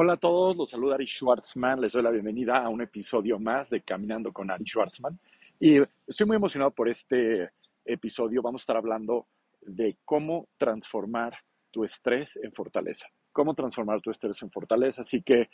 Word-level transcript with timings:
Hola 0.00 0.12
a 0.12 0.16
todos, 0.16 0.56
los 0.56 0.70
saluda 0.70 0.94
Ari 0.94 1.08
Schwartzman, 1.08 1.80
les 1.80 1.92
doy 1.92 2.04
la 2.04 2.12
bienvenida 2.12 2.58
a 2.58 2.68
un 2.68 2.80
episodio 2.80 3.40
más 3.40 3.68
de 3.68 3.80
Caminando 3.80 4.32
con 4.32 4.48
Ari 4.48 4.64
Schwartzman. 4.64 5.18
Y 5.58 5.78
estoy 6.06 6.24
muy 6.24 6.36
emocionado 6.36 6.70
por 6.70 6.88
este 6.88 7.50
episodio. 7.84 8.40
Vamos 8.40 8.60
a 8.60 8.62
estar 8.62 8.76
hablando 8.76 9.26
de 9.60 9.96
cómo 10.04 10.46
transformar 10.56 11.32
tu 11.72 11.82
estrés 11.82 12.38
en 12.40 12.52
fortaleza. 12.52 13.08
Cómo 13.32 13.54
transformar 13.54 14.00
tu 14.00 14.12
estrés 14.12 14.40
en 14.40 14.52
fortaleza. 14.52 15.00
Así 15.00 15.20
que 15.20 15.50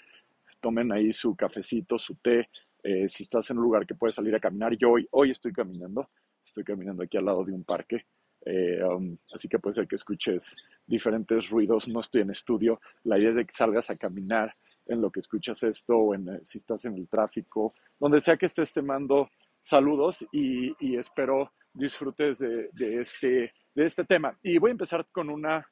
tomen 0.60 0.92
ahí 0.92 1.14
su 1.14 1.34
cafecito, 1.34 1.96
su 1.96 2.16
té. 2.16 2.50
Eh, 2.82 3.08
si 3.08 3.22
estás 3.22 3.50
en 3.50 3.56
un 3.56 3.64
lugar 3.64 3.86
que 3.86 3.94
puedes 3.94 4.14
salir 4.14 4.34
a 4.34 4.40
caminar, 4.40 4.76
yo 4.76 4.90
hoy, 4.90 5.08
hoy 5.12 5.30
estoy 5.30 5.54
caminando. 5.54 6.10
Estoy 6.44 6.64
caminando 6.64 7.02
aquí 7.02 7.16
al 7.16 7.24
lado 7.24 7.46
de 7.46 7.52
un 7.52 7.64
parque. 7.64 8.04
Eh, 8.46 8.84
um, 8.84 9.16
así 9.34 9.48
que 9.48 9.58
puede 9.58 9.74
ser 9.74 9.88
que 9.88 9.96
escuches 9.96 10.70
diferentes 10.86 11.48
ruidos. 11.48 11.88
No 11.88 12.00
estoy 12.00 12.22
en 12.22 12.30
estudio. 12.30 12.80
La 13.04 13.18
idea 13.18 13.30
es 13.30 13.46
que 13.46 13.52
salgas 13.52 13.88
a 13.90 13.96
caminar 13.96 14.54
en 14.86 15.00
lo 15.00 15.10
que 15.10 15.20
escuchas 15.20 15.62
esto 15.62 15.96
o 15.96 16.14
en, 16.14 16.28
eh, 16.28 16.40
si 16.44 16.58
estás 16.58 16.84
en 16.84 16.94
el 16.94 17.08
tráfico, 17.08 17.74
donde 17.98 18.20
sea 18.20 18.36
que 18.36 18.46
estés, 18.46 18.72
te 18.72 18.82
mando 18.82 19.30
saludos 19.62 20.26
y, 20.30 20.96
espero 20.96 21.52
disfrutes 21.72 22.40
este, 22.42 23.52
de 23.74 23.86
este 23.86 24.04
tema. 24.04 24.36
Y 24.42 24.58
voy 24.58 24.70
a 24.70 24.72
empezar 24.72 25.06
con 25.10 25.30
una 25.30 25.66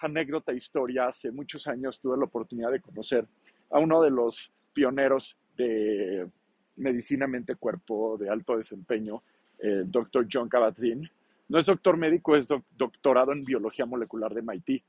anécdota, 0.00 0.52
historia. 0.52 1.08
Hace 1.08 1.32
muchos 1.32 1.66
años 1.66 2.00
tuve 2.00 2.18
la 2.18 2.24
oportunidad 2.24 2.70
de 2.70 2.80
conocer 2.80 3.26
a 3.70 3.78
uno 3.78 4.02
de 4.02 4.10
los 4.10 4.52
pioneros 4.74 5.36
de 5.56 6.28
medicina 6.76 7.26
mente-cuerpo 7.26 8.16
de 8.18 8.28
alto 8.28 8.56
desempeño, 8.56 9.22
el 9.58 9.90
doctor 9.90 10.28
John 10.30 10.48
Kabat-Zinn 10.48 11.10
no 11.48 11.58
es 11.58 11.66
doctor 11.66 11.96
médico, 11.96 12.36
es 12.36 12.46
doctorado 12.46 13.32
en 13.32 13.44
biología 13.44 13.86
molecular 13.86 14.34
de 14.34 14.42
MIT. 14.42 14.82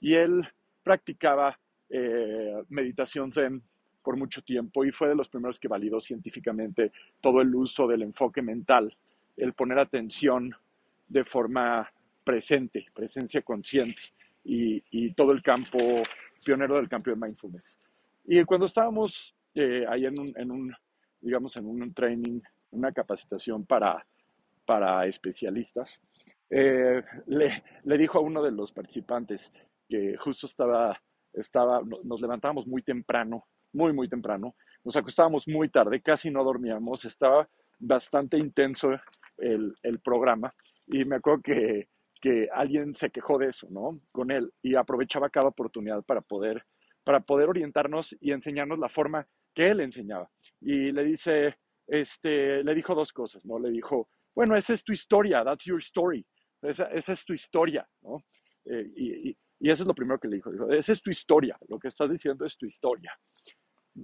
Y 0.00 0.14
él 0.14 0.46
practicaba 0.82 1.58
eh, 1.88 2.62
meditación 2.68 3.32
zen 3.32 3.62
por 4.02 4.16
mucho 4.16 4.42
tiempo 4.42 4.84
y 4.84 4.90
fue 4.90 5.08
de 5.08 5.14
los 5.14 5.28
primeros 5.28 5.58
que 5.58 5.68
validó 5.68 6.00
científicamente 6.00 6.92
todo 7.20 7.40
el 7.40 7.54
uso 7.54 7.86
del 7.86 8.02
enfoque 8.02 8.42
mental, 8.42 8.94
el 9.36 9.52
poner 9.54 9.78
atención 9.78 10.54
de 11.08 11.24
forma 11.24 11.90
presente, 12.24 12.86
presencia 12.94 13.42
consciente 13.42 14.02
y, 14.44 15.12
todo 15.12 15.32
el 15.32 15.42
campo, 15.42 15.78
pionero 16.44 16.76
del 16.76 16.88
campo 16.88 17.10
de 17.10 17.16
mindfulness. 17.16 17.78
Y 18.24 18.42
cuando 18.44 18.66
estábamos 18.66 19.34
eh, 19.54 19.84
ahí 19.88 20.06
en 20.06 20.50
un, 20.50 20.74
digamos, 21.20 21.56
en 21.56 21.66
un 21.66 21.94
training, 21.94 22.40
una 22.72 22.90
capacitación 22.92 23.64
para 23.64 24.04
para 24.64 25.06
especialistas, 25.06 26.00
eh, 26.50 27.02
le, 27.26 27.62
le, 27.84 27.98
dijo 27.98 28.18
a 28.18 28.22
uno 28.22 28.42
de 28.42 28.52
los 28.52 28.72
participantes 28.72 29.52
que 29.88 30.16
justo 30.18 30.46
estaba, 30.46 31.00
estaba, 31.32 31.80
nos 32.04 32.20
levantábamos 32.20 32.66
muy 32.66 32.82
temprano, 32.82 33.46
muy, 33.72 33.92
muy 33.92 34.08
temprano, 34.08 34.54
nos 34.84 34.96
acostábamos 34.96 35.48
muy 35.48 35.68
tarde, 35.68 36.02
casi 36.02 36.30
no 36.30 36.44
dormíamos, 36.44 37.04
estaba 37.04 37.48
bastante 37.78 38.38
intenso 38.38 38.90
el, 39.38 39.74
el 39.82 40.00
programa 40.00 40.54
y 40.86 41.04
me 41.04 41.16
acuerdo 41.16 41.42
que, 41.42 41.88
que, 42.20 42.48
alguien 42.52 42.94
se 42.94 43.10
quejó 43.10 43.38
de 43.38 43.48
eso, 43.48 43.66
¿no? 43.70 44.00
Con 44.12 44.30
él 44.30 44.52
y 44.62 44.76
aprovechaba 44.76 45.30
cada 45.30 45.48
oportunidad 45.48 46.02
para 46.04 46.20
poder, 46.20 46.64
para 47.04 47.20
poder 47.20 47.48
orientarnos 47.48 48.16
y 48.20 48.32
enseñarnos 48.32 48.78
la 48.78 48.88
forma 48.88 49.26
que 49.54 49.68
él 49.68 49.80
enseñaba. 49.80 50.30
Y 50.60 50.92
le 50.92 51.04
dice, 51.04 51.56
este, 51.86 52.62
le 52.62 52.74
dijo 52.74 52.94
dos 52.94 53.12
cosas, 53.12 53.44
¿no? 53.44 53.58
Le 53.58 53.70
dijo, 53.70 54.08
bueno, 54.34 54.56
esa 54.56 54.72
es 54.72 54.84
tu 54.84 54.92
historia, 54.92 55.44
that's 55.44 55.64
your 55.64 55.80
story. 55.80 56.24
Esa, 56.62 56.84
es 56.86 57.24
tu 57.24 57.32
historia, 57.32 57.88
¿no? 58.02 58.24
Eh, 58.64 58.92
y, 58.96 59.36
eso 59.60 59.84
es 59.84 59.86
lo 59.86 59.94
primero 59.94 60.18
que 60.18 60.26
le 60.26 60.36
dijo, 60.36 60.50
dijo, 60.50 60.70
esa 60.72 60.92
es 60.92 61.00
tu 61.00 61.10
historia, 61.10 61.56
lo 61.68 61.78
que 61.78 61.86
estás 61.86 62.10
diciendo 62.10 62.44
es 62.44 62.56
tu 62.56 62.66
historia. 62.66 63.16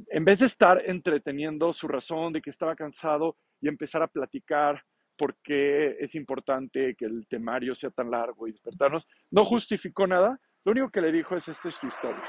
En 0.06 0.24
vez 0.24 0.38
de 0.38 0.46
estar 0.46 0.80
entreteniendo 0.84 1.72
su 1.72 1.88
razón 1.88 2.32
de 2.32 2.40
que 2.40 2.50
estaba 2.50 2.76
cansado 2.76 3.36
y 3.60 3.66
empezar 3.66 4.02
a 4.02 4.06
platicar 4.06 4.84
por 5.16 5.36
qué 5.42 5.96
es 5.98 6.14
importante 6.14 6.94
que 6.94 7.06
el 7.06 7.26
temario 7.26 7.74
sea 7.74 7.90
tan 7.90 8.08
largo 8.08 8.46
y 8.46 8.52
despertarnos, 8.52 9.08
no 9.32 9.44
justificó 9.44 10.06
nada, 10.06 10.40
lo 10.64 10.72
único 10.72 10.90
que 10.90 11.00
le 11.00 11.10
dijo 11.10 11.34
es, 11.34 11.48
esta 11.48 11.68
es 11.68 11.80
tu 11.80 11.88
historia. 11.88 12.22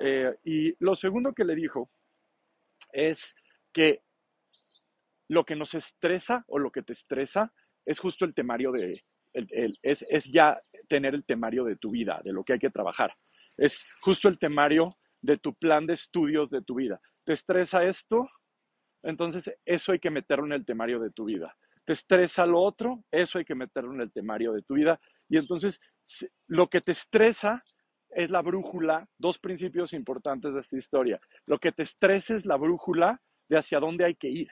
Eh, 0.00 0.34
y 0.44 0.74
lo 0.82 0.94
segundo 0.94 1.34
que 1.34 1.44
le 1.44 1.54
dijo 1.54 1.90
es 2.92 3.34
que 3.72 4.03
lo 5.28 5.44
que 5.44 5.56
nos 5.56 5.74
estresa 5.74 6.44
o 6.48 6.58
lo 6.58 6.70
que 6.70 6.82
te 6.82 6.92
estresa 6.92 7.52
es 7.84 7.98
justo 7.98 8.24
el 8.24 8.34
temario 8.34 8.72
de, 8.72 9.02
es, 9.34 10.04
es, 10.08 10.24
ya 10.24 10.60
tener 10.88 11.14
el 11.14 11.24
temario 11.24 11.64
de 11.64 11.76
tu 11.76 11.90
vida, 11.90 12.20
de 12.24 12.32
lo 12.32 12.44
que 12.44 12.54
hay 12.54 12.58
que 12.58 12.70
trabajar. 12.70 13.14
Es 13.56 13.84
justo 14.00 14.28
el 14.28 14.38
temario 14.38 14.84
de 15.20 15.38
tu 15.38 15.54
plan 15.54 15.86
de 15.86 15.94
estudios 15.94 16.50
de 16.50 16.62
tu 16.62 16.76
vida. 16.76 17.00
¿Te 17.24 17.32
estresa 17.32 17.84
esto? 17.84 18.28
Entonces 19.02 19.50
eso 19.64 19.92
hay 19.92 19.98
que 19.98 20.10
meterlo 20.10 20.46
en 20.46 20.52
el 20.52 20.64
temario 20.64 21.00
de 21.00 21.10
tu 21.10 21.24
vida. 21.24 21.56
¿Te 21.84 21.92
estresa 21.92 22.46
lo 22.46 22.60
otro? 22.60 23.04
Eso 23.10 23.38
hay 23.38 23.44
que 23.44 23.54
meterlo 23.54 23.92
en 23.92 24.00
el 24.00 24.12
temario 24.12 24.52
de 24.52 24.62
tu 24.62 24.74
vida. 24.74 25.00
Y 25.28 25.36
entonces 25.36 25.80
lo 26.46 26.68
que 26.68 26.80
te 26.80 26.92
estresa 26.92 27.62
es 28.10 28.30
la 28.30 28.42
brújula, 28.42 29.08
dos 29.18 29.38
principios 29.38 29.92
importantes 29.92 30.54
de 30.54 30.60
esta 30.60 30.76
historia. 30.76 31.20
Lo 31.46 31.58
que 31.58 31.72
te 31.72 31.82
estresa 31.82 32.34
es 32.34 32.46
la 32.46 32.56
brújula 32.56 33.20
de 33.48 33.58
hacia 33.58 33.80
dónde 33.80 34.04
hay 34.04 34.14
que 34.14 34.28
ir 34.28 34.48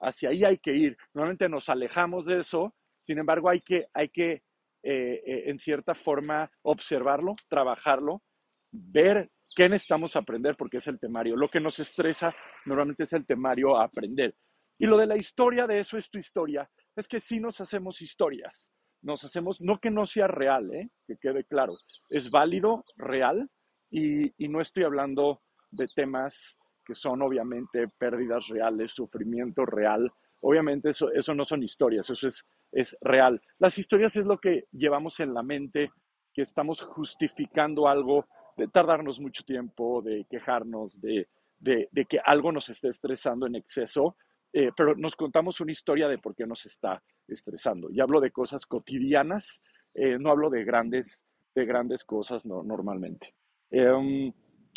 hacia 0.00 0.30
ahí 0.30 0.44
hay 0.44 0.58
que 0.58 0.74
ir. 0.74 0.96
Normalmente 1.14 1.48
nos 1.48 1.68
alejamos 1.68 2.26
de 2.26 2.40
eso, 2.40 2.74
sin 3.02 3.18
embargo 3.18 3.48
hay 3.48 3.60
que, 3.60 3.86
hay 3.92 4.08
que 4.08 4.42
eh, 4.82 5.22
eh, 5.26 5.42
en 5.46 5.58
cierta 5.58 5.94
forma 5.94 6.50
observarlo, 6.62 7.34
trabajarlo, 7.48 8.22
ver 8.70 9.30
qué 9.54 9.68
necesitamos 9.68 10.16
aprender 10.16 10.56
porque 10.56 10.78
es 10.78 10.86
el 10.86 11.00
temario. 11.00 11.36
Lo 11.36 11.48
que 11.48 11.60
nos 11.60 11.78
estresa 11.80 12.30
normalmente 12.66 13.04
es 13.04 13.12
el 13.12 13.26
temario 13.26 13.76
a 13.76 13.84
aprender. 13.84 14.36
Y 14.78 14.86
lo 14.86 14.96
de 14.96 15.06
la 15.06 15.16
historia 15.16 15.66
de 15.66 15.80
eso 15.80 15.96
es 15.96 16.10
tu 16.10 16.18
historia, 16.18 16.70
es 16.94 17.08
que 17.08 17.18
sí 17.18 17.40
nos 17.40 17.60
hacemos 17.60 18.02
historias. 18.02 18.70
Nos 19.02 19.24
hacemos, 19.24 19.60
no 19.60 19.78
que 19.78 19.90
no 19.90 20.04
sea 20.04 20.26
real, 20.26 20.72
¿eh? 20.74 20.90
que 21.06 21.16
quede 21.16 21.44
claro, 21.44 21.76
es 22.08 22.30
válido, 22.30 22.84
real, 22.96 23.48
y, 23.90 24.32
y 24.42 24.48
no 24.48 24.60
estoy 24.60 24.84
hablando 24.84 25.42
de 25.70 25.86
temas 25.94 26.58
que 26.86 26.94
son 26.94 27.20
obviamente 27.22 27.88
pérdidas 27.88 28.48
reales, 28.48 28.92
sufrimiento 28.92 29.66
real. 29.66 30.12
Obviamente 30.40 30.90
eso, 30.90 31.10
eso 31.12 31.34
no 31.34 31.44
son 31.44 31.62
historias, 31.62 32.08
eso 32.08 32.28
es, 32.28 32.44
es 32.70 32.96
real. 33.00 33.40
Las 33.58 33.76
historias 33.78 34.16
es 34.16 34.24
lo 34.24 34.38
que 34.38 34.66
llevamos 34.70 35.18
en 35.20 35.34
la 35.34 35.42
mente, 35.42 35.90
que 36.32 36.42
estamos 36.42 36.80
justificando 36.82 37.88
algo, 37.88 38.26
de 38.56 38.68
tardarnos 38.68 39.20
mucho 39.20 39.42
tiempo, 39.44 40.00
de 40.02 40.24
quejarnos, 40.30 41.00
de, 41.00 41.28
de, 41.58 42.06
que 42.08 42.18
algo 42.24 42.52
nos 42.52 42.68
esté 42.68 42.88
estresando 42.88 43.46
en 43.46 43.56
exceso, 43.56 44.16
eh, 44.52 44.70
pero 44.76 44.94
nos 44.94 45.16
contamos 45.16 45.60
una 45.60 45.72
historia 45.72 46.08
de 46.08 46.18
por 46.18 46.34
qué 46.34 46.46
nos 46.46 46.64
está 46.66 47.02
estresando. 47.26 47.90
Y 47.90 48.00
hablo 48.00 48.20
de 48.20 48.30
cosas 48.30 48.64
cotidianas, 48.66 49.60
eh, 49.94 50.18
no 50.18 50.30
hablo 50.30 50.50
de 50.50 50.64
grandes, 50.64 51.22
de 51.54 51.64
grandes 51.64 52.04
cosas 52.04 52.46
no, 52.46 52.62
normalmente. 52.62 53.34
Em, 53.70 54.32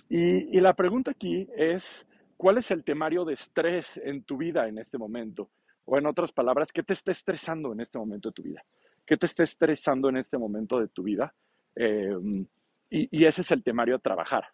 y, 0.09 0.59
la 0.59 0.74
pregunta 0.74 1.12
aquí 1.12 1.47
es, 1.56 2.08
¿cuál 2.36 2.58
es 2.58 2.72
el 2.72 2.84
temario 2.84 3.25
de 3.25 3.34
estrés 3.34 3.97
en 4.03 4.24
tu 4.24 4.38
vida 4.38 4.68
en 4.68 4.80
este 4.80 4.97
momento? 4.97 5.52
O 5.86 5.97
en 5.97 6.08
otras 6.08 6.31
palabras, 6.31 6.72
¿qué 6.72 6.81
te 6.81 6.94
está 6.94 7.12
estresando 7.12 7.72
en 7.74 7.81
este 7.81 8.00
momento 8.00 8.30
de 8.30 8.34
tu 8.34 8.42
vida? 8.42 8.64
¿Qué 9.06 9.18
te 9.18 9.28
está 9.28 9.44
estresando 9.44 10.09
en 10.09 10.18
este 10.18 10.38
momento 10.38 10.80
de 10.80 10.88
tu 10.88 11.03
vida? 11.03 11.34
Em, 11.75 12.46
y, 12.90 13.24
ese 13.24 13.42
es 13.42 13.52
el 13.52 13.64
temario 13.64 13.96
a 13.96 14.00
trabajar. 14.00 14.46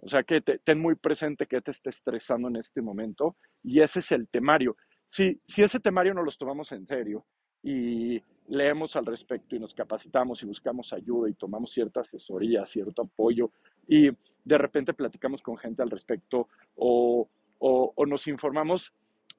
O 0.00 0.08
sea, 0.08 0.24
que 0.24 0.40
ten 0.40 0.80
muy 0.80 0.96
presente 0.96 1.46
qué 1.46 1.60
te 1.60 1.70
está 1.70 1.90
estresando 1.90 2.48
en 2.48 2.56
este 2.56 2.82
momento 2.82 3.36
y 3.62 3.80
ese 3.80 4.00
es 4.00 4.12
el 4.12 4.28
temario. 4.28 4.76
Si, 5.08 5.40
si 5.46 5.62
ese 5.62 5.80
temario 5.80 6.14
no 6.14 6.22
los 6.22 6.38
tomamos 6.38 6.70
en 6.72 6.86
serio 6.86 7.24
y 7.62 8.22
leemos 8.48 8.96
al 8.96 9.06
respecto 9.06 9.54
y 9.54 9.58
nos 9.58 9.74
capacitamos 9.74 10.42
y 10.42 10.46
buscamos 10.46 10.92
ayuda 10.92 11.28
y 11.28 11.34
tomamos 11.34 11.70
cierta 11.70 12.00
asesoría, 12.00 12.64
cierto 12.66 13.02
apoyo 13.02 13.50
y 13.86 14.10
de 14.44 14.58
repente 14.58 14.94
platicamos 14.94 15.42
con 15.42 15.56
gente 15.56 15.82
al 15.82 15.90
respecto 15.90 16.48
o, 16.74 17.28
o, 17.58 18.06
nos 18.06 18.26
informamos, 18.26 18.92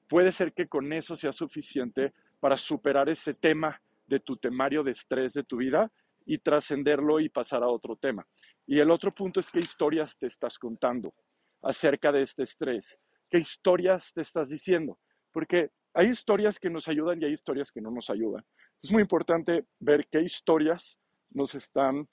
puede 0.08 0.32
ser 0.32 0.52
que 0.52 0.68
con 0.68 0.92
eso 0.92 1.16
sea 1.16 1.32
suficiente 1.32 2.12
para 2.38 2.56
superar 2.56 3.08
ese 3.08 3.34
tema 3.34 3.80
de 4.06 4.20
tu 4.20 4.36
temario 4.36 4.82
de 4.82 4.92
estrés 4.92 5.32
de 5.32 5.44
tu 5.44 5.56
vida 5.56 5.90
y 6.24 6.38
trascenderlo 6.38 7.20
y 7.20 7.28
pasar 7.28 7.62
a 7.62 7.68
otro 7.68 7.96
tema. 7.96 8.26
Y 8.66 8.78
el 8.78 8.90
otro 8.90 9.10
punto 9.10 9.40
es 9.40 9.50
qué 9.50 9.60
historias 9.60 10.16
te 10.16 10.26
estás 10.26 10.58
contando 10.58 11.14
acerca 11.62 12.12
de 12.12 12.22
este 12.22 12.44
estrés, 12.44 12.98
qué 13.28 13.38
historias 13.38 14.12
te 14.12 14.20
estás 14.20 14.48
diciendo, 14.48 14.98
porque 15.32 15.70
hay 15.94 16.08
historias 16.08 16.58
que 16.58 16.70
nos 16.70 16.86
ayudan 16.88 17.20
y 17.20 17.24
hay 17.24 17.32
historias 17.32 17.72
que 17.72 17.80
no 17.80 17.90
nos 17.90 18.10
ayudan. 18.10 18.44
Es 18.82 18.90
muy 18.92 19.02
importante 19.02 19.66
ver 19.78 20.06
qué 20.10 20.22
historias 20.22 20.98
nos 21.30 21.54
están, 21.54 22.08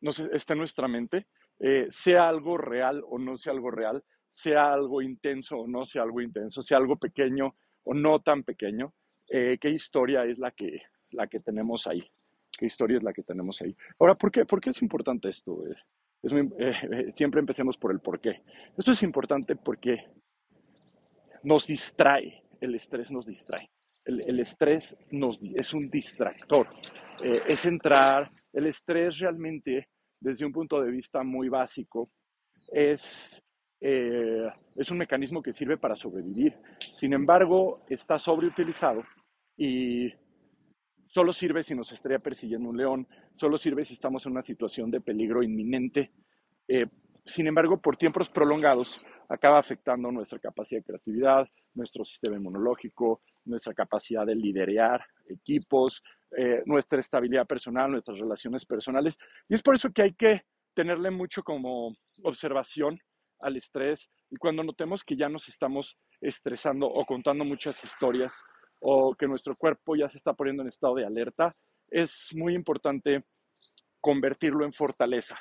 nos 0.00 0.18
está 0.18 0.54
en 0.54 0.58
nuestra 0.58 0.88
mente, 0.88 1.26
eh, 1.58 1.86
sea 1.90 2.28
algo 2.28 2.56
real 2.56 3.02
o 3.06 3.18
no 3.18 3.36
sea 3.36 3.52
algo 3.52 3.70
real, 3.70 4.02
sea 4.32 4.72
algo 4.72 5.02
intenso 5.02 5.58
o 5.58 5.68
no 5.68 5.84
sea 5.84 6.02
algo 6.02 6.20
intenso, 6.20 6.62
sea 6.62 6.78
algo 6.78 6.96
pequeño 6.96 7.54
o 7.84 7.94
no 7.94 8.20
tan 8.20 8.44
pequeño, 8.44 8.94
eh, 9.28 9.58
qué 9.60 9.70
historia 9.70 10.24
es 10.24 10.38
la 10.38 10.52
que, 10.52 10.82
la 11.10 11.26
que 11.26 11.40
tenemos 11.40 11.86
ahí, 11.86 12.02
qué 12.58 12.66
historia 12.66 12.96
es 12.96 13.02
la 13.02 13.12
que 13.12 13.22
tenemos 13.22 13.60
ahí. 13.60 13.76
Ahora, 13.98 14.14
¿por 14.14 14.30
qué, 14.30 14.46
¿Por 14.46 14.60
qué 14.60 14.70
es 14.70 14.80
importante 14.82 15.28
esto? 15.28 15.62
siempre 17.14 17.40
empecemos 17.40 17.76
por 17.76 17.92
el 17.92 18.00
por 18.00 18.20
qué. 18.20 18.42
Esto 18.76 18.92
es 18.92 19.02
importante 19.02 19.54
porque 19.54 20.04
nos 21.44 21.66
distrae, 21.66 22.42
el 22.60 22.74
estrés 22.74 23.12
nos 23.12 23.26
distrae. 23.26 23.70
El, 24.06 24.40
estrés 24.40 24.96
es 25.54 25.74
un 25.74 25.90
distractor, 25.90 26.68
es 27.22 27.66
entrar, 27.66 28.30
el 28.52 28.66
estrés 28.66 29.18
realmente, 29.18 29.88
desde 30.20 30.46
un 30.46 30.52
punto 30.52 30.80
de 30.80 30.90
vista 30.90 31.22
muy 31.24 31.48
básico, 31.48 32.10
es 32.72 33.42
eh, 33.80 34.48
es 34.74 34.90
un 34.90 34.98
mecanismo 34.98 35.42
que 35.42 35.52
sirve 35.52 35.76
para 35.76 35.94
sobrevivir. 35.94 36.54
Sin 36.92 37.12
embargo, 37.12 37.84
está 37.88 38.18
sobreutilizado 38.18 39.04
y 39.56 40.12
solo 41.04 41.32
sirve 41.32 41.62
si 41.62 41.74
nos 41.74 41.92
estaría 41.92 42.18
persiguiendo 42.18 42.68
un 42.68 42.76
león, 42.76 43.08
solo 43.34 43.56
sirve 43.56 43.84
si 43.84 43.94
estamos 43.94 44.24
en 44.26 44.32
una 44.32 44.42
situación 44.42 44.90
de 44.90 45.00
peligro 45.00 45.42
inminente. 45.42 46.12
Eh, 46.68 46.86
sin 47.26 47.46
embargo, 47.46 47.78
por 47.78 47.96
tiempos 47.96 48.30
prolongados, 48.30 49.00
acaba 49.28 49.58
afectando 49.58 50.10
nuestra 50.12 50.38
capacidad 50.38 50.80
de 50.80 50.86
creatividad, 50.86 51.48
nuestro 51.74 52.04
sistema 52.04 52.36
inmunológico, 52.36 53.20
nuestra 53.44 53.74
capacidad 53.74 54.24
de 54.24 54.36
liderar 54.36 55.04
equipos, 55.28 56.02
eh, 56.36 56.62
nuestra 56.66 57.00
estabilidad 57.00 57.46
personal, 57.46 57.90
nuestras 57.90 58.18
relaciones 58.18 58.64
personales. 58.64 59.18
Y 59.48 59.54
es 59.54 59.62
por 59.62 59.74
eso 59.74 59.90
que 59.90 60.02
hay 60.02 60.14
que 60.14 60.42
tenerle 60.74 61.10
mucho 61.10 61.42
como 61.42 61.96
observación 62.22 62.98
al 63.40 63.56
estrés 63.56 64.08
y 64.30 64.36
cuando 64.36 64.62
notemos 64.62 65.04
que 65.04 65.16
ya 65.16 65.28
nos 65.28 65.48
estamos 65.48 65.98
estresando 66.20 66.86
o 66.86 67.04
contando 67.04 67.44
muchas 67.44 67.82
historias 67.82 68.32
o 68.80 69.14
que 69.14 69.26
nuestro 69.26 69.56
cuerpo 69.56 69.96
ya 69.96 70.08
se 70.08 70.18
está 70.18 70.32
poniendo 70.32 70.62
en 70.62 70.68
estado 70.68 70.94
de 70.94 71.06
alerta, 71.06 71.54
es 71.90 72.28
muy 72.34 72.54
importante 72.54 73.24
convertirlo 74.00 74.64
en 74.64 74.72
fortaleza. 74.72 75.38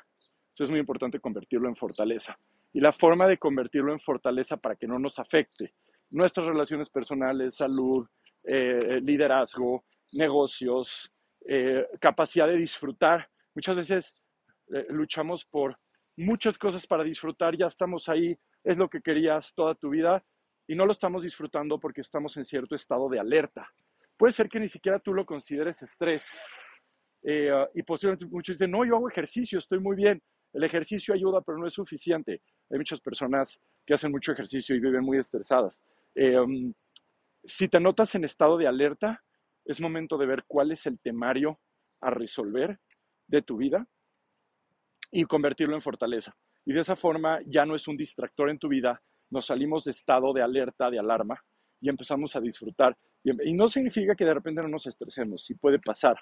Es 0.63 0.69
muy 0.69 0.79
importante 0.79 1.19
convertirlo 1.19 1.67
en 1.67 1.75
fortaleza. 1.75 2.37
Y 2.73 2.79
la 2.79 2.91
forma 2.91 3.27
de 3.27 3.37
convertirlo 3.37 3.91
en 3.91 3.99
fortaleza 3.99 4.57
para 4.57 4.75
que 4.75 4.87
no 4.87 4.99
nos 4.99 5.19
afecte 5.19 5.73
nuestras 6.11 6.47
relaciones 6.47 6.89
personales, 6.89 7.55
salud, 7.55 8.07
eh, 8.47 8.99
liderazgo, 9.01 9.85
negocios, 10.13 11.11
eh, 11.47 11.85
capacidad 11.99 12.47
de 12.47 12.57
disfrutar. 12.57 13.29
Muchas 13.53 13.77
veces 13.77 14.21
eh, 14.73 14.85
luchamos 14.89 15.45
por 15.45 15.77
muchas 16.17 16.57
cosas 16.57 16.87
para 16.87 17.03
disfrutar, 17.03 17.55
ya 17.57 17.67
estamos 17.67 18.09
ahí, 18.09 18.37
es 18.63 18.77
lo 18.77 18.87
que 18.87 19.01
querías 19.01 19.53
toda 19.53 19.75
tu 19.75 19.89
vida 19.89 20.23
y 20.67 20.75
no 20.75 20.85
lo 20.85 20.91
estamos 20.91 21.23
disfrutando 21.23 21.79
porque 21.79 22.01
estamos 22.01 22.35
en 22.37 22.45
cierto 22.45 22.75
estado 22.75 23.09
de 23.09 23.19
alerta. 23.19 23.69
Puede 24.17 24.33
ser 24.33 24.49
que 24.49 24.59
ni 24.59 24.67
siquiera 24.67 24.99
tú 24.99 25.13
lo 25.13 25.25
consideres 25.25 25.81
estrés. 25.83 26.25
Eh, 27.21 27.51
y 27.73 27.83
posiblemente 27.83 28.25
muchos 28.25 28.57
dicen, 28.57 28.71
no, 28.71 28.85
yo 28.85 28.95
hago 28.95 29.09
ejercicio, 29.09 29.59
estoy 29.59 29.79
muy 29.79 29.95
bien. 29.95 30.21
El 30.55 30.63
ejercicio 30.63 31.13
ayuda, 31.13 31.41
pero 31.41 31.57
no 31.57 31.67
es 31.67 31.73
suficiente. 31.73 32.41
Hay 32.69 32.77
muchas 32.77 33.01
personas 33.01 33.59
que 33.85 33.93
hacen 33.93 34.09
mucho 34.09 34.31
ejercicio 34.31 34.73
y 34.73 34.79
viven 34.79 35.03
muy 35.03 35.17
estresadas. 35.17 35.81
Eh, 36.15 36.37
si 37.43 37.67
te 37.67 37.77
notas 37.81 38.15
en 38.15 38.23
estado 38.23 38.57
de 38.57 38.65
alerta, 38.65 39.21
es 39.65 39.81
momento 39.81 40.17
de 40.17 40.25
ver 40.25 40.45
cuál 40.47 40.71
es 40.71 40.85
el 40.85 40.97
temario 40.97 41.59
a 41.99 42.09
resolver 42.09 42.79
de 43.27 43.41
tu 43.41 43.57
vida 43.57 43.85
y 45.11 45.25
convertirlo 45.25 45.75
en 45.75 45.81
fortaleza. 45.81 46.31
Y 46.63 46.71
de 46.71 46.79
esa 46.79 46.95
forma 46.95 47.41
ya 47.45 47.65
no 47.65 47.75
es 47.75 47.85
un 47.89 47.97
distractor 47.97 48.49
en 48.49 48.57
tu 48.57 48.69
vida, 48.69 49.03
nos 49.29 49.47
salimos 49.47 49.83
de 49.83 49.91
estado 49.91 50.31
de 50.31 50.41
alerta, 50.41 50.89
de 50.89 50.99
alarma 50.99 51.43
y 51.81 51.89
empezamos 51.89 52.33
a 52.37 52.39
disfrutar. 52.39 52.97
Y, 53.23 53.53
no 53.53 53.67
significa 53.67 54.15
que 54.15 54.23
de 54.23 54.33
repente 54.33 54.61
no 54.61 54.69
nos 54.69 54.87
estresemos, 54.87 55.43
sí 55.43 55.55
puede 55.55 55.79
pasar, 55.79 56.15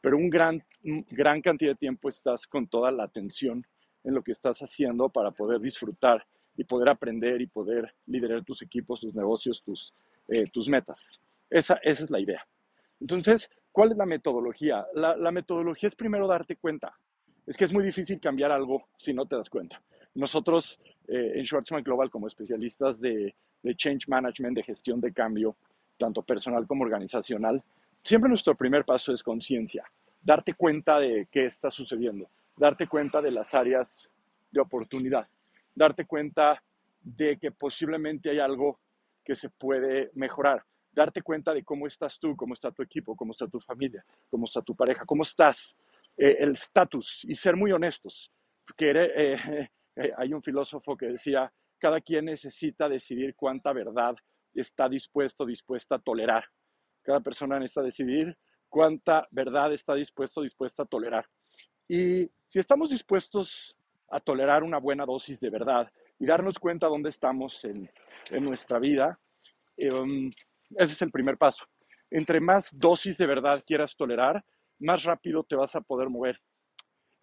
pero 0.00 0.16
un 0.16 0.30
gran, 0.30 0.64
gran 1.10 1.42
cantidad 1.42 1.72
de 1.72 1.76
tiempo 1.76 2.08
estás 2.08 2.46
con 2.46 2.68
toda 2.68 2.92
la 2.92 3.02
atención 3.02 3.66
en 4.04 4.14
lo 4.14 4.22
que 4.22 4.32
estás 4.32 4.60
haciendo 4.60 5.08
para 5.08 5.30
poder 5.30 5.60
disfrutar 5.60 6.26
y 6.56 6.64
poder 6.64 6.88
aprender 6.88 7.40
y 7.40 7.46
poder 7.46 7.94
liderar 8.06 8.44
tus 8.44 8.62
equipos, 8.62 9.00
tus 9.00 9.14
negocios, 9.14 9.62
tus, 9.62 9.94
eh, 10.28 10.44
tus 10.52 10.68
metas. 10.68 11.20
Esa, 11.48 11.74
esa 11.82 12.04
es 12.04 12.10
la 12.10 12.20
idea. 12.20 12.46
Entonces, 13.00 13.50
¿cuál 13.72 13.92
es 13.92 13.96
la 13.96 14.06
metodología? 14.06 14.86
La, 14.94 15.16
la 15.16 15.30
metodología 15.30 15.88
es 15.88 15.94
primero 15.94 16.26
darte 16.26 16.56
cuenta 16.56 16.94
es 17.50 17.56
que 17.56 17.64
es 17.64 17.72
muy 17.72 17.82
difícil 17.82 18.20
cambiar 18.20 18.52
algo 18.52 18.88
si 18.96 19.12
no 19.12 19.26
te 19.26 19.34
das 19.34 19.50
cuenta. 19.50 19.82
Nosotros 20.14 20.78
eh, 21.08 21.32
en 21.34 21.44
Schwarzman 21.44 21.82
Global, 21.82 22.08
como 22.08 22.28
especialistas 22.28 23.00
de, 23.00 23.34
change 23.74 24.06
management, 24.06 24.56
de 24.56 24.62
gestión 24.62 25.00
de 25.00 25.12
cambio, 25.12 25.56
tanto 25.98 26.22
personal 26.22 26.66
como 26.68 26.84
organizacional, 26.84 27.60
siempre 28.04 28.28
nuestro 28.28 28.54
primer 28.54 28.84
paso 28.84 29.12
es 29.12 29.24
conciencia, 29.24 29.84
darte 30.22 30.54
cuenta 30.54 31.00
de 31.00 31.26
qué 31.28 31.46
está 31.46 31.72
sucediendo, 31.72 32.30
darte 32.60 32.86
cuenta 32.86 33.22
de 33.22 33.30
las 33.30 33.54
áreas 33.54 34.06
de 34.50 34.60
oportunidad, 34.60 35.26
darte 35.74 36.04
cuenta 36.04 36.62
de 37.00 37.38
que 37.38 37.52
posiblemente 37.52 38.28
hay 38.28 38.38
algo 38.38 38.78
que 39.24 39.34
se 39.34 39.48
puede 39.48 40.10
mejorar, 40.12 40.62
darte 40.92 41.22
cuenta 41.22 41.54
de 41.54 41.64
cómo 41.64 41.86
estás 41.86 42.18
tú, 42.20 42.36
cómo 42.36 42.52
está 42.52 42.70
tu 42.70 42.82
equipo, 42.82 43.16
cómo 43.16 43.32
está 43.32 43.48
tu 43.48 43.60
familia, 43.60 44.04
cómo 44.28 44.44
está 44.44 44.60
tu 44.60 44.76
pareja, 44.76 45.04
cómo 45.06 45.22
estás 45.22 45.74
eh, 46.18 46.36
el 46.38 46.52
estatus 46.52 47.24
y 47.24 47.34
ser 47.34 47.56
muy 47.56 47.72
honestos. 47.72 48.30
Eh, 48.78 49.66
eh, 49.96 50.12
hay 50.18 50.34
un 50.34 50.42
filósofo 50.42 50.98
que 50.98 51.06
decía, 51.06 51.50
cada 51.78 52.02
quien 52.02 52.26
necesita 52.26 52.90
decidir 52.90 53.34
cuánta 53.36 53.72
verdad 53.72 54.14
está 54.52 54.86
dispuesto, 54.86 55.46
dispuesta 55.46 55.94
a 55.94 55.98
tolerar. 55.98 56.44
Cada 57.00 57.20
persona 57.20 57.58
necesita 57.58 57.82
decidir 57.82 58.36
cuánta 58.68 59.26
verdad 59.30 59.72
está 59.72 59.94
dispuesto, 59.94 60.42
dispuesta 60.42 60.82
a 60.82 60.86
tolerar. 60.86 61.24
Y 61.90 62.30
si 62.46 62.60
estamos 62.60 62.90
dispuestos 62.90 63.76
a 64.10 64.20
tolerar 64.20 64.62
una 64.62 64.78
buena 64.78 65.04
dosis 65.04 65.40
de 65.40 65.50
verdad 65.50 65.90
y 66.20 66.24
darnos 66.24 66.56
cuenta 66.56 66.86
dónde 66.86 67.08
estamos 67.08 67.64
en, 67.64 67.90
en 68.30 68.44
nuestra 68.44 68.78
vida, 68.78 69.18
um, 69.92 70.30
ese 70.76 70.92
es 70.92 71.02
el 71.02 71.10
primer 71.10 71.36
paso. 71.36 71.64
Entre 72.08 72.38
más 72.38 72.70
dosis 72.78 73.18
de 73.18 73.26
verdad 73.26 73.64
quieras 73.66 73.96
tolerar, 73.96 74.44
más 74.78 75.02
rápido 75.02 75.42
te 75.42 75.56
vas 75.56 75.74
a 75.74 75.80
poder 75.80 76.08
mover. 76.10 76.40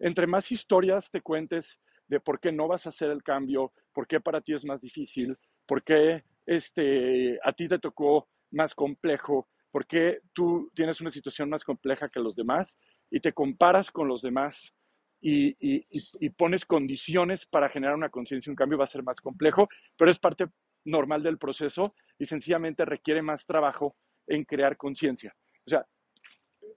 Entre 0.00 0.26
más 0.26 0.52
historias 0.52 1.10
te 1.10 1.22
cuentes 1.22 1.80
de 2.06 2.20
por 2.20 2.38
qué 2.38 2.52
no 2.52 2.68
vas 2.68 2.84
a 2.84 2.90
hacer 2.90 3.10
el 3.10 3.22
cambio, 3.22 3.72
por 3.94 4.06
qué 4.06 4.20
para 4.20 4.42
ti 4.42 4.52
es 4.52 4.66
más 4.66 4.82
difícil, 4.82 5.34
por 5.66 5.82
qué 5.82 6.24
este, 6.44 7.38
a 7.42 7.54
ti 7.54 7.68
te 7.68 7.78
tocó 7.78 8.28
más 8.50 8.74
complejo, 8.74 9.48
por 9.70 9.86
qué 9.86 10.20
tú 10.34 10.70
tienes 10.74 11.00
una 11.00 11.10
situación 11.10 11.48
más 11.48 11.64
compleja 11.64 12.10
que 12.10 12.20
los 12.20 12.36
demás 12.36 12.76
y 13.10 13.20
te 13.20 13.32
comparas 13.32 13.90
con 13.90 14.08
los 14.08 14.22
demás 14.22 14.74
y, 15.20 16.30
pones 16.36 16.64
condiciones 16.64 17.46
para 17.46 17.68
generar 17.68 17.96
una 17.96 18.10
conciencia, 18.10 18.50
un 18.50 18.56
cambio 18.56 18.78
va 18.78 18.84
a 18.84 18.88
ser 18.88 19.02
más 19.02 19.20
complejo, 19.20 19.68
pero 19.96 20.10
es 20.10 20.18
parte 20.18 20.46
normal 20.84 21.22
del 21.22 21.38
proceso 21.38 21.94
y 22.18 22.26
sencillamente 22.26 22.84
requiere 22.84 23.22
más 23.22 23.44
trabajo 23.46 23.96
en 24.26 24.44
crear 24.44 24.76
conciencia. 24.76 25.34
O 25.66 25.70
sea, 25.70 25.86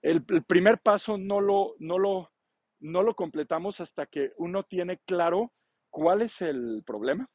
el, 0.02 0.24
primer 0.24 0.80
paso 0.80 1.16
no 1.16 1.40
lo, 1.40 1.74
no, 1.78 1.98
lo, 1.98 2.32
no 2.80 3.02
lo 3.02 3.14
completamos 3.14 3.80
hasta 3.80 4.06
que 4.06 4.32
uno 4.36 4.64
tiene 4.64 4.98
claro 5.06 5.52
cuál 5.90 6.22
es 6.22 6.40
el 6.40 6.82
problema, 6.84 7.28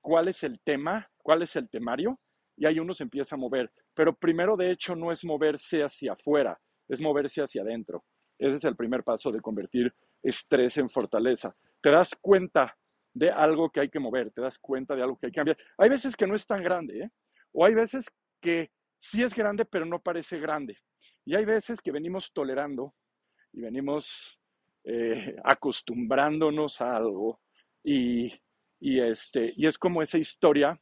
cuál 0.00 0.28
es 0.28 0.42
el 0.44 0.60
tema, 0.60 1.10
cuál 1.18 1.42
es 1.42 1.56
el 1.56 1.68
temario, 1.68 2.18
y 2.56 2.66
ahí 2.66 2.78
uno 2.78 2.94
se 2.94 3.02
empieza 3.02 3.34
a 3.34 3.38
mover. 3.38 3.72
Pero 3.94 4.14
primero, 4.14 4.56
de 4.56 4.70
hecho, 4.70 4.94
no 4.96 5.12
es 5.12 5.24
moverse 5.24 5.82
hacia 5.82 6.12
afuera, 6.12 6.58
es 6.88 7.00
moverse 7.00 7.42
hacia 7.42 7.62
adentro. 7.62 8.04
Ese 8.42 8.56
es 8.56 8.64
el 8.64 8.74
primer 8.74 9.04
paso 9.04 9.30
de 9.30 9.40
convertir 9.40 9.94
estrés 10.20 10.76
en 10.76 10.90
fortaleza. 10.90 11.54
Te 11.80 11.90
das 11.90 12.10
cuenta 12.20 12.76
de 13.14 13.30
algo 13.30 13.70
que 13.70 13.78
hay 13.78 13.88
que 13.88 14.00
mover, 14.00 14.32
te 14.32 14.40
das 14.40 14.58
cuenta 14.58 14.96
de 14.96 15.02
algo 15.02 15.16
que 15.16 15.26
hay 15.26 15.32
que 15.32 15.36
cambiar. 15.36 15.58
Hay 15.78 15.88
veces 15.88 16.16
que 16.16 16.26
no 16.26 16.34
es 16.34 16.44
tan 16.44 16.60
grande, 16.60 17.04
¿eh? 17.04 17.10
o 17.52 17.64
hay 17.64 17.74
veces 17.74 18.04
que 18.40 18.72
sí 18.98 19.22
es 19.22 19.32
grande, 19.32 19.64
pero 19.64 19.84
no 19.84 20.02
parece 20.02 20.40
grande. 20.40 20.76
Y 21.24 21.36
hay 21.36 21.44
veces 21.44 21.80
que 21.80 21.92
venimos 21.92 22.32
tolerando 22.32 22.94
y 23.52 23.60
venimos 23.60 24.40
eh, 24.82 25.36
acostumbrándonos 25.44 26.80
a 26.80 26.96
algo 26.96 27.40
y, 27.84 28.32
este, 28.80 29.52
y 29.56 29.68
es 29.68 29.78
como 29.78 30.02
esa 30.02 30.18
historia 30.18 30.80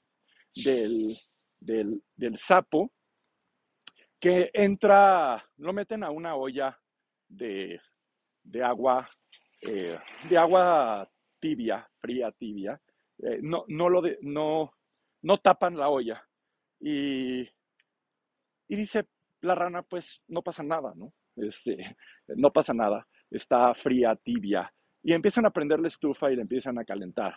del, 0.64 1.14
del, 1.60 2.38
sapo 2.38 2.90
que 4.18 4.50
entra, 4.54 5.44
lo 5.58 5.74
meten 5.74 6.04
a 6.04 6.10
una 6.10 6.36
olla 6.36 6.79
de, 7.30 7.80
agua, 8.62 9.06
eh, 9.62 9.98
de 10.28 10.38
agua 10.38 11.08
tibia, 11.38 11.88
fría, 11.98 12.32
tibia, 12.32 12.80
eh, 13.18 13.38
no, 13.42 13.64
no, 13.68 13.88
lo 13.88 14.02
de, 14.02 14.18
no, 14.22 14.72
no 15.22 15.38
tapan 15.38 15.76
la 15.76 15.88
olla. 15.88 16.22
Y, 16.80 17.40
y 18.68 18.76
dice, 18.76 19.06
la 19.42 19.54
rana 19.54 19.82
pues 19.82 20.22
no 20.28 20.42
pasa 20.42 20.62
nada, 20.62 20.92
¿no? 20.94 21.12
Este, 21.36 21.96
no 22.28 22.52
pasa 22.52 22.74
nada, 22.74 23.06
está 23.30 23.74
fría, 23.74 24.16
tibia, 24.16 24.72
y 25.02 25.12
empiezan 25.12 25.46
a 25.46 25.50
prender 25.50 25.80
la 25.80 25.88
estufa 25.88 26.30
y 26.30 26.36
la 26.36 26.42
empiezan 26.42 26.78
a 26.78 26.84
calentar. 26.84 27.36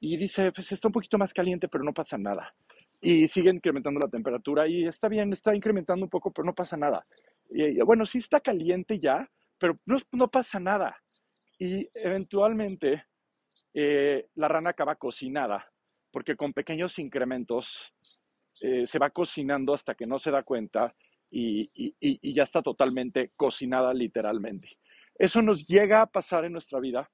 Y 0.00 0.16
dice, 0.16 0.52
pues 0.52 0.70
está 0.72 0.88
un 0.88 0.92
poquito 0.92 1.18
más 1.18 1.32
caliente, 1.32 1.68
pero 1.68 1.84
no 1.84 1.92
pasa 1.92 2.16
nada. 2.18 2.54
Y 3.00 3.28
sigue 3.28 3.50
incrementando 3.50 4.00
la 4.00 4.08
temperatura 4.08 4.66
y 4.66 4.86
está 4.86 5.08
bien, 5.08 5.32
está 5.32 5.54
incrementando 5.54 6.04
un 6.04 6.10
poco, 6.10 6.30
pero 6.30 6.44
no 6.46 6.54
pasa 6.54 6.76
nada. 6.76 7.04
Bueno, 7.84 8.06
sí 8.06 8.18
está 8.18 8.40
caliente 8.40 8.98
ya, 8.98 9.30
pero 9.58 9.78
no, 10.12 10.28
pasa 10.28 10.60
nada. 10.60 10.96
y 11.58 11.88
eventualmente 11.94 13.06
eh, 13.78 14.28
la 14.36 14.48
rana 14.48 14.70
acaba 14.70 14.96
cocinada, 14.96 15.70
porque 16.10 16.34
con 16.34 16.52
pequeños 16.52 16.98
incrementos 16.98 17.92
eh, 18.62 18.86
se 18.86 18.98
va 18.98 19.10
cocinando 19.10 19.74
hasta 19.74 19.94
que 19.94 20.06
no 20.06 20.18
se 20.18 20.30
da 20.30 20.42
cuenta 20.42 20.94
y, 21.30 21.70
y, 21.74 22.32
ya 22.32 22.44
está 22.44 22.62
totalmente 22.62 23.32
cocinada 23.36 23.92
literalmente. 23.92 24.78
Eso 25.14 25.42
nos 25.42 25.66
llega 25.66 26.00
a 26.00 26.06
pasar 26.06 26.46
en 26.46 26.52
nuestra 26.52 26.80
vida, 26.80 27.10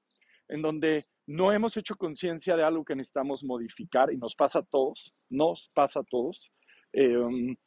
en 0.47 0.61
donde 0.61 1.05
no 1.27 1.51
hemos 1.51 1.75
hecho 1.75 1.95
conciencia 1.95 2.55
de 2.55 2.63
algo 2.63 2.85
que 2.85 2.95
necesitamos 2.95 3.43
modificar 3.43 4.11
y 4.13 4.17
nos 4.17 4.35
pasa 4.35 4.59
a 4.59 4.63
todos, 4.63 5.13
nos 5.29 5.69
pasa 5.73 5.99
a 5.99 6.03
todos. 6.03 6.51
Em, 6.93 7.57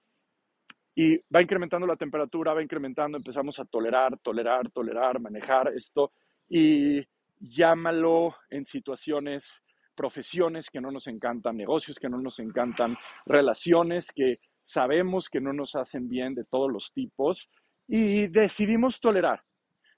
y 0.98 1.14
va 1.28 1.42
incrementando 1.42 1.86
la 1.86 1.96
temperatura, 1.96 2.54
va 2.54 2.62
incrementando, 2.62 3.18
empezamos 3.18 3.58
a 3.60 3.66
tolerar, 3.66 4.18
tolerar, 4.18 4.70
tolerar, 4.70 5.20
manejar 5.20 5.70
esto 5.76 6.12
y 6.48 7.06
llámalo 7.38 8.34
en 8.48 8.64
situaciones, 8.64 9.62
profesiones 9.94 10.70
que 10.70 10.80
no 10.80 10.90
nos 10.90 11.06
encantan, 11.06 11.58
negocios 11.58 11.98
que 11.98 12.08
no 12.08 12.18
nos 12.18 12.38
encantan, 12.38 12.96
relaciones 13.26 14.10
que 14.10 14.40
sabemos 14.64 15.28
que 15.28 15.40
no 15.40 15.52
nos 15.52 15.76
hacen 15.76 16.08
bien 16.08 16.34
de 16.34 16.44
todos 16.44 16.72
los 16.72 16.90
tipos 16.94 17.50
y 17.86 18.28
decidimos 18.28 18.98
tolerar, 18.98 19.40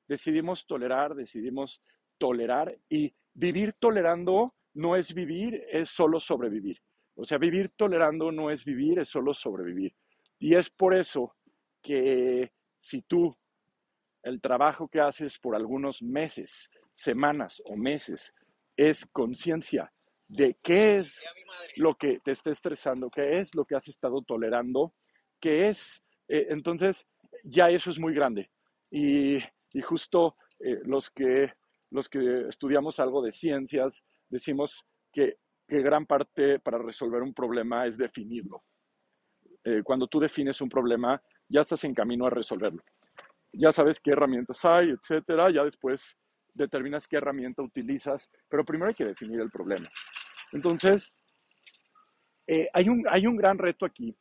decidimos 0.09 0.67
tolerar, 0.67 1.15
decidimos 1.15 1.81
tolerar 2.19 2.77
y 2.89 3.15
vivir 3.35 3.75
tolerando 3.79 4.57
no 4.75 4.97
es 4.97 5.15
vivir, 5.15 5.65
es 5.71 5.91
solo 5.91 6.19
sobrevivir. 6.19 6.81
O 7.15 7.25
sea, 7.25 7.39
vivir 7.39 7.71
tolerando 7.77 8.33
no 8.33 8.51
es 8.51 8.65
vivir, 8.65 8.99
es 8.99 9.09
solo 9.09 9.33
sobrevivir. 9.33 9.95
Y 10.39 10.55
es 10.55 10.71
por 10.71 10.95
eso 10.95 11.35
que 11.83 12.53
si 12.79 13.03
tú 13.03 13.37
el 14.23 14.41
trabajo 14.41 14.89
que 14.89 15.01
haces 15.01 15.39
por 15.39 15.55
algunos 15.55 16.03
meses, 16.03 16.71
semanas 16.95 17.61
o 17.65 17.77
meses 17.77 18.33
es 18.77 19.07
conciencia 19.07 19.93
de 20.29 20.57
qué 20.63 20.99
es 20.99 21.25
lo 21.77 21.97
que 21.97 22.21
te 22.21 22.33
está 22.33 22.51
estresando, 22.51 23.11
qué 23.11 23.41
es 23.41 23.55
lo 23.55 23.65
que 23.65 23.77
has 23.77 23.89
estado 23.89 24.23
tolerando, 24.23 24.95
qué 25.41 25.69
es, 25.69 26.03
eh, 26.29 26.49
entonces 26.51 27.07
ya 27.45 27.71
eso 27.71 27.91
es 27.91 27.99
muy 27.99 28.15
grande. 28.15 28.51
Y, 28.91 29.39
justo 29.83 30.35
eh, 30.61 30.81
los, 30.85 31.11
que, 31.11 31.53
los 31.91 32.09
que 32.09 32.49
estudiamos 32.49 32.99
algo 33.01 33.23
de 33.23 33.33
ciencias 33.33 34.03
decimos 34.29 34.85
que, 35.13 35.37
que 35.67 35.83
gran 35.83 36.07
parte 36.07 36.59
para 36.59 36.79
resolver 36.79 37.23
un 37.23 37.35
problema 37.35 37.87
es 37.87 37.97
definirlo. 37.97 38.65
Eh, 39.65 39.83
cuando 39.83 40.07
tú 40.07 40.21
defines 40.21 40.61
un 40.61 40.69
problema, 40.69 41.21
ya 41.49 41.61
estás 41.61 41.85
en 41.85 41.95
camino 41.95 42.27
a 42.27 42.31
resolverlo. 42.31 42.83
Ya 43.53 43.73
sabes 43.73 43.99
qué 44.01 44.13
herramientas 44.13 44.65
hay, 44.65 44.91
etcétera. 44.91 45.51
Ya 45.51 45.65
después 45.65 46.17
determinas 46.55 47.07
qué 47.07 47.17
herramienta 47.17 47.63
utilizas, 47.63 48.29
pero 48.49 48.65
primero 48.65 48.89
hay 48.89 48.95
que 48.95 49.05
definir 49.05 49.41
el 49.41 49.51
problema. 49.51 49.87
Entonces, 50.53 51.15
eh, 52.47 52.69
hay, 52.73 52.89
un, 52.89 53.05
hay 53.09 53.27
un 53.27 53.37
gran 53.37 53.59
reto 53.59 53.85
aquí, 53.85 54.17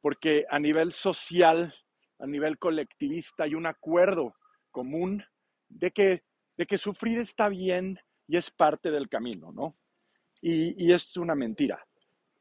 porque 0.00 0.44
a 0.48 0.58
nivel 0.58 0.92
social, 0.92 1.74
a 2.18 2.26
nivel 2.26 2.58
colectivista, 2.58 3.44
hay 3.44 3.54
un 3.54 3.66
acuerdo 3.66 4.34
común 4.70 5.24
de 5.68 5.90
que, 5.90 6.24
de 6.56 6.66
que 6.66 6.78
sufrir 6.78 7.18
está 7.18 7.48
bien 7.48 7.98
y 8.26 8.36
es 8.36 8.50
parte 8.50 8.90
del 8.90 9.08
camino, 9.08 9.52
¿no? 9.52 9.76
Y, 10.40 10.84
y 10.84 10.92
es 10.92 11.16
una 11.16 11.34
mentira. 11.34 11.84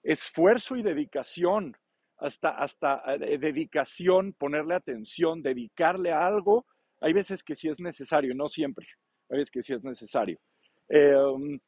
Esfuerzo 0.03 0.75
y 0.75 0.83
dedicación 0.83 1.75
hasta, 2.23 2.49
hasta 2.51 3.03
eh, 3.15 3.37
dedicación, 3.37 4.33
ponerle 4.33 4.75
atención, 4.75 5.41
dedicarle 5.41 6.13
a 6.13 6.25
algo, 6.25 6.65
hay 7.01 7.11
veces 7.11 7.43
que 7.43 7.53
sí 7.53 7.67
es 7.67 7.81
necesario, 7.81 8.33
no 8.33 8.47
siempre, 8.47 8.87
hay 9.29 9.39
veces 9.39 9.51
que 9.51 9.61
sí 9.61 9.73
es 9.73 9.83
necesario. 9.83 10.39
Em, 10.87 11.59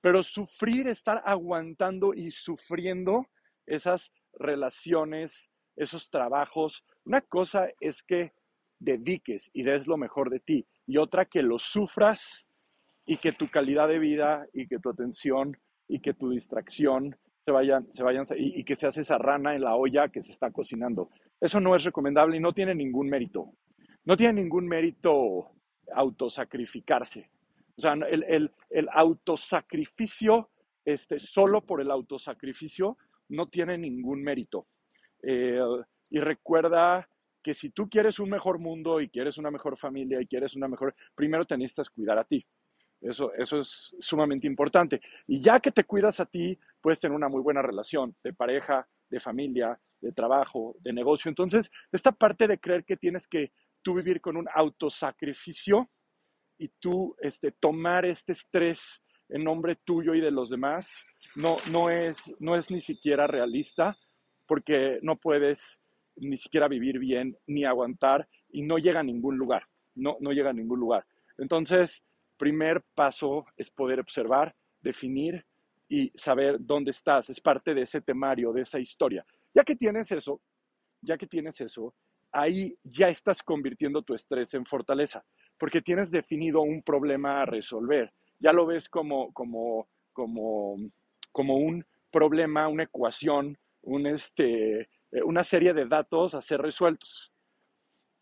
pero 0.00 0.24
sufrir, 0.24 0.88
estar 0.88 1.22
aguantando 1.24 2.12
y 2.12 2.32
sufriendo 2.32 3.28
esas 3.66 4.12
relaciones, 4.32 5.48
esos 5.76 6.10
trabajos, 6.10 6.84
una 7.04 7.20
cosa 7.20 7.68
es 7.78 8.02
que 8.02 8.32
dediques 8.80 9.48
y 9.52 9.62
des 9.62 9.86
lo 9.86 9.96
mejor 9.96 10.28
de 10.30 10.40
ti 10.40 10.66
y 10.86 10.96
otra 10.96 11.24
que 11.24 11.42
lo 11.42 11.60
sufras 11.60 12.48
y 13.06 13.18
que 13.18 13.30
tu 13.32 13.48
calidad 13.48 13.86
de 13.86 14.00
vida 14.00 14.46
y 14.52 14.66
que 14.66 14.80
tu 14.80 14.90
atención 14.90 15.56
y 15.86 16.00
que 16.00 16.14
tu 16.14 16.30
distracción 16.30 17.16
se 17.50 17.52
vayan, 17.52 17.92
se 17.92 18.04
vayan 18.04 18.26
y, 18.36 18.62
que 18.62 18.76
se 18.76 18.86
hace 18.86 19.00
esa 19.00 19.18
rana 19.18 19.56
en 19.56 19.62
la 19.62 19.74
olla 19.74 20.08
que 20.08 20.22
se 20.22 20.30
está 20.30 20.52
cocinando. 20.52 21.10
Eso 21.40 21.58
no 21.58 21.74
es 21.74 21.82
recomendable 21.82 22.36
y 22.36 22.40
no 22.40 22.52
tiene 22.52 22.76
ningún 22.76 23.08
mérito. 23.08 23.52
No 24.04 24.16
tiene 24.16 24.34
ningún 24.34 24.68
mérito 24.68 25.50
autosacrificarse. 25.92 27.28
O 27.76 27.80
sea, 27.80 27.94
el, 27.94 28.22
el, 28.22 28.52
el 28.70 28.88
autosacrificio, 28.92 30.50
este, 30.84 31.18
solo 31.18 31.62
por 31.62 31.80
el 31.80 31.90
autosacrificio, 31.90 32.96
no 33.30 33.48
tiene 33.48 33.76
ningún 33.76 34.22
mérito. 34.22 34.68
Eh, 35.20 35.60
y 36.10 36.20
recuerda 36.20 37.08
que 37.42 37.52
si 37.52 37.70
tú 37.70 37.88
quieres 37.88 38.20
un 38.20 38.30
mejor 38.30 38.60
mundo 38.60 39.00
y 39.00 39.08
quieres 39.08 39.38
una 39.38 39.50
mejor 39.50 39.76
familia 39.76 40.20
y 40.20 40.26
quieres 40.26 40.54
una 40.54 40.68
mejor, 40.68 40.94
primero 41.16 41.44
te 41.44 41.58
necesitas 41.58 41.90
cuidar 41.90 42.16
a 42.16 42.24
ti. 42.24 42.44
Eso, 43.00 43.32
eso 43.32 43.60
es 43.60 43.96
sumamente 43.98 44.46
importante. 44.46 45.00
Y 45.26 45.40
ya 45.40 45.58
que 45.58 45.72
te 45.72 45.84
cuidas 45.84 46.20
a 46.20 46.26
ti, 46.26 46.56
puedes 46.80 46.98
tener 46.98 47.14
una 47.14 47.28
muy 47.28 47.42
buena 47.42 47.62
relación 47.62 48.14
de 48.22 48.32
pareja, 48.32 48.88
de 49.08 49.20
familia, 49.20 49.78
de 50.00 50.12
trabajo, 50.12 50.76
de 50.80 50.92
negocio. 50.92 51.28
Entonces, 51.28 51.70
esta 51.92 52.12
parte 52.12 52.46
de 52.46 52.58
creer 52.58 52.84
que 52.84 52.96
tienes 52.96 53.26
que 53.26 53.52
tú 53.82 53.94
vivir 53.94 54.20
con 54.20 54.36
un 54.36 54.46
autosacrificio 54.54 55.90
y 56.58 56.68
tú 56.78 57.16
este, 57.20 57.52
tomar 57.52 58.04
este 58.04 58.32
estrés 58.32 59.02
en 59.28 59.44
nombre 59.44 59.76
tuyo 59.76 60.14
y 60.14 60.20
de 60.20 60.30
los 60.30 60.50
demás, 60.50 61.04
no, 61.36 61.56
no, 61.70 61.88
es, 61.88 62.34
no 62.40 62.56
es 62.56 62.70
ni 62.70 62.80
siquiera 62.80 63.26
realista 63.26 63.96
porque 64.46 64.98
no 65.02 65.16
puedes 65.16 65.78
ni 66.16 66.36
siquiera 66.36 66.68
vivir 66.68 66.98
bien 66.98 67.36
ni 67.46 67.64
aguantar 67.64 68.28
y 68.50 68.62
no 68.62 68.78
llega 68.78 69.00
a 69.00 69.04
ningún 69.04 69.36
lugar, 69.36 69.66
no, 69.94 70.16
no 70.20 70.32
llega 70.32 70.50
a 70.50 70.54
ningún 70.54 70.80
lugar. 70.80 71.06
Entonces, 71.38 72.02
primer 72.36 72.82
paso 72.94 73.46
es 73.56 73.70
poder 73.70 74.00
observar, 74.00 74.54
definir 74.80 75.46
y 75.90 76.12
saber 76.14 76.56
dónde 76.60 76.92
estás. 76.92 77.28
Es 77.28 77.40
parte 77.40 77.74
de 77.74 77.82
ese 77.82 78.00
temario, 78.00 78.52
de 78.52 78.62
esa 78.62 78.78
historia. 78.78 79.26
Ya 79.52 79.64
que 79.64 79.74
tienes 79.74 80.10
eso, 80.12 80.40
ya 81.02 81.18
que 81.18 81.26
tienes 81.26 81.60
eso, 81.60 81.94
ahí 82.32 82.78
ya 82.84 83.08
estás 83.08 83.42
convirtiendo 83.42 84.02
tu 84.02 84.14
estrés 84.14 84.54
en 84.54 84.64
fortaleza, 84.64 85.24
porque 85.58 85.82
tienes 85.82 86.10
definido 86.10 86.62
un 86.62 86.82
problema 86.82 87.42
a 87.42 87.44
resolver. 87.44 88.12
Ya 88.38 88.52
lo 88.52 88.66
ves 88.66 88.88
como, 88.88 89.32
como, 89.32 89.88
como, 90.12 90.76
como 91.32 91.56
un 91.56 91.84
problema, 92.12 92.68
una 92.68 92.84
ecuación, 92.84 93.58
un 93.82 94.06
este, 94.06 94.82
eh, 94.82 95.22
una 95.24 95.42
serie 95.42 95.74
de 95.74 95.86
datos 95.86 96.34
a 96.34 96.40
ser 96.40 96.62
resueltos. 96.62 97.32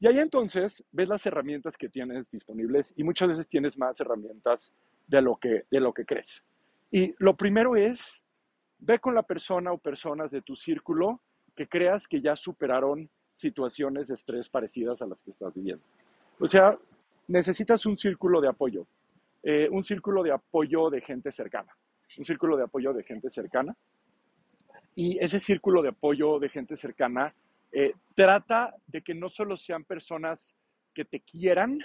Y 0.01 0.07
ahí 0.07 0.21
entonces 0.21 0.83
ves 0.91 1.09
las 1.09 1.27
herramientas 1.27 1.77
que 1.77 1.91
tienes 1.91 2.31
disponibles 2.31 2.95
y 2.97 3.05
muchas 3.05 3.29
veces 3.29 3.47
tienes 3.47 3.77
más 3.77 4.01
herramientas 4.01 4.73
de 5.07 5.21
lo 5.21 5.37
que, 5.37 5.65
de 5.71 5.81
lo 5.81 5.93
que 5.93 6.07
crees. 6.07 6.43
Y 6.91 7.15
lo 7.19 7.37
primero 7.37 7.77
es, 7.77 8.23
ve 8.79 8.99
con 8.99 9.15
la 9.15 9.23
persona 9.23 9.73
o 9.73 9.79
personas 9.79 10.31
de 10.31 10.43
tu 10.43 10.55
círculo 10.55 11.21
que 11.55 11.69
creas 11.69 12.07
que 12.07 12.21
ya 12.21 12.37
superaron 12.37 13.11
situaciones 13.35 14.09
de 14.09 14.15
estrés 14.15 14.49
parecidas 14.49 15.03
a 15.03 15.07
las 15.07 15.23
que 15.23 15.31
estás 15.31 15.55
viviendo. 15.55 15.85
O 16.41 16.47
sea, 16.47 16.71
necesitas 17.27 17.85
un 17.87 17.97
círculo 17.97 18.41
de 18.41 18.49
apoyo, 18.49 18.87
eh, 19.43 19.69
un 19.71 19.85
círculo 19.85 20.23
de 20.23 20.33
apoyo 20.33 20.91
de 20.91 21.01
gente 21.01 21.31
cercana, 21.31 21.77
un 22.17 22.25
círculo 22.25 22.57
de 22.57 22.65
apoyo 22.65 22.93
de 22.93 23.05
gente 23.05 23.31
cercana. 23.31 23.77
Y 24.95 25.19
ese 25.19 25.39
círculo 25.39 25.83
de 25.83 25.91
apoyo 25.91 26.39
de 26.39 26.49
gente 26.49 26.77
cercana 26.77 27.35
eh, 27.71 27.93
trata 28.15 28.75
de 28.87 29.03
que 29.03 29.15
no 29.15 29.29
solo 29.29 29.57
sean 29.57 29.85
personas 29.85 30.55
que 30.95 31.05
te 31.05 31.21
quieran, 31.21 31.79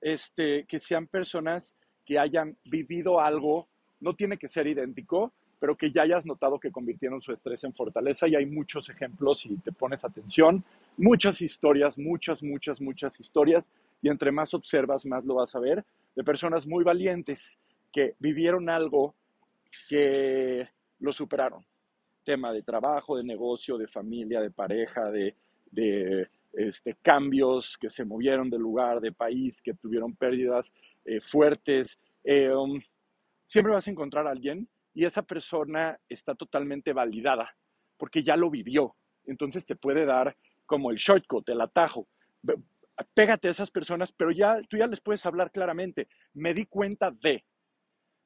este, 0.00 0.64
que 0.66 0.78
sean 0.78 1.06
personas 1.06 1.74
que 2.04 2.18
hayan 2.18 2.56
vivido 2.64 3.20
algo, 3.20 3.68
no 4.00 4.14
tiene 4.14 4.36
que 4.38 4.48
ser 4.48 4.66
idéntico, 4.66 5.32
pero 5.60 5.76
que 5.76 5.90
ya 5.90 6.02
hayas 6.02 6.24
notado 6.24 6.60
que 6.60 6.70
convirtieron 6.70 7.20
su 7.20 7.32
estrés 7.32 7.64
en 7.64 7.74
fortaleza 7.74 8.28
y 8.28 8.36
hay 8.36 8.46
muchos 8.46 8.88
ejemplos 8.88 9.40
si 9.40 9.56
te 9.56 9.72
pones 9.72 10.04
atención, 10.04 10.64
muchas 10.96 11.42
historias, 11.42 11.98
muchas, 11.98 12.42
muchas, 12.42 12.80
muchas 12.80 13.18
historias 13.18 13.68
y 14.00 14.08
entre 14.08 14.30
más 14.30 14.54
observas, 14.54 15.04
más 15.04 15.24
lo 15.24 15.34
vas 15.34 15.54
a 15.54 15.60
ver, 15.60 15.84
de 16.14 16.24
personas 16.24 16.66
muy 16.66 16.84
valientes 16.84 17.58
que 17.92 18.14
vivieron 18.20 18.68
algo 18.68 19.14
que 19.88 20.68
lo 21.00 21.12
superaron 21.12 21.64
tema 22.28 22.52
de 22.52 22.62
trabajo, 22.62 23.16
de 23.16 23.24
negocio, 23.24 23.78
de 23.78 23.86
familia, 23.86 24.42
de 24.42 24.50
pareja, 24.50 25.10
de, 25.10 25.34
este, 26.52 26.94
cambios 27.00 27.78
que 27.78 27.88
se 27.88 28.04
movieron 28.04 28.50
de 28.50 28.58
lugar, 28.58 29.00
de 29.00 29.12
país, 29.12 29.62
que 29.62 29.72
tuvieron 29.72 30.14
pérdidas 30.14 30.70
eh, 31.06 31.20
fuertes. 31.20 31.98
Eh, 32.22 32.52
um, 32.52 32.78
siempre 33.48 33.72
vas 33.72 33.88
a 33.88 33.90
encontrar 33.90 34.28
a 34.28 34.30
alguien 34.30 34.68
y 34.94 35.04
esa 35.04 35.22
persona 35.22 35.98
está 36.08 36.36
totalmente 36.36 36.92
validada 36.92 37.56
porque 37.96 38.22
ya 38.22 38.36
lo 38.36 38.50
vivió. 38.50 38.94
Entonces 39.24 39.66
te 39.66 39.74
puede 39.74 40.06
dar 40.06 40.36
como 40.64 40.90
el 40.90 40.96
shortcut, 40.96 41.48
el 41.48 41.60
atajo. 41.60 42.08
pégate 43.14 43.48
a 43.48 43.50
esas 43.50 43.70
personas, 43.70 44.12
pero 44.12 44.30
ya 44.30 44.60
tú 44.68 44.76
ya 44.76 44.86
les 44.86 45.00
puedes 45.00 45.26
hablar 45.26 45.50
claramente. 45.50 46.08
Me 46.34 46.54
di 46.54 46.66
cuenta 46.66 47.10
de, 47.10 47.44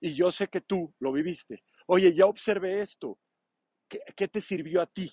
y 0.00 0.14
yo 0.14 0.30
sé 0.30 0.48
que 0.48 0.60
tú 0.60 0.94
lo 0.98 1.12
viviste. 1.12 1.62
Oye, 1.86 2.14
ya 2.14 2.26
observé 2.26 2.82
esto. 2.82 3.18
¿Qué, 3.88 4.28
te 4.28 4.40
sirvió 4.40 4.80
a 4.80 4.86
ti? 4.86 5.12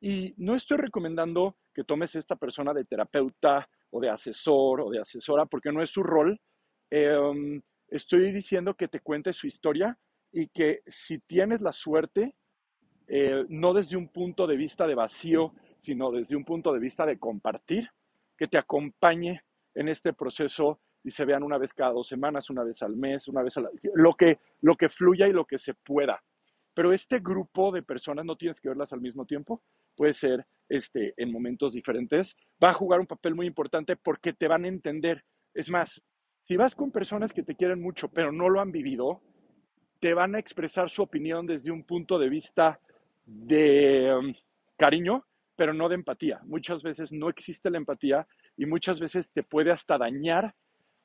Y 0.00 0.34
no 0.36 0.56
estoy 0.56 0.78
recomendando 0.78 1.56
que 1.72 1.84
tomes 1.84 2.14
esta 2.16 2.36
persona 2.36 2.74
de 2.74 2.84
terapeuta 2.84 3.68
o 3.90 4.00
de 4.00 4.10
asesor 4.10 4.80
o 4.80 4.90
de 4.90 5.00
asesora, 5.00 5.46
porque 5.46 5.70
no 5.70 5.80
es 5.80 5.90
su 5.90 6.02
rol. 6.02 6.40
Em, 6.90 7.62
estoy 7.88 8.32
diciendo 8.32 8.74
que 8.74 8.88
te 8.88 9.00
cuente 9.00 9.32
su 9.32 9.46
historia 9.46 9.98
y 10.32 10.48
que 10.48 10.82
si 10.86 11.18
tienes 11.18 11.60
la 11.60 11.72
suerte, 11.72 12.34
eh, 13.06 13.44
no 13.48 13.72
desde 13.72 13.96
un 13.96 14.08
punto 14.08 14.46
de 14.46 14.56
vista 14.56 14.86
de 14.86 14.94
vacío, 14.94 15.52
sino 15.80 16.10
desde 16.10 16.36
un 16.36 16.44
punto 16.44 16.72
de 16.72 16.80
vista 16.80 17.06
de 17.06 17.18
compartir, 17.18 17.88
que 18.36 18.46
te 18.46 18.58
acompañe 18.58 19.42
en 19.74 19.88
este 19.88 20.12
proceso 20.12 20.80
y 21.02 21.10
se 21.10 21.24
vean 21.24 21.42
una 21.42 21.58
vez 21.58 21.72
cada 21.72 21.92
dos 21.92 22.08
semanas, 22.08 22.48
una 22.50 22.64
vez 22.64 22.82
al 22.82 22.96
mes, 22.96 23.28
una 23.28 23.42
vez 23.42 23.56
a 23.58 23.62
lo 23.94 24.14
que 24.14 24.38
lo 24.62 24.76
que 24.76 24.88
fluya 24.88 25.28
y 25.28 25.32
lo 25.32 25.44
que 25.44 25.58
se 25.58 25.74
pueda. 25.74 26.22
Pero 26.74 26.92
este 26.92 27.20
grupo 27.20 27.70
de 27.70 27.82
personas 27.82 28.24
no 28.24 28.36
tienes 28.36 28.60
que 28.60 28.68
verlas 28.68 28.92
al 28.92 29.00
mismo 29.00 29.24
tiempo, 29.24 29.62
puede 29.94 30.12
ser 30.12 30.46
este, 30.68 31.14
en 31.16 31.30
momentos 31.30 31.72
diferentes, 31.72 32.36
va 32.62 32.70
a 32.70 32.74
jugar 32.74 33.00
un 33.00 33.06
papel 33.06 33.34
muy 33.34 33.46
importante 33.46 33.96
porque 33.96 34.32
te 34.32 34.48
van 34.48 34.64
a 34.64 34.68
entender. 34.68 35.24
Es 35.52 35.70
más, 35.70 36.02
si 36.44 36.56
vas 36.56 36.74
con 36.74 36.90
personas 36.90 37.32
que 37.32 37.42
te 37.42 37.56
quieren 37.56 37.80
mucho 37.80 38.08
pero 38.08 38.30
no 38.30 38.48
lo 38.48 38.60
han 38.60 38.70
vivido, 38.70 39.20
te 39.98 40.12
van 40.12 40.34
a 40.34 40.38
expresar 40.38 40.90
su 40.90 41.02
opinión 41.02 41.46
desde 41.46 41.70
un 41.70 41.84
punto 41.84 42.18
de 42.18 42.28
vista 42.28 42.78
de 43.24 44.14
um, 44.14 44.34
cariño, 44.76 45.24
pero 45.56 45.72
no 45.72 45.88
de 45.88 45.94
empatía. 45.94 46.40
Muchas 46.44 46.82
veces 46.82 47.12
no 47.12 47.30
existe 47.30 47.70
la 47.70 47.78
empatía 47.78 48.26
y 48.56 48.66
muchas 48.66 49.00
veces 49.00 49.30
te 49.30 49.42
puede 49.42 49.70
hasta 49.70 49.96
dañar 49.96 50.54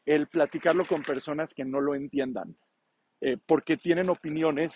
el 0.06 0.28
platicarlo 0.28 0.84
con 0.84 1.02
personas 1.04 1.54
que 1.54 1.64
no 1.64 1.80
lo 1.80 1.96
entiendan, 1.96 2.58
eh, 3.22 3.38
porque 3.46 3.78
tienen 3.78 4.10
opiniones 4.10 4.76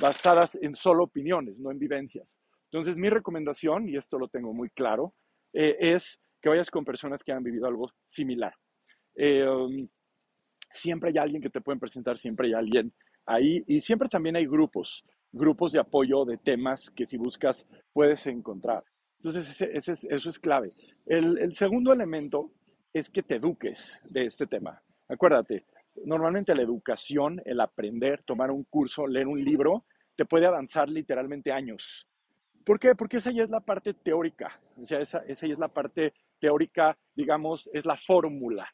basadas 0.00 0.56
en 0.62 0.74
solo 0.74 1.04
opiniones, 1.04 1.60
no 1.60 1.70
en 1.70 1.78
vivencias. 1.78 2.38
Entonces, 2.70 2.96
mi 2.96 3.10
recomendación, 3.10 3.88
y 3.88 3.96
esto 3.96 4.18
lo 4.18 4.28
tengo 4.28 4.54
muy 4.54 4.70
claro, 4.70 5.14
eh, 5.52 5.76
es 5.78 6.18
que 6.40 6.48
vayas 6.48 6.70
con 6.70 6.84
personas 6.84 7.22
que 7.22 7.32
han 7.32 7.42
vivido 7.42 7.66
algo 7.66 7.90
similar. 8.06 8.54
Eh, 9.14 9.46
um, 9.46 9.88
siempre 10.70 11.10
hay 11.10 11.18
alguien 11.18 11.42
que 11.42 11.50
te 11.50 11.60
pueden 11.60 11.80
presentar, 11.80 12.18
siempre 12.18 12.48
hay 12.48 12.54
alguien 12.54 12.92
ahí, 13.26 13.62
y 13.66 13.80
siempre 13.80 14.08
también 14.08 14.36
hay 14.36 14.46
grupos, 14.46 15.04
grupos 15.32 15.72
de 15.72 15.80
apoyo 15.80 16.24
de 16.24 16.38
temas 16.38 16.90
que 16.90 17.06
si 17.06 17.16
buscas 17.16 17.66
puedes 17.92 18.26
encontrar. 18.26 18.84
Entonces, 19.18 19.60
eso 19.60 20.28
es 20.28 20.38
clave. 20.38 20.72
el 21.06 21.52
segundo 21.52 21.92
elemento 21.92 22.52
es 22.92 23.10
que 23.10 23.22
te 23.22 23.36
eduques 23.36 24.00
de 24.04 24.24
este 24.24 24.46
tema. 24.46 24.80
Acuérdate, 25.08 25.64
normalmente 26.04 26.54
la 26.54 26.62
educación, 26.62 27.40
el 27.44 27.60
aprender, 27.60 28.22
tomar 28.24 28.50
un 28.50 28.64
curso, 28.64 29.06
leer 29.06 29.26
un 29.26 29.42
libro, 29.42 29.84
te 30.16 30.24
puede 30.24 30.46
avanzar 30.46 30.88
literalmente 30.88 31.52
años. 31.52 32.06
¿Por 32.64 32.78
qué? 32.78 32.94
Porque 32.94 33.18
esa 33.18 33.30
ya 33.30 33.44
es 33.44 33.50
la 33.50 33.60
parte 33.60 33.94
teórica, 33.94 34.60
o 34.76 34.86
sea, 34.86 35.00
esa, 35.00 35.18
esa 35.26 35.46
ya 35.46 35.54
es 35.54 35.58
la 35.58 35.68
parte 35.68 36.12
teórica, 36.38 36.98
digamos, 37.14 37.68
es 37.72 37.86
la 37.86 37.96
fórmula. 37.96 38.66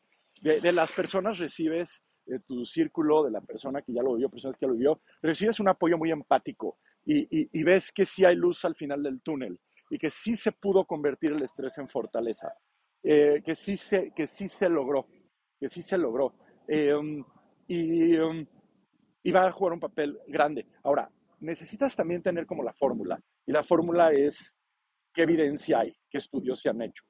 De, 0.44 0.72
las 0.74 0.92
personas 0.92 1.38
recibes, 1.38 2.02
de 2.26 2.38
tu 2.40 2.66
círculo, 2.66 3.24
de 3.24 3.30
la 3.30 3.40
persona 3.40 3.80
que 3.80 3.94
ya 3.94 4.02
lo 4.02 4.12
vivió, 4.12 4.28
personas 4.28 4.58
que 4.58 4.66
ya 4.66 4.68
lo 4.68 4.74
vivió, 4.74 5.00
recibes 5.22 5.58
un 5.58 5.68
apoyo 5.68 5.96
muy 5.96 6.10
empático 6.10 6.76
y, 7.06 7.62
ves 7.62 7.90
que 7.90 8.04
sí 8.04 8.26
hay 8.26 8.36
luz 8.36 8.62
al 8.66 8.74
final 8.74 9.02
del 9.02 9.22
túnel 9.22 9.58
y 9.88 9.96
que 9.96 10.10
sí 10.10 10.36
se 10.36 10.52
pudo 10.52 10.84
convertir 10.84 11.32
el 11.32 11.42
estrés 11.42 11.78
en 11.78 11.88
fortaleza, 11.88 12.52
eh, 13.02 13.40
que, 13.42 13.54
sí 13.54 13.78
se, 13.78 14.12
que 14.12 14.26
sí 14.26 14.48
se 14.48 14.68
logró, 14.68 15.06
que 15.58 15.70
sí 15.70 15.80
se 15.80 15.96
logró. 15.96 16.34
Eh, 16.68 16.94
um, 16.94 17.24
y, 17.66 18.18
um, 18.18 18.46
y 19.22 19.32
va 19.32 19.46
a 19.46 19.52
jugar 19.52 19.72
un 19.72 19.80
papel 19.80 20.18
grande. 20.26 20.66
Ahora, 20.82 21.10
necesitas 21.40 21.96
también 21.96 22.22
tener 22.22 22.44
como 22.44 22.62
la 22.62 22.74
fórmula. 22.74 23.18
Y 23.46 23.52
la 23.52 23.62
fórmula 23.62 24.12
es 24.12 24.54
qué 25.12 25.22
evidencia 25.22 25.80
hay, 25.80 25.96
qué 26.10 26.18
estudios 26.18 26.60
se 26.60 26.68
han 26.68 26.82
hecho, 26.82 27.04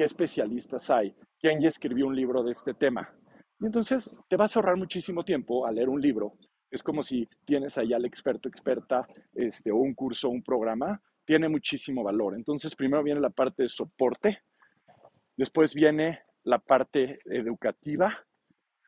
qué 0.00 0.04
especialistas 0.04 0.88
hay, 0.88 1.14
quién 1.38 1.60
ya 1.60 1.68
escribió 1.68 2.06
un 2.06 2.16
libro 2.16 2.42
de 2.42 2.52
este 2.52 2.72
tema. 2.72 3.12
Y 3.60 3.66
entonces 3.66 4.08
te 4.30 4.36
vas 4.36 4.56
a 4.56 4.58
ahorrar 4.58 4.78
muchísimo 4.78 5.22
tiempo 5.22 5.66
a 5.66 5.72
leer 5.72 5.90
un 5.90 6.00
libro. 6.00 6.38
Es 6.70 6.82
como 6.82 7.02
si 7.02 7.28
tienes 7.44 7.76
ahí 7.76 7.92
al 7.92 8.06
experto, 8.06 8.48
experta, 8.48 9.06
este, 9.34 9.70
o 9.70 9.76
un 9.76 9.92
curso, 9.92 10.30
un 10.30 10.42
programa, 10.42 11.02
tiene 11.26 11.50
muchísimo 11.50 12.02
valor. 12.02 12.34
Entonces, 12.34 12.74
primero 12.74 13.02
viene 13.02 13.20
la 13.20 13.28
parte 13.28 13.64
de 13.64 13.68
soporte, 13.68 14.38
después 15.36 15.74
viene 15.74 16.20
la 16.44 16.60
parte 16.60 17.18
educativa, 17.26 18.24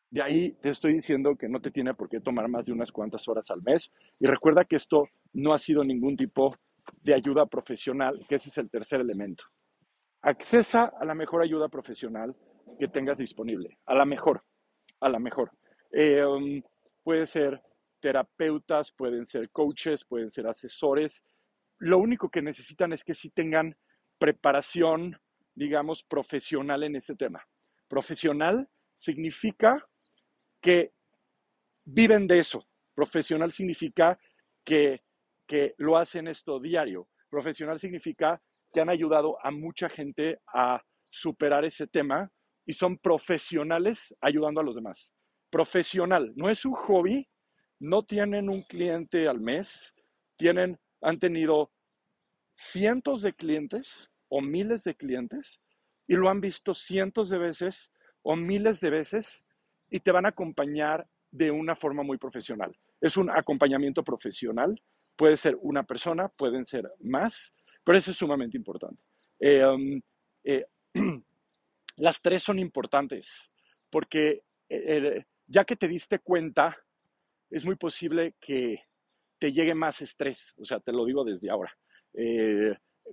de 0.09 0.23
ahí 0.23 0.53
te 0.63 0.71
estoy 0.71 0.95
diciendo 0.95 1.37
que 1.37 1.51
no 1.51 1.61
te 1.61 1.71
tiene 1.71 1.93
por 1.93 2.09
qué 2.09 2.21
tomar 2.21 2.49
más 2.49 2.65
de 2.65 2.73
unas 2.73 2.91
cuantas 2.91 3.29
horas 3.29 3.51
al 3.51 3.61
mes. 3.61 3.91
Y 4.19 4.27
recuerda 4.27 4.65
que 4.65 4.77
esto 4.77 5.09
no 5.35 5.53
ha 5.53 5.59
sido 5.59 5.85
ningún 5.85 6.17
tipo 6.17 6.55
de 7.03 7.13
ayuda 7.13 7.45
profesional, 7.45 8.25
que 8.31 8.37
ese 8.37 8.49
es 8.49 8.57
el 8.57 8.71
tercer 8.71 9.03
elemento. 9.03 9.45
Accesa 10.23 10.85
a 10.85 11.05
la 11.05 11.15
mejor 11.15 11.43
ayuda 11.43 11.69
profesional 11.69 12.37
que 12.79 12.89
tengas 12.89 13.19
disponible, 13.19 13.79
a 13.87 13.95
la 13.95 14.05
mejor, 14.05 14.45
a 15.01 15.09
la 15.09 15.19
mejor. 15.19 15.51
Eh, 15.91 16.25
um, 16.25 16.63
puede 17.03 17.27
ser 17.27 17.61
terapeutas, 18.01 18.93
pueden 18.93 19.27
ser 19.27 19.51
coaches, 19.51 20.05
pueden 20.05 20.31
ser 20.31 20.47
asesores. 20.47 21.25
Lo 21.79 21.99
único 21.99 22.31
que 22.31 22.41
necesitan 22.41 22.93
es 22.93 23.03
que 23.03 23.15
sí 23.15 23.31
tengan 23.31 23.77
preparación, 24.19 25.21
digamos, 25.55 26.05
profesional 26.05 26.85
en 26.85 26.97
ese 26.97 27.17
tema. 27.17 27.45
Profesional 27.89 28.69
significa 28.97 29.85
que 30.61 30.93
viven 31.85 32.29
de 32.29 32.39
eso. 32.39 32.65
Profesional 32.95 33.53
significa 33.53 34.19
que, 34.65 35.03
que 35.47 35.75
lo 35.79 35.97
hacen 35.97 36.29
esto 36.29 36.61
diario. 36.61 37.09
Profesional 37.29 37.81
significa 37.81 38.41
que 38.73 38.81
han 38.81 38.89
ayudado 38.89 39.39
a 39.45 39.51
mucha 39.51 39.89
gente 39.89 40.41
a 40.53 40.83
superar 41.11 41.65
ese 41.65 41.87
tema 41.87 42.31
y 42.65 42.73
son 42.73 42.97
profesionales 42.99 44.15
ayudando 44.21 44.61
a 44.61 44.65
los 44.65 44.75
demás. 44.75 45.13
Profesional, 45.51 46.33
no 46.37 46.49
es 46.49 46.65
un 46.65 46.73
hobby, 46.73 47.29
no 47.79 48.05
tienen 48.05 48.49
un 48.49 48.63
cliente 48.63 49.29
al 49.29 49.41
mes, 49.41 49.93
tienen, 50.37 50.79
han 51.01 51.19
tenido 51.19 51.71
cientos 52.57 53.23
de 53.23 53.33
clientes 53.35 54.09
o 54.29 54.41
miles 54.41 54.83
de 54.85 54.95
clientes 54.95 55.61
y 56.07 56.15
lo 56.15 56.31
han 56.31 56.41
visto 56.41 56.75
cientos 56.75 57.29
de 57.29 57.39
veces 57.39 57.91
o 58.23 58.37
miles 58.37 58.81
de 58.81 58.91
veces 58.91 59.45
y 59.91 60.01
te 60.01 60.13
van 60.13 60.27
a 60.27 60.31
acompañar 60.31 61.07
de 61.31 61.51
una 61.51 61.77
forma 61.77 62.03
muy 62.03 62.19
profesional. 62.19 62.77
Es 63.01 63.17
un 63.17 63.31
acompañamiento 63.31 64.03
profesional, 64.03 64.81
puede 65.17 65.37
ser 65.37 65.57
una 65.61 65.83
persona, 65.83 66.29
pueden 66.29 66.67
ser 66.67 66.91
más, 67.01 67.53
pero 67.85 67.99
eso 67.99 68.11
es 68.11 68.17
sumamente 68.17 68.57
importante. 68.57 69.03
Eh, 69.39 69.65
um, 69.65 70.01
eh, 70.45 70.65
las 71.97 72.21
tres 72.21 72.43
son 72.43 72.59
importantes 72.59 73.51
porque 73.91 74.43
eh, 74.69 75.25
ya 75.47 75.65
que 75.65 75.77
te 75.77 75.89
diste 75.89 76.19
cuenta, 76.21 76.77
es 77.51 77.65
muy 77.65 77.77
posible 77.77 78.35
que 78.41 78.85
te 79.39 79.53
llegue 79.53 79.75
más 79.75 80.01
estrés, 80.01 80.55
o 80.57 80.65
sea, 80.65 80.81
te 80.81 80.93
lo 80.93 81.05
digo 81.05 81.25
desde 81.25 81.51
ahora. 81.51 81.77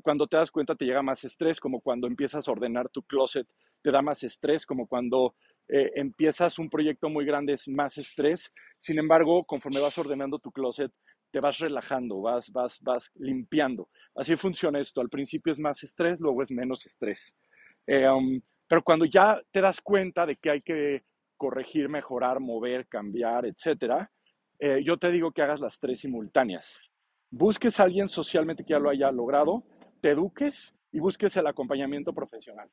cuando 0.03 0.27
te 0.27 0.37
das 0.37 0.51
cuenta 0.51 0.75
te 0.75 0.85
llega 0.85 1.01
más 1.01 1.23
estrés, 1.23 1.59
como 1.59 1.81
cuando 1.81 2.07
empiezas 2.07 2.47
a 2.47 2.51
ordenar 2.51 2.89
tu 2.89 3.01
closet, 3.03 3.47
te 3.81 3.91
da 3.91 4.01
más 4.01 4.23
estrés, 4.23 4.65
como 4.65 4.87
cuando 4.87 5.35
empiezas 5.67 6.59
un 6.59 6.69
proyecto 6.69 7.09
muy 7.09 7.25
grande, 7.25 7.53
es 7.53 7.67
más 7.67 7.97
estrés. 7.97 8.51
Sin 8.77 8.99
embargo, 8.99 9.43
conforme 9.43 9.81
vas 9.81 9.97
ordenando 9.97 10.39
tu 10.39 10.51
closet, 10.51 10.91
te 11.31 11.39
vas 11.39 11.59
relajando, 11.59 12.21
vas, 12.21 12.49
vas, 12.51 12.79
vas 12.81 13.11
limpiando. 13.15 13.89
Así 14.15 14.35
funciona 14.35 14.79
esto. 14.79 15.01
Al 15.01 15.09
principio 15.09 15.53
es 15.53 15.59
más 15.59 15.83
estrés, 15.83 16.19
luego 16.19 16.41
es 16.41 16.51
menos 16.51 16.85
estrés. 16.85 17.35
Eh, 17.85 18.07
um, 18.07 18.41
pero 18.67 18.83
cuando 18.83 19.05
ya 19.05 19.41
te 19.51 19.61
das 19.61 19.81
cuenta 19.81 20.25
de 20.25 20.35
que 20.35 20.49
hay 20.49 20.61
que 20.61 21.03
corregir, 21.37 21.89
mejorar, 21.89 22.39
mover, 22.39 22.87
cambiar, 22.87 23.45
etcétera, 23.45 24.11
eh, 24.59 24.81
yo 24.83 24.97
te 24.97 25.11
digo 25.11 25.31
que 25.31 25.41
hagas 25.41 25.59
las 25.59 25.79
tres 25.79 26.01
simultáneas. 26.01 26.89
Busques 27.31 27.79
a 27.79 27.83
alguien 27.83 28.09
socialmente 28.09 28.63
que 28.63 28.73
ya 28.73 28.79
lo 28.79 28.89
haya 28.89 29.11
logrado, 29.11 29.63
te 30.01 30.11
eduques 30.11 30.73
y 30.91 30.99
busques 30.99 31.35
el 31.37 31.47
acompañamiento 31.47 32.13
profesional 32.13 32.69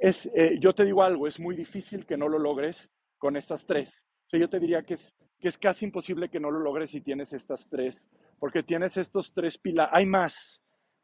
es, 0.00 0.26
eh, 0.34 0.56
yo 0.58 0.74
te 0.74 0.84
digo 0.84 1.02
algo, 1.02 1.26
es 1.26 1.38
muy 1.38 1.54
difícil 1.54 2.06
que 2.06 2.16
no 2.16 2.26
lo 2.26 2.38
logres 2.38 2.88
con 3.18 3.36
estas 3.36 3.66
tres. 3.66 4.06
O 4.32 4.36
yo 4.36 4.48
te 4.48 4.58
diría 4.58 4.82
que 4.82 4.94
es, 4.94 5.14
que 5.40 5.48
es 5.48 5.58
casi 5.58 5.86
imposible 5.86 6.28
que 6.28 6.40
no 6.40 6.50
lo 6.50 6.60
logres 6.60 6.90
si 6.90 7.00
tienes 7.00 7.32
estas 7.32 7.66
tres, 7.68 8.08
porque 8.38 8.62
tienes 8.62 8.96
estos 8.96 9.32
tres 9.32 9.56
pilares. 9.56 9.94
Hay 9.94 10.06
más 10.06 10.60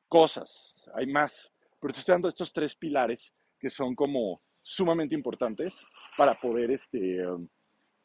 cosas, 0.09 0.89
hay 0.95 1.07
más, 1.07 1.51
pero 1.81 1.93
te 1.93 2.01
estoy 2.01 2.15
dando 2.15 2.29
estos 2.29 2.53
tres 2.53 2.75
pilares 2.75 3.33
que 3.59 3.71
son 3.71 3.95
como 3.95 4.43
sumamente 4.63 5.15
importantes 5.15 5.87
para 6.17 6.35
poder 6.35 6.71
este, 6.71 7.25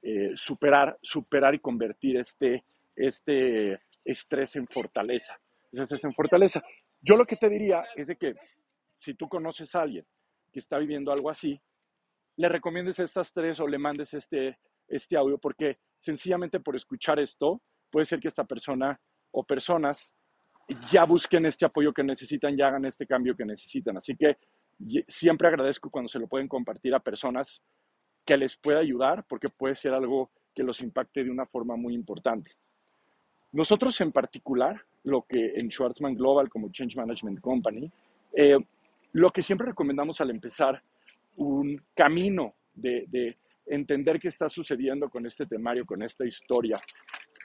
eh, 0.02 0.32
superar, 0.36 0.98
superar 1.02 1.54
y 1.54 1.60
convertir 1.60 2.18
este, 2.18 2.64
este 2.96 3.82
estrés 4.06 4.56
en 4.56 4.68
fortaleza. 4.68 5.40
Ese 5.72 5.96
en 6.02 6.14
fortaleza. 6.14 6.62
Yo 7.02 7.16
lo 7.16 7.26
que 7.26 7.36
te 7.36 7.50
diría 7.50 7.84
es 7.96 8.08
de 8.08 8.16
que 8.16 8.34
si 8.96 9.16
tú 9.16 9.28
conoces 9.28 9.74
a 9.76 9.82
alguien 9.82 10.06
que 10.52 10.60
está 10.60 10.78
viviendo 10.78 11.12
algo 11.12 11.30
así, 11.30 11.60
le 12.36 12.50
recomiendes 12.50 13.00
estas 13.00 13.32
tres 13.34 13.60
o 13.60 13.68
le 13.68 13.78
mandes 13.78 14.14
este, 14.14 14.60
este 14.88 15.18
audio, 15.18 15.38
porque 15.38 15.80
sencillamente 16.02 16.60
por 16.60 16.76
escuchar 16.76 17.20
esto, 17.20 17.62
puede 17.90 18.06
ser 18.06 18.20
que 18.20 18.28
esta 18.28 18.44
persona 18.44 19.00
o 19.32 19.44
personas 19.44 20.14
ya 20.90 21.06
busquen 21.06 21.46
este 21.46 21.66
apoyo 21.66 21.94
que 21.94 22.04
necesitan, 22.04 22.56
ya 22.56 22.68
hagan 22.68 22.86
este 22.86 23.06
cambio 23.06 23.36
que 23.36 23.46
necesitan. 23.46 23.98
Así 23.98 24.16
que 24.16 24.38
siempre 25.08 25.48
agradezco 25.48 25.90
cuando 25.90 26.10
se 26.10 26.20
lo 26.20 26.28
pueden 26.28 26.48
compartir 26.48 26.94
a 26.94 27.00
personas 27.00 27.62
que 28.26 28.38
les 28.38 28.56
pueda 28.56 28.80
ayudar, 28.80 29.26
porque 29.28 29.50
puede 29.50 29.76
ser 29.76 29.94
algo 29.94 30.32
que 30.54 30.64
los 30.64 30.82
impacte 30.82 31.24
de 31.24 31.32
una 31.32 31.46
forma 31.46 31.76
muy 31.76 31.94
importante. 31.94 32.52
Nosotros 33.54 34.00
en 34.02 34.12
particular, 34.12 34.82
lo 35.04 35.24
que 35.24 35.54
en 35.56 35.70
Schwarzman 35.70 36.16
Global 36.16 36.50
como 36.50 36.72
Change 36.72 36.96
Management 36.96 37.42
Company, 37.42 37.92
eh, 38.34 38.58
lo 39.14 39.32
que 39.32 39.42
siempre 39.42 39.68
recomendamos 39.68 40.22
al 40.22 40.30
empezar 40.30 40.82
un 41.36 41.82
camino 41.94 42.54
de, 42.74 43.06
de, 43.08 43.36
entender 43.74 44.20
qué 44.20 44.28
está 44.28 44.50
sucediendo 44.50 45.10
con 45.10 45.26
este 45.26 45.46
temario, 45.46 45.86
con 45.86 46.02
esta 46.04 46.26
historia 46.26 46.76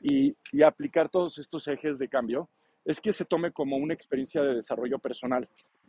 y, 0.00 0.36
y 0.52 0.62
aplicar 0.62 1.08
todos 1.08 1.38
estos 1.38 1.66
ejes 1.68 1.98
de 1.98 2.08
cambio, 2.08 2.50
es 2.84 3.00
que 3.00 3.12
se 3.12 3.24
tome 3.24 3.52
como 3.52 3.76
una 3.76 3.94
experiencia 3.94 4.42
de 4.42 4.56
desarrollo 4.56 4.98
personal. 4.98 5.48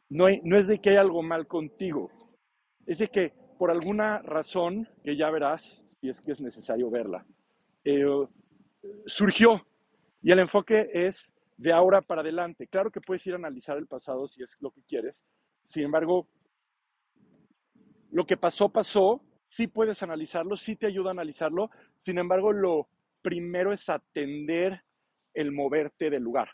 No, 0.10 0.26
hay, 0.26 0.39
no 0.43 0.58
es 0.58 0.67
de 0.67 0.80
que 0.80 0.91
hay 0.91 0.95
algo 0.95 1.21
mal 1.21 1.47
contigo, 1.47 2.10
es 2.86 3.00
de 3.00 3.08
que 3.08 3.34
por 3.58 3.71
alguna 3.71 4.19
razón, 4.19 4.88
que 5.04 5.15
ya 5.15 5.30
verás, 5.30 5.84
y 6.02 6.10
es 6.10 6.19
que 6.21 6.32
es 6.32 6.41
necesario 6.41 6.89
verla, 6.89 7.26
eh, 7.84 8.06
surgió. 9.06 9.65
Y 10.21 10.32
el 10.32 10.39
enfoque 10.39 10.89
es 10.93 11.34
de 11.58 11.73
ahora 11.73 12.02
para 12.02 12.21
adelante. 12.21 12.67
Claro 12.67 12.91
que 12.91 13.02
puedes 13.02 13.26
ir 13.26 13.34
a 13.34 13.38
analizar 13.38 13.78
el 13.78 13.88
pasado 13.88 14.28
si 14.28 14.43
es 14.43 14.56
lo 14.60 14.71
que 14.71 14.84
quieres. 14.84 15.23
Sin 15.65 15.84
embargo, 15.84 16.28
lo 18.12 18.26
que 18.26 18.38
pasó, 18.38 18.69
pasó. 18.69 19.21
Sí 19.48 19.68
puedes 19.68 20.04
analizarlo, 20.04 20.56
sí 20.56 20.76
te 20.76 20.88
ayuda 20.88 21.10
a 21.10 21.12
analizarlo. 21.12 21.70
Sin 22.00 22.18
embargo, 22.18 22.52
lo 22.52 22.90
primero 23.22 23.74
es 23.74 23.90
atender 23.90 24.84
el 25.34 25.52
moverte 25.52 26.10
del 26.10 26.24
lugar. 26.24 26.50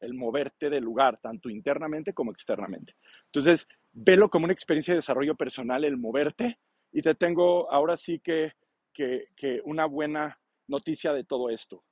El 0.00 0.14
moverte 0.14 0.68
del 0.68 0.84
lugar, 0.84 1.18
tanto 1.20 1.48
internamente 1.48 2.12
como 2.12 2.32
externamente. 2.32 2.94
Entonces, 3.26 3.66
velo 3.92 4.28
como 4.28 4.44
una 4.44 4.52
experiencia 4.52 4.92
de 4.92 4.98
desarrollo 4.98 5.34
personal, 5.34 5.84
el 5.84 5.96
moverte. 5.96 6.58
Y 6.92 7.02
te 7.02 7.14
tengo 7.14 7.70
ahora 7.72 7.96
sí 7.96 8.20
que, 8.20 8.52
que, 8.92 9.28
que 9.36 9.60
una 9.64 9.86
buena 9.86 10.38
noticia 10.68 11.12
de 11.12 11.24
todo 11.24 11.50
esto. 11.50 11.84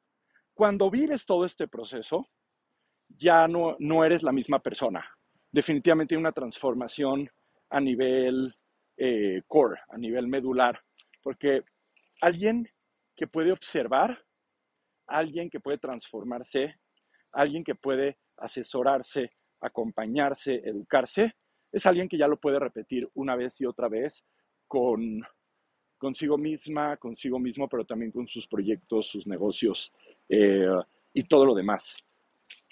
Cuando 0.53 0.90
vives 0.90 1.27
todo 1.27 1.44
este 1.44 1.68
proceso, 1.68 2.29
ya 3.09 3.49
no, 3.49 3.77
no 3.79 4.05
eres 4.05 4.23
la 4.23 4.33
misma 4.33 4.61
persona. 4.61 5.05
Definitivamente 5.51 6.14
hay 6.14 6.20
una 6.20 6.33
transformación 6.33 7.29
a 7.70 7.81
nivel 7.81 8.53
eh, 8.96 9.42
core, 9.46 9.80
a 9.88 9.98
nivel 9.98 10.28
medular, 10.28 10.80
porque 11.22 11.62
alguien 12.20 12.68
que 13.16 13.26
puede 13.26 13.52
observar, 13.52 14.24
alguien 15.07 15.50
que 15.50 15.61
puede 15.61 15.78
transformarse, 15.78 16.76
alguien 17.33 17.64
que 17.64 17.74
puede 17.74 18.18
asesorarse, 18.37 19.33
acompañarse, 19.61 20.54
educarse, 20.64 21.35
es 21.72 21.87
alguien 21.87 22.09
que 22.09 22.18
ya 22.18 22.28
lo 22.28 22.38
puede 22.38 22.59
repetir 22.59 23.09
una 23.14 23.35
vez 23.37 23.61
y 23.61 23.66
otra 23.66 23.88
vez 23.88 24.24
con 24.68 25.22
consigo 25.98 26.37
misma, 26.37 26.96
consigo 26.98 27.38
mismo, 27.38 27.68
pero 27.68 27.85
también 27.85 28.12
con 28.12 28.28
sus 28.28 28.46
proyectos, 28.46 29.07
sus 29.09 29.26
negocios 29.26 29.90
eh, 30.28 30.66
y 31.14 31.24
todo 31.24 31.46
lo 31.46 31.54
demás. 31.54 31.96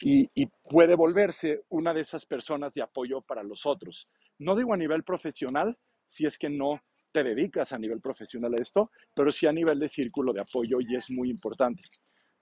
Y, 0.03 0.29
y, 0.35 0.47
puede 0.47 0.97
volverse 0.97 1.63
una 1.71 1.95
de 1.95 2.03
esas 2.03 2.27
personas 2.27 2.75
de 2.75 2.83
apoyo 2.83 3.23
para 3.23 3.43
los 3.43 3.65
otros. 3.65 4.05
No 4.39 4.55
digo 4.55 4.75
a 4.75 4.77
nivel 4.77 5.03
profesional, 5.03 5.79
si 6.13 6.27
es 6.27 6.37
que 6.37 6.51
no 6.51 6.83
te 7.11 7.23
dedicas 7.23 7.73
a 7.73 7.79
nivel 7.79 8.01
profesional 8.01 8.55
a 8.55 8.61
esto, 8.61 8.91
pero 9.15 9.33
sí 9.33 9.47
a 9.47 9.53
nivel 9.53 9.79
de 9.79 9.89
círculo 9.89 10.33
de 10.33 10.41
apoyo 10.41 10.79
y 10.81 10.95
es 10.95 11.11
muy 11.11 11.31
importante. 11.31 11.83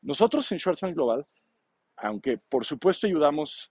Nosotros 0.02 0.50
en 0.50 0.58
Schwarzman 0.58 0.94
Global, 0.94 1.26
aunque 1.96 2.38
por 2.38 2.64
supuesto 2.64 3.06
ayudamos 3.06 3.70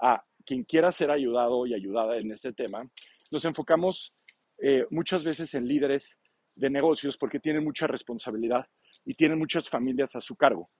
a 0.00 0.22
quien 0.44 0.64
quiera 0.64 0.92
ser 0.92 1.10
ayudado 1.10 1.66
y 1.66 1.74
ayudada 1.74 2.18
en 2.18 2.30
este 2.30 2.52
tema, 2.52 2.82
nos 3.30 3.44
enfocamos 3.44 4.14
eh, 4.58 4.86
muchas 4.90 5.24
veces 5.24 5.54
en 5.54 5.66
líderes 5.66 6.18
de 6.54 6.70
negocios 6.70 7.16
porque 7.16 7.40
tienen 7.40 7.64
mucha 7.64 7.86
responsabilidad 7.86 8.66
y 9.04 9.14
tienen 9.14 9.38
muchas 9.38 9.68
familias 9.68 10.14
a 10.14 10.20
su 10.20 10.36
cargo. 10.36 10.70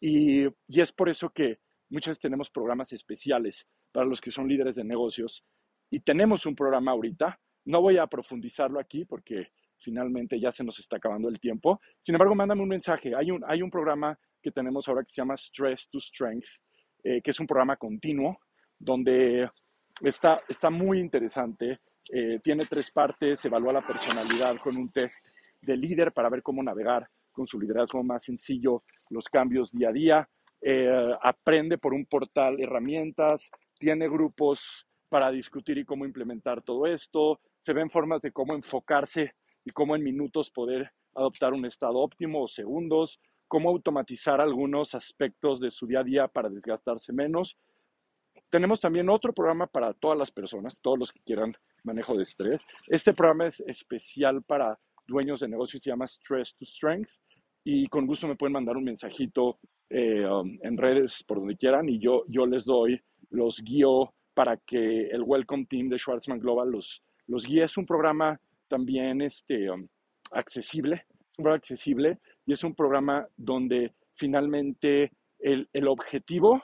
Y, 0.00 0.46
y 0.66 0.80
es 0.80 0.92
por 0.92 1.08
eso 1.08 1.30
que 1.30 1.58
muchas 1.88 2.12
veces 2.12 2.22
tenemos 2.22 2.50
programas 2.50 2.92
especiales 2.92 3.66
para 3.92 4.06
los 4.06 4.20
que 4.20 4.30
son 4.30 4.48
líderes 4.48 4.76
de 4.76 4.84
negocios 4.84 5.44
y 5.90 6.00
tenemos 6.00 6.44
un 6.46 6.54
programa 6.54 6.92
ahorita 6.92 7.40
no 7.66 7.82
voy 7.82 7.98
a 7.98 8.06
profundizarlo 8.06 8.80
aquí 8.80 9.04
porque 9.04 9.48
finalmente 9.78 10.40
ya 10.40 10.50
se 10.52 10.64
nos 10.64 10.78
está 10.78 10.96
acabando 10.96 11.28
el 11.28 11.38
tiempo. 11.38 11.80
Sin 12.00 12.14
embargo, 12.14 12.34
mándame 12.34 12.62
un 12.62 12.68
mensaje. 12.68 13.14
Hay 13.14 13.30
un, 13.30 13.44
hay 13.46 13.62
un 13.62 13.70
programa 13.70 14.18
que 14.42 14.50
tenemos 14.50 14.88
ahora 14.88 15.02
que 15.02 15.10
se 15.10 15.20
llama 15.20 15.36
Stress 15.36 15.88
to 15.90 16.00
Strength, 16.00 16.48
eh, 17.04 17.20
que 17.22 17.30
es 17.30 17.40
un 17.40 17.46
programa 17.46 17.76
continuo 17.76 18.38
donde 18.78 19.48
está, 20.02 20.40
está 20.48 20.70
muy 20.70 20.98
interesante. 20.98 21.80
Eh, 22.12 22.38
tiene 22.42 22.64
tres 22.64 22.90
partes, 22.90 23.44
evalúa 23.44 23.72
la 23.72 23.86
personalidad 23.86 24.56
con 24.58 24.76
un 24.76 24.90
test 24.90 25.24
de 25.60 25.76
líder 25.76 26.12
para 26.12 26.28
ver 26.28 26.42
cómo 26.42 26.62
navegar 26.62 27.08
con 27.32 27.46
su 27.46 27.60
liderazgo 27.60 28.02
más 28.02 28.24
sencillo 28.24 28.84
los 29.10 29.24
cambios 29.26 29.72
día 29.72 29.88
a 29.88 29.92
día. 29.92 30.28
Eh, 30.64 30.90
aprende 31.22 31.78
por 31.78 31.92
un 31.92 32.06
portal 32.06 32.60
herramientas, 32.60 33.50
tiene 33.78 34.08
grupos 34.08 34.86
para 35.08 35.30
discutir 35.30 35.78
y 35.78 35.84
cómo 35.84 36.06
implementar 36.06 36.62
todo 36.62 36.86
esto, 36.86 37.40
se 37.66 37.72
ven 37.72 37.90
formas 37.90 38.22
de 38.22 38.30
cómo 38.30 38.54
enfocarse 38.54 39.34
y 39.64 39.72
cómo 39.72 39.96
en 39.96 40.04
minutos 40.04 40.52
poder 40.52 40.92
adoptar 41.16 41.52
un 41.52 41.66
estado 41.66 41.98
óptimo 41.98 42.44
o 42.44 42.46
segundos, 42.46 43.18
cómo 43.48 43.70
automatizar 43.70 44.40
algunos 44.40 44.94
aspectos 44.94 45.58
de 45.58 45.72
su 45.72 45.88
día 45.88 45.98
a 45.98 46.04
día 46.04 46.28
para 46.28 46.48
desgastarse 46.48 47.12
menos. 47.12 47.58
Tenemos 48.50 48.80
también 48.80 49.08
otro 49.08 49.32
programa 49.32 49.66
para 49.66 49.92
todas 49.94 50.16
las 50.16 50.30
personas, 50.30 50.80
todos 50.80 50.96
los 50.96 51.10
que 51.10 51.18
quieran 51.26 51.56
manejo 51.82 52.14
de 52.14 52.22
estrés. 52.22 52.64
Este 52.86 53.12
programa 53.12 53.48
es 53.48 53.58
especial 53.66 54.44
para 54.44 54.78
dueños 55.04 55.40
de 55.40 55.48
negocios, 55.48 55.82
se 55.82 55.90
llama 55.90 56.06
Stress 56.06 56.54
to 56.54 56.64
Strength 56.64 57.10
y 57.64 57.88
con 57.88 58.06
gusto 58.06 58.28
me 58.28 58.36
pueden 58.36 58.52
mandar 58.52 58.76
un 58.76 58.84
mensajito 58.84 59.58
eh, 59.90 60.24
um, 60.24 60.56
en 60.62 60.76
redes 60.76 61.24
por 61.26 61.38
donde 61.38 61.56
quieran 61.56 61.88
y 61.88 61.98
yo, 61.98 62.22
yo 62.28 62.46
les 62.46 62.64
doy, 62.64 63.02
los 63.30 63.60
guío 63.60 64.14
para 64.34 64.56
que 64.56 65.08
el 65.08 65.24
Welcome 65.24 65.66
Team 65.68 65.88
de 65.88 65.98
Schwarzman 65.98 66.38
Global 66.38 66.70
los, 66.70 67.02
los 67.26 67.44
guíe. 67.44 67.64
Es 67.64 67.76
un 67.76 67.86
programa 67.86 68.40
también 68.68 69.22
este, 69.22 69.70
um, 69.70 69.86
accesible, 70.32 71.06
un 71.38 71.44
programa 71.44 71.56
accesible 71.56 72.18
y 72.46 72.52
es 72.52 72.64
un 72.64 72.74
programa 72.74 73.26
donde 73.36 73.92
finalmente 74.14 75.12
el, 75.38 75.68
el 75.72 75.88
objetivo 75.88 76.62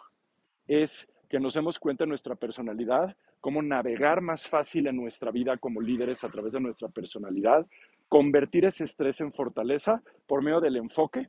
es 0.66 1.06
que 1.28 1.40
nos 1.40 1.54
demos 1.54 1.78
cuenta 1.78 2.04
de 2.04 2.08
nuestra 2.08 2.34
personalidad, 2.34 3.16
cómo 3.40 3.62
navegar 3.62 4.20
más 4.20 4.48
fácil 4.48 4.86
en 4.86 4.96
nuestra 4.96 5.30
vida 5.30 5.56
como 5.56 5.80
líderes 5.80 6.22
a 6.24 6.28
través 6.28 6.52
de 6.52 6.60
nuestra 6.60 6.88
personalidad, 6.88 7.66
convertir 8.08 8.64
ese 8.66 8.84
estrés 8.84 9.20
en 9.20 9.32
fortaleza 9.32 10.02
por 10.26 10.42
medio 10.42 10.60
del 10.60 10.76
enfoque, 10.76 11.28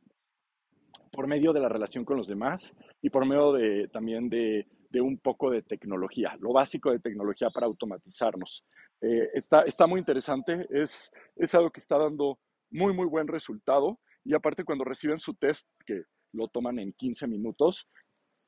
por 1.12 1.28
medio 1.28 1.54
de 1.54 1.60
la 1.60 1.70
relación 1.70 2.04
con 2.06 2.18
los 2.18 2.28
demás 2.28 2.74
y 3.02 3.10
por 3.10 3.26
medio 3.26 3.54
de, 3.54 3.88
también 3.88 4.30
de, 4.30 4.68
de 4.90 5.02
un 5.02 5.18
poco 5.18 5.50
de 5.50 5.64
tecnología, 5.64 6.38
lo 6.40 6.54
básico 6.54 6.92
de 6.92 7.00
tecnología 7.00 7.50
para 7.50 7.66
automatizarnos. 7.66 8.64
Eh, 9.02 9.30
está, 9.34 9.64
está 9.64 9.86
muy 9.88 10.00
interesante, 10.00 10.66
es, 10.70 11.12
es 11.36 11.54
algo 11.56 11.72
que 11.72 11.80
está 11.80 11.98
dando 11.98 12.40
muy, 12.72 12.94
muy 12.94 13.06
buen 13.06 13.28
resultado. 13.28 14.00
Y 14.24 14.34
aparte 14.34 14.64
cuando 14.64 14.86
reciben 14.86 15.20
su 15.20 15.34
test, 15.34 15.68
que 15.86 16.04
lo 16.32 16.48
toman 16.48 16.80
en 16.80 16.94
15 16.94 17.28
minutos, 17.28 17.88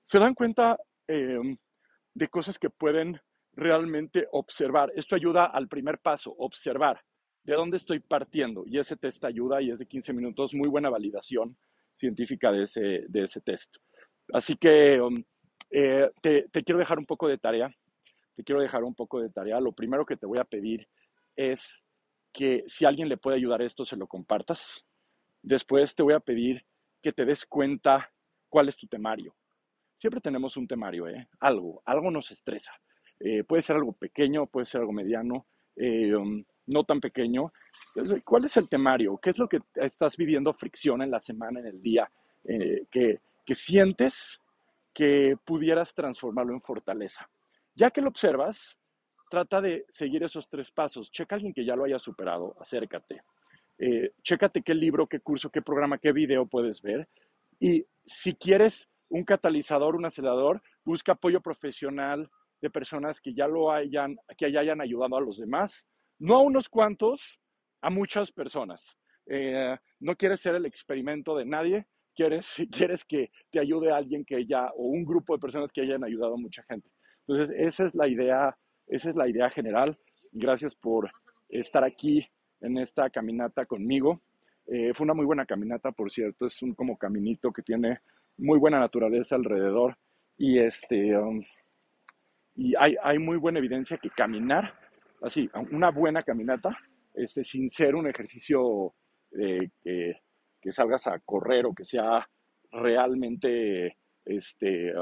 se 0.06 0.20
dan 0.20 0.34
cuenta 0.34 0.78
em, 1.08 1.58
de 2.14 2.28
cosas 2.30 2.58
que 2.58 2.70
pueden 2.70 3.20
realmente 3.54 4.28
observar. 4.32 4.92
Esto 4.96 5.16
ayuda 5.16 5.46
al 5.46 5.68
primer 5.68 6.00
paso, 6.00 6.34
observar 6.38 7.02
de 7.44 7.54
dónde 7.54 7.78
estoy 7.78 8.00
partiendo. 8.00 8.64
Y 8.66 8.80
ese 8.80 8.98
test 8.98 9.24
ayuda 9.24 9.62
y 9.62 9.72
es 9.72 9.80
de 9.80 9.86
15 9.86 10.14
minutos, 10.14 10.54
muy 10.54 10.70
buena 10.70 10.90
validación 10.90 11.58
científica 11.96 12.52
de 12.52 12.64
ese, 12.64 13.06
de 13.08 13.22
ese 13.24 13.42
test. 13.42 13.76
Así 14.34 14.56
que 14.56 15.00
um, 15.00 15.24
eh, 15.70 16.10
te 16.22 16.64
quiero 16.64 16.80
dejar 16.80 16.98
un 16.98 17.06
poco 17.06 17.28
de 17.28 17.38
tarea 17.38 17.70
te 18.36 18.44
quiero 18.44 18.62
dejar 18.62 18.84
un 18.84 18.96
poco 18.96 19.22
de 19.22 19.30
tarea. 19.30 19.60
Lo 19.60 19.72
primero 19.72 20.06
que 20.06 20.18
te 20.18 20.26
voy 20.26 20.40
a 20.40 20.44
pedir 20.44 20.88
es 21.36 21.82
que 22.32 22.64
si 22.68 22.86
alguien 22.86 23.10
le 23.10 23.18
puede 23.18 23.38
ayudar 23.38 23.62
a 23.62 23.66
esto, 23.66 23.86
se 23.86 23.96
lo 23.96 24.08
compartas. 24.08 24.86
Después 25.42 25.96
te 25.96 26.04
voy 26.04 26.14
a 26.14 26.20
pedir 26.20 26.66
que 27.02 27.14
te 27.14 27.26
des 27.26 27.46
cuenta 27.46 28.12
cuál 28.50 28.68
es 28.68 28.78
tu 28.78 28.88
temario. 28.88 29.36
Siempre 29.98 30.20
tenemos 30.20 30.58
un 30.58 30.68
temario, 30.68 31.08
¿eh? 31.08 31.28
Algo, 31.40 31.82
algo 31.86 32.12
nos 32.12 32.32
estresa. 32.32 32.72
Eh, 33.20 33.44
puede 33.44 33.62
ser 33.62 33.78
algo 33.78 33.94
pequeño, 33.94 34.48
puede 34.48 34.66
ser 34.66 34.82
algo 34.82 34.92
mediano, 34.92 35.46
eh, 35.76 36.14
um, 36.14 36.44
no 36.68 36.84
tan 36.84 37.00
pequeño. 37.00 37.54
¿Cuál 38.26 38.46
es 38.46 38.58
el 38.58 38.68
temario? 38.68 39.18
¿Qué 39.18 39.30
es 39.30 39.38
lo 39.38 39.48
que 39.48 39.60
estás 39.76 40.18
viviendo 40.18 40.54
fricción 40.54 41.02
en 41.02 41.12
la 41.12 41.22
semana, 41.22 41.60
en 41.60 41.68
el 41.68 41.82
día, 41.82 42.10
eh, 42.44 42.86
que, 42.92 43.20
que 43.46 43.56
sientes 43.56 44.40
que 44.94 45.38
pudieras 45.46 45.94
transformarlo 45.94 46.54
en 46.54 46.62
fortaleza? 46.62 47.30
Ya 47.76 47.92
que 47.92 48.02
lo 48.02 48.08
observas, 48.08 48.78
trata 49.30 49.62
de 49.62 49.86
seguir 49.90 50.24
esos 50.24 50.48
tres 50.48 50.72
pasos. 50.72 51.12
Checa 51.12 51.36
a 51.36 51.38
alguien 51.38 51.54
que 51.54 51.66
ya 51.66 51.76
lo 51.76 51.84
haya 51.84 52.00
superado, 52.00 52.56
acércate. 52.60 53.22
Eh, 53.78 54.12
chécate 54.24 54.62
qué 54.62 54.74
libro, 54.74 55.08
qué 55.08 55.20
curso, 55.20 55.50
qué 55.50 55.62
programa, 55.62 55.98
qué 55.98 56.14
video 56.14 56.46
puedes 56.46 56.82
ver. 56.82 57.10
Y 57.60 57.86
si 58.06 58.36
quieres 58.36 58.88
un 59.10 59.26
catalizador, 59.26 59.96
un 59.96 60.06
acelerador, 60.06 60.62
busca 60.86 61.14
apoyo 61.14 61.42
profesional 61.42 62.30
de 62.62 62.70
personas 62.70 63.20
que 63.20 63.34
ya 63.34 63.48
lo 63.48 63.72
hayan, 63.72 64.18
que 64.38 64.52
ya 64.52 64.62
hayan 64.62 64.82
ayudado 64.82 65.18
a 65.18 65.22
los 65.22 65.38
demás. 65.38 65.86
No 66.18 66.36
a 66.36 66.42
unos 66.42 66.70
cuantos, 66.70 67.40
a 67.82 67.90
muchas 67.90 68.32
personas. 68.32 68.98
Eh, 69.28 69.76
no 70.00 70.16
quieres 70.16 70.40
ser 70.40 70.56
el 70.56 70.66
experimento 70.66 71.36
de 71.36 71.46
nadie, 71.46 71.88
quieres, 72.16 72.56
que 73.08 73.32
te 73.52 73.60
ayude 73.60 73.92
alguien 73.92 74.24
que 74.24 74.46
ya, 74.46 74.72
o 74.76 74.86
un 74.86 75.04
grupo 75.04 75.34
de 75.34 75.42
personas 75.42 75.72
que 75.72 75.82
hayan 75.82 76.04
ayudado 76.04 76.36
a 76.36 76.38
mucha 76.38 76.64
gente. 76.64 76.90
Entonces, 77.28 77.56
esa 77.58 77.86
es 77.86 77.96
la 77.96 78.08
idea, 78.08 78.56
esa 78.88 79.10
es 79.10 79.16
la 79.16 79.28
idea 79.28 79.50
general. 79.50 79.98
Gracias 80.32 80.76
por 80.76 81.12
estar 81.50 81.84
aquí 81.84 82.28
en 82.62 82.78
esta 82.78 83.10
caminata 83.10 83.66
conmigo. 83.66 84.22
Eh, 84.68 84.94
fue 84.94 85.06
una 85.06 85.14
muy 85.14 85.26
buena 85.26 85.46
caminata, 85.46 85.92
por 85.92 86.12
cierto, 86.12 86.46
es 86.46 86.62
un 86.62 86.74
como 86.74 86.98
caminito 86.98 87.52
que 87.52 87.62
tiene 87.62 88.00
muy 88.38 88.60
buena 88.60 88.80
naturaleza 88.80 89.36
alrededor 89.36 89.98
y 90.38 90.60
este 90.60 91.18
um, 91.18 91.42
y 92.56 92.74
hay, 92.76 92.96
hay, 93.04 93.20
muy 93.20 93.38
buena 93.38 93.60
evidencia 93.60 93.98
que 93.98 94.10
caminar, 94.10 94.72
así, 95.22 95.50
una 95.72 95.92
buena 95.92 96.24
caminata, 96.24 96.78
este, 97.14 97.44
sin 97.44 97.70
ser 97.70 97.96
un 97.96 98.08
ejercicio 98.08 98.94
eh, 99.38 99.70
que, 99.84 100.22
que, 100.62 100.72
salgas 100.72 101.06
a 101.08 101.20
correr 101.20 101.66
o 101.66 101.74
que 101.74 101.84
sea 101.84 102.26
realmente, 102.72 103.98
este, 104.24 104.94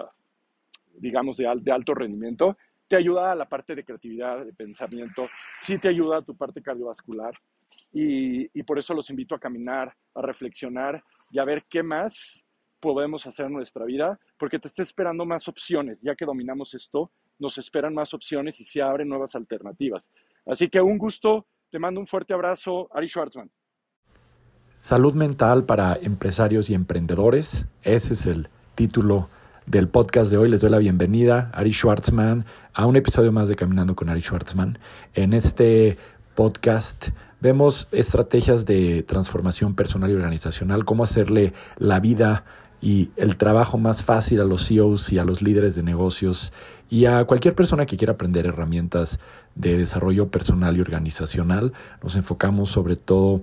digamos, 0.93 1.37
de, 1.37 1.47
alto 1.47 1.93
rendimiento, 1.93 2.55
te 2.87 2.95
ayuda 2.95 3.31
a 3.31 3.35
la 3.35 3.47
parte 3.47 3.75
de 3.75 3.83
creatividad, 3.83 4.45
de 4.45 4.53
pensamiento, 4.53 5.27
sí 5.61 5.77
te 5.77 5.87
ayuda 5.87 6.17
a 6.17 6.21
tu 6.21 6.35
parte 6.35 6.61
cardiovascular 6.61 7.33
y, 7.91 8.49
y, 8.57 8.63
por 8.63 8.77
eso 8.77 8.93
los 8.93 9.09
invito 9.09 9.35
a 9.35 9.39
caminar, 9.39 9.93
a 10.13 10.21
reflexionar 10.21 11.01
y 11.31 11.39
a 11.39 11.45
ver 11.45 11.65
qué 11.69 11.81
más 11.81 12.45
podemos 12.79 13.25
hacer 13.25 13.45
en 13.45 13.53
nuestra 13.53 13.85
vida, 13.85 14.19
porque 14.37 14.59
te 14.59 14.67
está 14.67 14.83
esperando 14.83 15.25
más 15.25 15.47
opciones. 15.47 16.01
Ya 16.01 16.15
que 16.15 16.25
dominamos 16.25 16.73
esto, 16.73 17.11
nos 17.39 17.57
esperan 17.57 17.93
más 17.93 18.13
opciones 18.13 18.59
y 18.59 18.65
se 18.65 18.81
abren 18.81 19.07
nuevas 19.07 19.35
alternativas. 19.35 20.03
Así 20.45 20.69
que 20.69 20.81
un 20.81 20.97
gusto, 20.97 21.47
te 21.69 21.79
mando 21.79 22.01
un 22.01 22.07
fuerte 22.07 22.33
abrazo, 22.33 22.89
Ari 22.93 23.07
Schwartzman. 23.07 23.49
Salud 24.75 25.13
mental 25.15 25.65
para 25.65 25.95
empresarios 25.95 26.69
y 26.69 26.73
emprendedores, 26.73 27.67
ese 27.83 28.13
es 28.13 28.25
el 28.25 28.49
título 28.75 29.29
del 29.65 29.87
podcast 29.87 30.31
de 30.31 30.37
hoy. 30.37 30.49
Les 30.49 30.61
doy 30.61 30.69
la 30.69 30.77
bienvenida, 30.77 31.49
Ari 31.53 31.71
Schwartzman, 31.71 32.45
a 32.73 32.85
un 32.85 32.95
episodio 32.95 33.31
más 33.31 33.47
de 33.47 33.55
Caminando 33.55 33.95
con 33.95 34.09
Ari 34.09 34.21
Schwartzman. 34.21 34.77
En 35.13 35.33
este 35.33 35.97
podcast 36.35 37.09
vemos 37.39 37.87
estrategias 37.91 38.65
de 38.65 39.03
transformación 39.03 39.75
personal 39.75 40.11
y 40.11 40.13
organizacional, 40.13 40.85
cómo 40.85 41.03
hacerle 41.03 41.53
la 41.77 41.99
vida 41.99 42.45
y 42.81 43.11
el 43.15 43.37
trabajo 43.37 43.77
más 43.77 44.03
fácil 44.03 44.41
a 44.41 44.45
los 44.45 44.67
CEOs 44.67 45.13
y 45.13 45.17
a 45.17 45.23
los 45.23 45.41
líderes 45.41 45.75
de 45.75 45.83
negocios 45.83 46.51
y 46.89 47.05
a 47.05 47.23
cualquier 47.23 47.55
persona 47.55 47.85
que 47.85 47.95
quiera 47.95 48.13
aprender 48.13 48.45
herramientas 48.45 49.19
de 49.55 49.77
desarrollo 49.77 50.29
personal 50.29 50.75
y 50.77 50.81
organizacional. 50.81 51.71
Nos 52.01 52.15
enfocamos 52.15 52.69
sobre 52.69 52.97
todo 52.97 53.41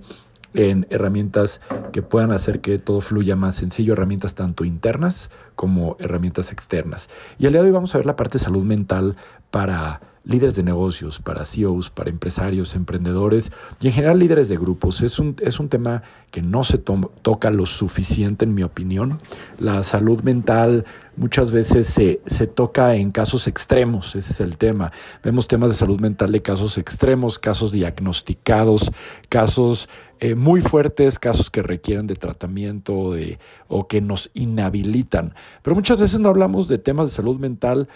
en 0.53 0.87
herramientas 0.89 1.61
que 1.91 2.01
puedan 2.01 2.31
hacer 2.31 2.61
que 2.61 2.79
todo 2.79 3.01
fluya 3.01 3.35
más 3.35 3.55
sencillo, 3.55 3.93
herramientas 3.93 4.35
tanto 4.35 4.65
internas 4.65 5.31
como 5.55 5.95
herramientas 5.99 6.51
externas. 6.51 7.09
Y 7.37 7.45
el 7.45 7.53
día 7.53 7.61
de 7.61 7.67
hoy 7.67 7.73
vamos 7.73 7.93
a 7.95 7.97
ver 7.97 8.05
la 8.05 8.15
parte 8.15 8.37
de 8.37 8.43
salud 8.43 8.63
mental 8.63 9.15
para 9.49 10.01
líderes 10.23 10.55
de 10.55 10.63
negocios, 10.63 11.19
para 11.19 11.45
CEOs, 11.45 11.89
para 11.89 12.09
empresarios, 12.09 12.75
emprendedores 12.75 13.51
y 13.81 13.87
en 13.87 13.93
general 13.93 14.19
líderes 14.19 14.49
de 14.49 14.57
grupos. 14.57 15.01
Es 15.01 15.19
un, 15.19 15.35
es 15.41 15.59
un 15.59 15.69
tema 15.69 16.03
que 16.29 16.41
no 16.41 16.63
se 16.63 16.77
toca 16.77 17.49
lo 17.49 17.65
suficiente, 17.65 18.45
en 18.45 18.53
mi 18.53 18.63
opinión. 18.63 19.19
La 19.57 19.83
salud 19.83 20.21
mental 20.21 20.85
muchas 21.17 21.51
veces 21.51 21.87
se, 21.87 22.21
se 22.25 22.47
toca 22.47 22.95
en 22.95 23.11
casos 23.11 23.47
extremos, 23.47 24.15
ese 24.15 24.33
es 24.33 24.39
el 24.39 24.57
tema. 24.57 24.91
Vemos 25.23 25.47
temas 25.47 25.71
de 25.71 25.77
salud 25.77 25.99
mental 25.99 26.31
de 26.31 26.41
casos 26.41 26.77
extremos, 26.77 27.39
casos 27.39 27.71
diagnosticados, 27.71 28.91
casos 29.29 29.89
eh, 30.23 30.35
muy 30.35 30.61
fuertes, 30.61 31.17
casos 31.17 31.49
que 31.49 31.63
requieren 31.63 32.05
de 32.05 32.15
tratamiento 32.15 33.11
de, 33.11 33.39
o 33.67 33.87
que 33.87 34.01
nos 34.01 34.29
inhabilitan. 34.35 35.33
Pero 35.63 35.75
muchas 35.75 35.99
veces 35.99 36.19
no 36.19 36.29
hablamos 36.29 36.67
de 36.67 36.77
temas 36.77 37.09
de 37.09 37.15
salud 37.15 37.39
mental 37.39 37.89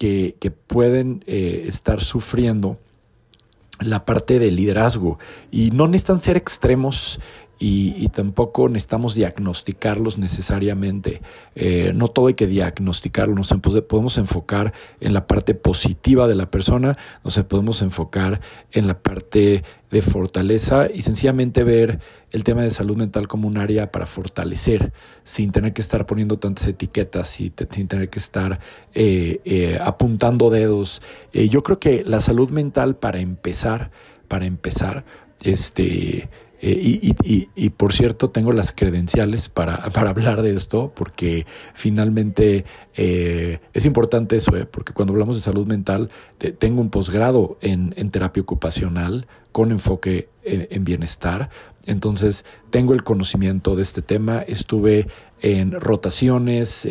que, 0.00 0.52
pueden 0.66 1.22
eh, 1.26 1.66
estar 1.68 2.00
sufriendo 2.00 2.78
la 3.80 4.06
parte 4.06 4.38
de 4.38 4.50
liderazgo. 4.50 5.18
Y 5.50 5.72
no 5.72 5.88
necesitan 5.88 6.20
ser 6.20 6.38
extremos 6.38 7.20
y, 7.62 8.08
tampoco 8.08 8.70
necesitamos 8.70 9.14
diagnosticarlos 9.14 10.16
necesariamente. 10.16 11.20
Eh, 11.54 11.92
no 11.94 12.08
todo 12.08 12.28
hay 12.28 12.34
que 12.34 12.46
diagnosticarlo, 12.46 13.34
nos 13.34 13.52
podemos 13.86 14.16
enfocar 14.16 14.72
en 14.98 15.12
la 15.12 15.26
parte 15.26 15.54
positiva 15.54 16.26
de 16.26 16.34
la 16.34 16.50
persona, 16.50 16.96
nos 17.22 17.38
podemos 17.40 17.82
enfocar 17.82 18.40
en 18.72 18.86
la 18.86 18.98
parte 18.98 19.62
de 19.90 20.02
fortaleza 20.02 20.88
y 20.92 21.02
sencillamente 21.02 21.62
ver 21.62 22.00
el 22.32 22.44
tema 22.44 22.62
de 22.62 22.70
salud 22.70 22.96
mental 22.96 23.28
como 23.28 23.46
un 23.46 23.58
área 23.58 23.92
para 23.92 24.06
fortalecer, 24.06 24.94
sin 25.22 25.52
tener 25.52 25.74
que 25.74 25.82
estar 25.82 26.06
poniendo 26.06 26.38
tantas 26.38 26.66
etiquetas 26.66 27.40
y 27.42 27.52
sin 27.70 27.88
tener 27.88 28.08
que 28.08 28.20
estar 28.20 28.58
eh, 28.94 29.42
eh, 29.44 29.78
apuntando 29.84 30.48
dedos. 30.48 31.02
yo 31.34 31.62
creo 31.62 31.78
que 31.78 32.04
la 32.06 32.20
salud 32.20 32.50
mental 32.52 32.96
para 32.96 33.20
empezar, 33.20 33.90
para 34.28 34.46
empezar, 34.46 35.04
este 35.42 36.28
eh, 36.62 36.78
y, 36.80 37.14
y, 37.24 37.48
y, 37.54 37.70
por 37.70 37.92
cierto, 37.92 38.30
tengo 38.30 38.52
las 38.52 38.72
credenciales 38.72 39.48
para, 39.48 39.78
para 39.94 40.10
hablar 40.10 40.42
de 40.42 40.54
esto, 40.54 40.92
porque 40.94 41.46
finalmente 41.74 42.64
eh, 42.94 43.60
es 43.72 43.86
importante 43.86 44.36
eso, 44.36 44.56
eh, 44.56 44.66
porque 44.66 44.92
cuando 44.92 45.14
hablamos 45.14 45.36
de 45.36 45.42
salud 45.42 45.66
mental, 45.66 46.10
tengo 46.58 46.80
un 46.80 46.90
posgrado 46.90 47.58
en, 47.60 47.94
en, 47.96 48.10
terapia 48.10 48.42
ocupacional 48.42 49.26
con 49.52 49.72
enfoque 49.72 50.28
en, 50.42 50.84
bienestar. 50.84 51.50
Entonces, 51.86 52.44
tengo 52.70 52.94
el 52.94 53.02
conocimiento 53.02 53.76
de 53.76 53.82
este 53.82 54.02
tema. 54.02 54.42
Estuve 54.42 55.06
en 55.40 55.72
rotaciones, 55.72 56.86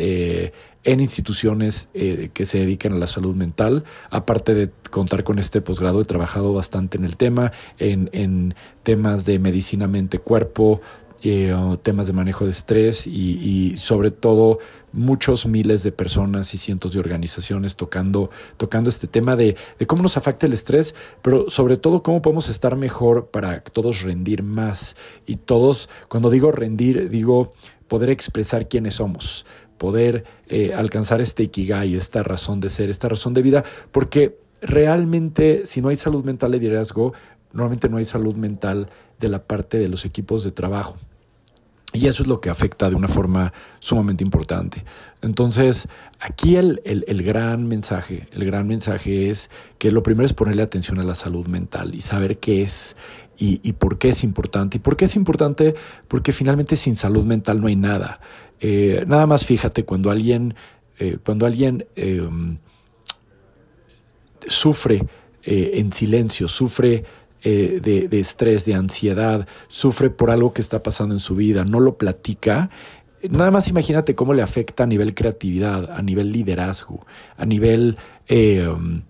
en 0.84 1.00
instituciones 1.00 1.88
eh, 1.94 2.30
que 2.32 2.46
se 2.46 2.58
dedican 2.58 2.92
a 2.92 2.96
la 2.96 3.06
salud 3.06 3.34
mental. 3.34 3.84
Aparte 4.10 4.54
de 4.54 4.70
contar 4.90 5.24
con 5.24 5.38
este 5.38 5.60
posgrado, 5.60 6.00
he 6.00 6.04
trabajado 6.04 6.52
bastante 6.52 6.96
en 6.96 7.04
el 7.04 7.16
tema, 7.16 7.52
en, 7.78 8.08
en 8.12 8.54
temas 8.82 9.24
de 9.24 9.38
medicina 9.38 9.86
mente-cuerpo, 9.86 10.80
eh, 11.22 11.54
temas 11.82 12.06
de 12.06 12.12
manejo 12.12 12.44
de 12.44 12.50
estrés 12.50 13.06
y, 13.06 13.76
sobre 13.76 14.10
todo 14.10 14.58
muchos 14.92 15.46
miles 15.46 15.82
de 15.82 15.92
personas 15.92 16.52
y 16.54 16.58
cientos 16.58 16.92
de 16.92 16.98
organizaciones 16.98 17.76
tocando, 17.76 18.30
tocando 18.56 18.90
este 18.90 19.06
tema 19.06 19.36
de, 19.36 19.56
de, 19.78 19.86
cómo 19.86 20.02
nos 20.02 20.16
afecta 20.16 20.46
el 20.46 20.52
estrés, 20.52 20.94
pero 21.22 21.48
sobre 21.48 21.76
todo 21.76 22.02
cómo 22.02 22.22
podemos 22.22 22.48
estar 22.48 22.74
mejor 22.76 23.28
para 23.28 23.60
todos 23.60 24.02
rendir 24.02 24.42
más. 24.42 24.96
Y 25.26 25.36
todos, 25.36 25.88
cuando 26.08 26.30
digo 26.30 26.50
rendir, 26.50 27.08
digo 27.08 27.52
poder 27.86 28.10
expresar 28.10 28.68
quiénes 28.68 28.94
somos, 28.94 29.44
poder 29.76 30.24
eh, 30.48 30.72
alcanzar 30.74 31.20
este 31.20 31.42
ikigai, 31.42 31.96
esta 31.96 32.22
razón 32.22 32.60
de 32.60 32.68
ser, 32.68 32.88
esta 32.88 33.08
razón 33.08 33.34
de 33.34 33.42
vida, 33.42 33.64
porque 33.90 34.38
realmente 34.62 35.66
si 35.66 35.80
no 35.80 35.88
hay 35.88 35.96
salud 35.96 36.24
mental 36.24 36.52
de 36.52 36.58
liderazgo, 36.58 37.12
normalmente 37.52 37.88
no 37.88 37.96
hay 37.96 38.04
salud 38.04 38.34
mental 38.36 38.88
de 39.18 39.28
la 39.28 39.42
parte 39.42 39.78
de 39.78 39.88
los 39.88 40.04
equipos 40.04 40.44
de 40.44 40.52
trabajo. 40.52 40.96
Y 41.92 42.06
eso 42.06 42.22
es 42.22 42.28
lo 42.28 42.40
que 42.40 42.50
afecta 42.50 42.88
de 42.88 42.94
una 42.94 43.08
forma 43.08 43.52
sumamente 43.80 44.22
importante. 44.22 44.84
Entonces, 45.22 45.88
aquí 46.20 46.56
el, 46.56 46.80
el, 46.84 47.22
gran 47.24 47.66
mensaje, 47.66 48.28
el 48.32 48.44
gran 48.44 48.68
mensaje 48.68 49.28
es 49.28 49.50
que 49.78 49.90
lo 49.90 50.02
primero 50.02 50.24
es 50.24 50.32
ponerle 50.32 50.62
atención 50.62 51.00
a 51.00 51.04
la 51.04 51.16
salud 51.16 51.48
mental 51.48 51.94
y 51.94 52.00
saber 52.00 52.38
qué 52.38 52.62
es 52.62 52.96
y, 53.36 53.60
y 53.64 53.72
por 53.72 53.98
qué 53.98 54.10
es 54.10 54.22
importante. 54.22 54.76
¿Y 54.76 54.80
por 54.80 54.96
qué 54.96 55.06
es 55.06 55.16
importante? 55.16 55.74
Porque 56.06 56.32
finalmente 56.32 56.76
sin 56.76 56.94
salud 56.94 57.24
mental 57.24 57.60
no 57.60 57.66
hay 57.66 57.76
nada. 57.76 58.20
Eh, 58.60 59.04
nada 59.06 59.26
más 59.26 59.46
fíjate 59.46 59.84
cuando 59.84 60.10
alguien, 60.10 60.54
eh, 60.98 61.16
cuando 61.24 61.46
alguien 61.46 61.86
em, 61.96 62.58
sufre 64.46 65.06
eh, 65.42 65.72
en 65.74 65.92
silencio, 65.92 66.46
sufre 66.46 67.04
de, 67.42 68.08
de, 68.08 68.20
estrés, 68.20 68.64
de 68.64 68.74
ansiedad, 68.74 69.46
sufre 69.68 70.10
por 70.10 70.30
algo 70.30 70.52
que 70.52 70.60
está 70.60 70.82
pasando 70.82 71.14
en 71.14 71.20
su 71.20 71.34
vida, 71.34 71.64
no 71.64 71.80
lo 71.80 71.96
platica, 71.96 72.70
nada 73.28 73.50
más 73.50 73.68
imagínate 73.68 74.14
cómo 74.14 74.34
le 74.34 74.42
afecta 74.42 74.84
a 74.84 74.86
nivel 74.86 75.14
creatividad, 75.14 75.90
a 75.90 76.02
nivel 76.02 76.32
liderazgo, 76.32 77.06
a 77.36 77.44
nivel 77.44 77.98
em, 78.28 79.02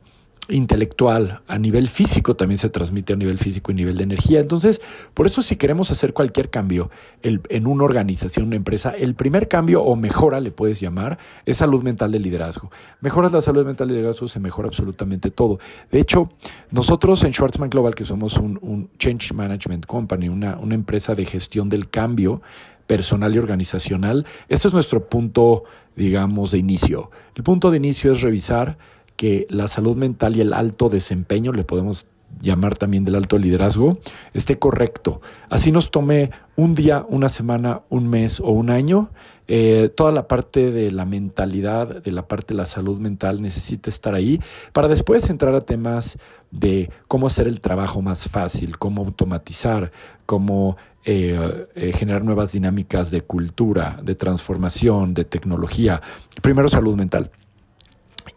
intelectual, 0.51 1.43
a 1.47 1.59
nivel 1.59 1.89
físico 1.89 2.37
también 2.37 2.59
se 2.59 2.69
transmite 2.69 3.13
a 3.13 3.17
nivel 3.17 3.39
físico 3.39 3.73
y 3.73 3.75
nivel 3.75 3.97
de 3.97 4.05
energía. 4.05 4.41
Entonces, 4.41 4.81
por 5.15 5.27
eso 5.27 5.43
si 5.43 5.57
queremos 5.57 5.91
hacer 5.91 6.13
cualquier 6.13 6.51
cambio 6.51 6.91
en 7.23 7.67
una 7.67 7.85
organización, 7.85 8.47
una 8.47 8.57
empresa, 8.57 8.91
el 8.91 9.15
primer 9.15 9.49
cambio 9.49 9.83
o 9.83 9.97
mejora, 9.97 10.41
le 10.41 10.51
puedes 10.51 10.81
llamar, 10.81 11.19
es 11.47 11.59
salud 11.59 11.83
mental 11.83 12.13
de 12.13 12.19
liderazgo. 12.19 12.71
Mejoras 13.01 13.33
la 13.33 13.41
salud 13.41 13.65
mental 13.65 13.89
de 13.89 13.95
liderazgo, 13.95 14.29
se 14.29 14.41
mejora 14.41 14.69
absolutamente 14.69 15.31
todo. 15.31 15.59
De 15.91 16.01
hecho, 16.01 16.31
nosotros 16.71 17.23
en 17.25 17.33
Schwarzman 17.33 17.71
Global, 17.71 17.95
que 17.95 18.05
somos 18.05 18.37
un, 18.37 18.91
Change 18.99 19.33
Management 19.33 19.87
Company, 19.87 20.29
una, 20.29 20.57
una 20.59 20.75
empresa 20.75 21.15
de 21.15 21.25
gestión 21.25 21.69
del 21.69 21.89
cambio, 21.91 22.43
personal 22.91 23.33
y 23.37 23.39
organizacional. 23.39 24.27
Este 24.49 24.67
es 24.67 24.75
nuestro 24.75 25.09
punto, 25.09 25.63
digamos, 25.95 26.51
de 26.51 26.59
inicio. 26.59 27.13
El 27.37 27.45
punto 27.45 27.71
de 27.71 27.77
inicio 27.77 28.11
es 28.11 28.21
revisar 28.21 28.79
que 29.21 29.47
la 29.51 29.69
salud 29.69 29.99
mental 29.99 30.35
y 30.35 30.41
el 30.41 30.55
alto 30.55 30.89
desempeño, 30.89 31.53
le 31.53 31.63
podemos 31.63 32.07
llamar 32.41 32.79
también 32.79 33.05
del 33.05 33.17
alto 33.17 33.37
liderazgo, 33.37 33.99
esté 34.33 34.59
correcto. 34.59 35.21
Así 35.51 35.73
nos 35.73 35.91
tome 35.91 36.31
un 36.57 36.75
día, 36.75 37.05
una 37.07 37.29
semana, 37.29 37.83
un 37.91 38.09
mes 38.09 38.41
o 38.41 38.49
un 38.49 38.71
año, 38.71 39.11
eh, 39.47 39.91
toda 39.95 40.11
la 40.11 40.27
parte 40.27 40.71
de 40.71 40.91
la 40.91 41.05
mentalidad, 41.05 42.03
de 42.03 42.13
la 42.13 42.29
parte 42.29 42.55
de 42.55 42.57
la 42.57 42.65
salud 42.65 42.99
mental 42.99 43.43
necesita 43.43 43.91
estar 43.91 44.15
ahí 44.15 44.41
para 44.73 44.89
después 44.89 45.29
entrar 45.29 45.55
a 45.55 45.61
temas 45.61 46.17
de 46.51 46.89
cómo 47.07 47.27
hacer 47.27 47.47
el 47.47 47.61
trabajo 47.61 48.01
más 48.01 48.27
fácil, 48.27 48.79
cómo 48.79 49.03
automatizar, 49.03 49.93
cómo 50.25 50.79
eh, 51.05 51.67
eh, 51.75 51.93
generar 51.93 52.25
nuevas 52.25 52.53
dinámicas 52.53 53.11
de 53.11 53.21
cultura, 53.21 54.01
de 54.03 54.15
transformación, 54.15 55.13
de 55.13 55.27
tecnología. 55.27 56.01
Primero 56.41 56.71
salud 56.71 56.97
mental. 56.97 57.31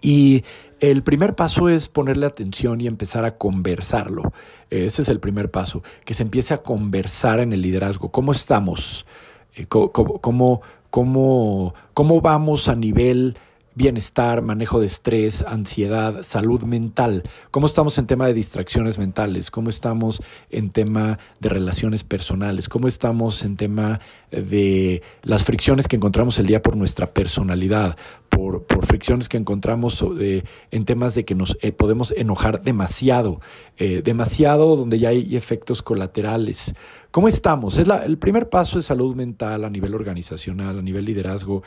Y 0.01 0.43
el 0.91 1.01
primer 1.01 1.33
paso 1.33 1.69
es 1.69 1.87
ponerle 1.87 2.25
atención 2.25 2.81
y 2.81 2.87
empezar 2.87 3.23
a 3.23 3.37
conversarlo. 3.37 4.33
Ese 4.69 5.01
es 5.01 5.07
el 5.07 5.21
primer 5.21 5.49
paso, 5.49 5.81
que 6.03 6.13
se 6.13 6.23
empiece 6.23 6.53
a 6.53 6.61
conversar 6.61 7.39
en 7.39 7.53
el 7.53 7.61
liderazgo. 7.61 8.11
¿Cómo 8.11 8.33
estamos? 8.33 9.05
Eh, 9.55 9.65
¿Cómo, 9.67 10.61
cómo, 10.89 11.73
cómo 11.93 12.21
vamos 12.21 12.67
a 12.67 12.75
nivel 12.75 13.37
bienestar, 13.75 14.41
manejo 14.41 14.79
de 14.79 14.85
estrés, 14.85 15.43
ansiedad, 15.47 16.23
salud 16.23 16.63
mental, 16.63 17.23
cómo 17.51 17.65
estamos 17.65 17.97
en 17.97 18.07
tema 18.07 18.27
de 18.27 18.33
distracciones 18.33 18.99
mentales, 18.99 19.49
cómo 19.51 19.69
estamos 19.69 20.21
en 20.49 20.69
tema 20.69 21.19
de 21.39 21.49
relaciones 21.49 22.03
personales, 22.03 22.69
cómo 22.69 22.87
estamos 22.87 23.43
en 23.43 23.57
tema 23.57 23.99
de 24.31 25.01
las 25.23 25.43
fricciones 25.43 25.87
que 25.87 25.95
encontramos 25.95 26.37
el 26.39 26.45
día 26.45 26.61
por 26.61 26.75
nuestra 26.75 27.13
personalidad, 27.13 27.97
por, 28.29 28.63
fricciones 28.85 29.29
que 29.29 29.37
encontramos 29.37 30.03
eh, 30.19 30.43
en 30.71 30.85
temas 30.85 31.15
de 31.15 31.25
que 31.25 31.35
nos 31.35 31.57
eh, 31.61 31.71
podemos 31.71 32.13
enojar 32.17 32.61
demasiado, 32.61 33.39
eh, 33.77 34.01
demasiado 34.03 34.75
donde 34.75 34.99
ya 34.99 35.09
hay 35.09 35.35
efectos 35.35 35.81
colaterales. 35.81 36.75
¿Cómo 37.11 37.27
estamos? 37.27 37.77
Es 37.77 37.87
el 37.87 38.17
primer 38.17 38.49
paso 38.49 38.77
de 38.77 38.83
salud 38.83 39.15
mental 39.15 39.63
a 39.63 39.69
nivel 39.69 39.93
organizacional, 39.93 40.79
a 40.79 40.81
nivel 40.81 41.05
liderazgo, 41.05 41.63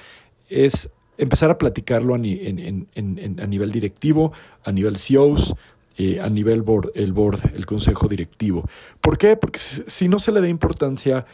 es 0.49 0.91
empezar 1.19 1.51
a 1.51 1.59
platicarlo 1.59 2.15
a, 2.15 2.19
nivel 2.19 3.73
directivo, 3.73 4.33
a 4.65 4.73
nivel 4.73 4.99
CEOs, 4.99 5.55
eh, 5.99 6.21
a 6.21 6.29
nivel 6.29 6.63
board, 6.63 6.93
el 6.95 7.13
board, 7.13 7.55
el 7.55 7.65
consejo 7.65 8.09
directivo. 8.09 8.69
¿Por 9.01 9.17
qué? 9.17 9.37
Porque 9.37 9.59
si 9.59 10.09
no 10.09 10.19
se 10.19 10.33
le 10.33 10.41
da 10.41 10.49
importancia 10.49 11.27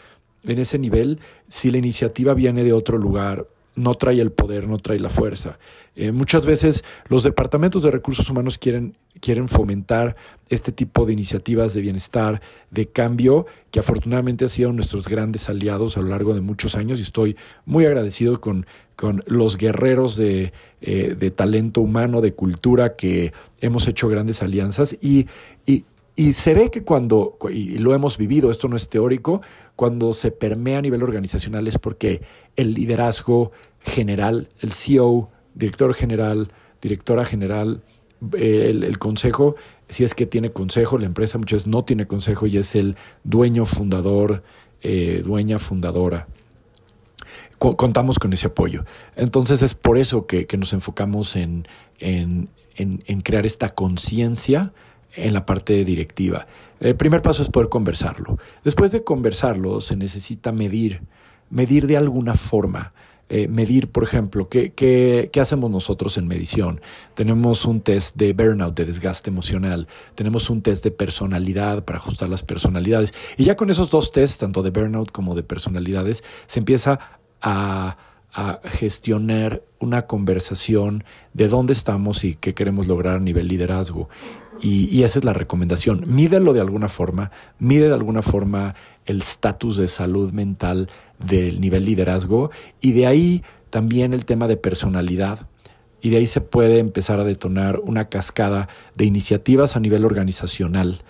en 0.44 0.58
ese 0.58 0.78
nivel, 0.78 1.20
si 1.48 1.70
la 1.70 1.78
iniciativa 1.78 2.34
viene 2.34 2.64
de 2.64 2.72
otro 2.72 2.98
lugar, 2.98 3.46
no 3.74 3.94
trae 3.94 4.20
el 4.20 4.32
poder, 4.32 4.68
no 4.68 4.78
trae 4.78 4.98
la 4.98 5.08
fuerza. 5.08 5.58
Eh, 5.94 6.12
muchas 6.12 6.46
veces 6.46 6.84
los 7.08 7.22
departamentos 7.22 7.82
de 7.82 7.90
recursos 7.90 8.28
humanos 8.28 8.58
quieren, 8.58 8.96
quieren 9.20 9.48
fomentar 9.48 10.16
este 10.48 10.72
tipo 10.72 11.06
de 11.06 11.12
iniciativas 11.12 11.74
de 11.74 11.80
bienestar, 11.80 12.40
de 12.70 12.86
cambio, 12.86 13.46
que 13.70 13.80
afortunadamente 13.80 14.44
han 14.44 14.50
sido 14.50 14.72
nuestros 14.72 15.08
grandes 15.08 15.48
aliados 15.48 15.96
a 15.96 16.00
lo 16.00 16.08
largo 16.08 16.34
de 16.34 16.40
muchos 16.40 16.76
años 16.76 16.98
y 16.98 17.02
estoy 17.02 17.36
muy 17.64 17.86
agradecido 17.86 18.40
con, 18.40 18.66
con 19.02 19.24
los 19.26 19.56
guerreros 19.56 20.14
de, 20.14 20.52
eh, 20.80 21.16
de 21.18 21.30
talento 21.32 21.80
humano, 21.80 22.20
de 22.20 22.34
cultura, 22.34 22.94
que 22.94 23.32
hemos 23.60 23.88
hecho 23.88 24.06
grandes 24.06 24.44
alianzas 24.44 24.96
y 25.00 25.26
se 26.32 26.54
ve 26.54 26.70
que 26.70 26.84
cuando, 26.84 27.36
y 27.50 27.78
lo 27.78 27.94
hemos 27.94 28.16
vivido, 28.16 28.52
esto 28.52 28.68
no 28.68 28.76
es 28.76 28.88
teórico, 28.88 29.42
cuando 29.74 30.12
se 30.12 30.30
permea 30.30 30.78
a 30.78 30.82
nivel 30.82 31.02
organizacional 31.02 31.66
es 31.66 31.78
porque 31.78 32.22
el 32.54 32.74
liderazgo 32.74 33.50
general, 33.80 34.48
el 34.60 34.70
CEO, 34.70 35.30
director 35.56 35.92
general, 35.94 36.52
directora 36.80 37.24
general, 37.24 37.82
eh, 38.36 38.70
el, 38.70 38.98
consejo, 39.00 39.56
si 39.88 40.04
es 40.04 40.14
que 40.14 40.26
tiene 40.26 40.50
consejo, 40.52 40.96
la 40.96 41.06
empresa 41.06 41.38
muchas 41.38 41.62
veces 41.62 41.66
no 41.66 41.84
tiene 41.84 42.06
consejo 42.06 42.46
y 42.46 42.56
es 42.56 42.76
el 42.76 42.94
dueño 43.24 43.64
fundador, 43.64 44.44
eh, 44.80 45.22
dueña 45.24 45.58
fundadora. 45.58 46.28
Contamos 47.76 48.18
con 48.18 48.32
ese 48.32 48.48
apoyo. 48.48 48.84
Entonces 49.16 49.62
es 49.62 49.74
por 49.74 49.98
eso 49.98 50.26
que, 50.26 50.46
nos 50.58 50.72
enfocamos 50.72 51.36
en, 51.36 51.66
en, 51.98 52.48
en 52.76 53.20
crear 53.20 53.46
esta 53.46 53.70
conciencia 53.70 54.72
en 55.14 55.34
la 55.34 55.46
parte 55.46 55.84
directiva. 55.84 56.46
El 56.80 56.96
primer 56.96 57.22
paso 57.22 57.42
es 57.42 57.48
poder 57.48 57.68
conversarlo. 57.68 58.38
Después 58.64 58.92
de 58.92 59.04
conversarlo 59.04 59.80
se 59.80 59.96
necesita 59.96 60.52
medir, 60.52 61.02
medir 61.50 61.86
de 61.86 61.96
alguna 61.96 62.34
forma. 62.34 62.92
Eh, 63.28 63.48
medir, 63.48 63.90
por 63.90 64.04
ejemplo, 64.04 64.50
¿qué, 64.50 64.74
¿qué, 64.74 65.30
qué, 65.32 65.40
hacemos 65.40 65.70
nosotros 65.70 66.18
en 66.18 66.28
medición? 66.28 66.82
Tenemos 67.14 67.64
un 67.64 67.80
test 67.80 68.14
de 68.16 68.34
burnout, 68.34 68.76
de 68.76 68.84
desgaste 68.84 69.30
emocional, 69.30 69.88
tenemos 70.16 70.50
un 70.50 70.60
test 70.60 70.84
de 70.84 70.90
personalidad 70.90 71.82
para 71.82 71.98
ajustar 71.98 72.28
las 72.28 72.42
personalidades. 72.42 73.14
Y 73.38 73.44
ya 73.44 73.56
con 73.56 73.70
esos 73.70 73.88
dos 73.88 74.12
tests, 74.12 74.36
tanto 74.36 74.62
de 74.62 74.68
burnout 74.68 75.12
como 75.12 75.34
de 75.34 75.42
personalidades, 75.42 76.22
se 76.46 76.58
empieza 76.58 77.21
a, 77.42 77.96
gestionar 78.64 79.62
una 79.78 80.06
conversación 80.06 81.04
de 81.34 81.48
dónde 81.48 81.74
estamos 81.74 82.24
y 82.24 82.34
qué 82.34 82.54
queremos 82.54 82.86
lograr 82.86 83.16
a 83.16 83.20
nivel 83.20 83.46
liderazgo. 83.46 84.08
Y, 84.58 85.02
esa 85.02 85.18
es 85.18 85.24
la 85.26 85.34
recomendación. 85.34 86.04
Mídelo 86.06 86.54
de 86.54 86.62
alguna 86.62 86.88
forma, 86.88 87.30
mide 87.58 87.88
de 87.88 87.94
alguna 87.94 88.22
forma 88.22 88.74
el 89.04 89.18
estatus 89.18 89.76
de 89.76 89.86
salud 89.86 90.32
mental 90.32 90.88
del 91.18 91.60
nivel 91.60 91.84
liderazgo 91.84 92.50
y 92.80 92.92
de 92.92 93.06
ahí 93.06 93.42
también 93.68 94.14
el 94.14 94.24
tema 94.24 94.48
de 94.48 94.56
personalidad. 94.56 95.46
Y 96.00 96.08
de 96.08 96.16
ahí 96.16 96.26
se 96.26 96.40
puede 96.40 96.78
empezar 96.78 97.20
a 97.20 97.24
detonar 97.24 97.80
una 97.80 98.08
cascada 98.08 98.68
de 98.96 99.04
iniciativas 99.04 99.76
a 99.76 99.80
nivel 99.80 100.06
organizacional 100.06 101.02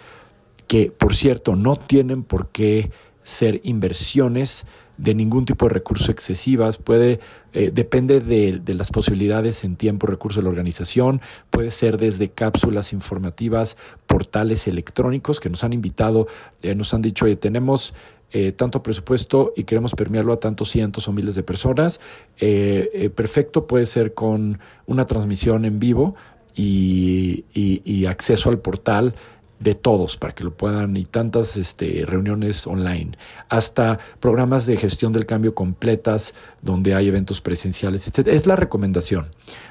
que, 0.66 0.90
por 0.90 1.14
cierto, 1.14 1.54
no 1.54 1.76
tienen 1.76 2.24
por 2.24 2.48
qué 2.48 2.90
ser 3.22 3.60
inversiones 3.64 4.66
de 5.02 5.16
ningún 5.16 5.44
tipo 5.44 5.66
de 5.66 5.74
recurso 5.74 6.12
excesivas, 6.12 6.78
puede, 6.78 7.18
eh, 7.52 7.72
depende 7.74 8.20
de, 8.20 8.62
las 8.72 8.92
posibilidades 8.92 9.64
en 9.64 9.74
tiempo, 9.74 10.06
recurso 10.06 10.38
de 10.38 10.44
la 10.44 10.50
organización, 10.50 11.20
puede 11.50 11.72
ser 11.72 11.98
desde 11.98 12.30
cápsulas 12.30 12.92
informativas, 12.92 13.76
portales 14.06 14.68
electrónicos 14.68 15.40
que 15.40 15.50
nos 15.50 15.64
han 15.64 15.72
invitado, 15.72 16.28
eh, 16.62 16.76
nos 16.76 16.94
han 16.94 17.02
dicho, 17.02 17.24
oye, 17.24 17.34
tenemos 17.34 17.94
eh, 18.30 18.52
tanto 18.52 18.84
presupuesto 18.84 19.52
y 19.56 19.64
queremos 19.64 19.96
permearlo 19.96 20.32
a 20.32 20.38
tantos 20.38 20.70
cientos 20.70 21.08
o 21.08 21.12
miles 21.12 21.34
de 21.34 21.42
personas, 21.42 22.00
perfecto 22.38 23.66
puede 23.66 23.86
ser 23.86 24.14
con 24.14 24.60
una 24.86 25.06
transmisión 25.06 25.64
en 25.64 25.80
vivo 25.80 26.14
y, 26.54 27.44
y 27.52 28.06
acceso 28.06 28.50
al 28.50 28.58
portal 28.60 29.14
de 29.62 29.74
todos 29.74 30.16
para 30.16 30.34
que 30.34 30.44
lo 30.44 30.54
puedan 30.54 30.96
y 30.96 31.04
tantas 31.04 31.56
este, 31.56 32.04
reuniones 32.06 32.66
online, 32.66 33.12
hasta 33.48 33.98
programas 34.20 34.66
de 34.66 34.76
gestión 34.76 35.12
del 35.12 35.26
cambio 35.26 35.54
completas 35.54 36.34
donde 36.62 36.94
hay 36.94 37.08
eventos 37.08 37.40
presenciales, 37.40 38.06
etc. 38.06 38.28
Es 38.28 38.46
la 38.46 38.56
recomendación. 38.56 39.28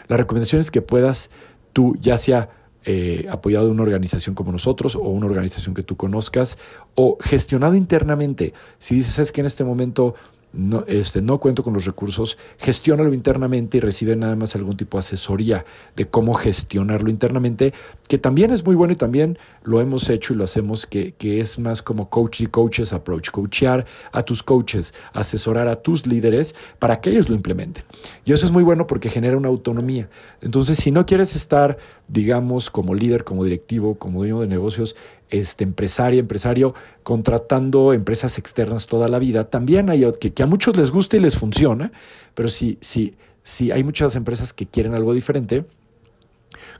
La 0.07 0.17
recomendación 0.17 0.61
es 0.61 0.71
que 0.71 0.81
puedas 0.81 1.29
tú, 1.73 1.95
ya 1.99 2.17
sea 2.17 2.49
eh, 2.83 3.27
apoyado 3.29 3.67
de 3.67 3.71
una 3.71 3.83
organización 3.83 4.33
como 4.33 4.51
nosotros 4.51 4.95
o 4.95 5.01
una 5.01 5.27
organización 5.27 5.75
que 5.75 5.83
tú 5.83 5.97
conozcas 5.97 6.57
o 6.95 7.17
gestionado 7.21 7.75
internamente. 7.75 8.53
Si 8.79 8.95
dices, 8.95 9.19
es 9.19 9.31
que 9.31 9.41
en 9.41 9.47
este 9.47 9.63
momento 9.63 10.15
no, 10.53 10.83
este, 10.87 11.21
no 11.21 11.39
cuento 11.39 11.63
con 11.63 11.73
los 11.73 11.85
recursos, 11.85 12.37
gestiónalo 12.57 13.13
internamente 13.13 13.77
y 13.77 13.79
recibe 13.79 14.15
nada 14.15 14.35
más 14.35 14.55
algún 14.55 14.77
tipo 14.77 14.97
de 14.97 14.99
asesoría 14.99 15.65
de 15.95 16.05
cómo 16.05 16.33
gestionarlo 16.33 17.09
internamente, 17.09 17.73
que 18.07 18.17
también 18.17 18.51
es 18.51 18.65
muy 18.65 18.75
bueno 18.75 18.93
y 18.93 18.97
también 18.97 19.37
lo 19.63 19.79
hemos 19.79 20.09
hecho 20.09 20.33
y 20.33 20.37
lo 20.37 20.43
hacemos, 20.43 20.85
que, 20.85 21.13
que 21.13 21.39
es 21.39 21.59
más 21.59 21.81
como 21.81 22.09
coach 22.09 22.41
y 22.41 22.47
coaches 22.47 22.93
approach, 22.93 23.29
coachear 23.31 23.85
a 24.11 24.23
tus 24.23 24.43
coaches, 24.43 24.93
asesorar 25.13 25.67
a 25.67 25.81
tus 25.81 26.05
líderes 26.05 26.55
para 26.79 26.99
que 26.99 27.11
ellos 27.11 27.29
lo 27.29 27.35
implementen. 27.35 27.83
Y 28.25 28.33
eso 28.33 28.45
es 28.45 28.51
muy 28.51 28.63
bueno 28.63 28.87
porque 28.87 29.09
genera 29.09 29.37
una 29.37 29.47
autonomía. 29.47 30.09
Entonces, 30.41 30.77
si 30.77 30.91
no 30.91 31.05
quieres 31.05 31.35
estar, 31.35 31.77
digamos, 32.11 32.69
como 32.69 32.93
líder, 32.93 33.23
como 33.23 33.43
directivo, 33.43 33.95
como 33.95 34.19
dueño 34.19 34.41
de 34.41 34.47
negocios, 34.47 34.95
este, 35.29 35.63
empresaria, 35.63 36.19
empresario, 36.19 36.75
contratando 37.03 37.93
empresas 37.93 38.37
externas 38.37 38.85
toda 38.85 39.07
la 39.07 39.17
vida. 39.17 39.49
También 39.49 39.89
hay 39.89 40.05
que, 40.19 40.33
que 40.33 40.43
a 40.43 40.47
muchos 40.47 40.75
les 40.75 40.91
gusta 40.91 41.15
y 41.17 41.21
les 41.21 41.37
funciona, 41.37 41.91
pero 42.33 42.49
si, 42.49 42.77
si, 42.81 43.15
si 43.43 43.71
hay 43.71 43.83
muchas 43.83 44.15
empresas 44.15 44.51
que 44.51 44.67
quieren 44.67 44.93
algo 44.93 45.13
diferente, 45.13 45.65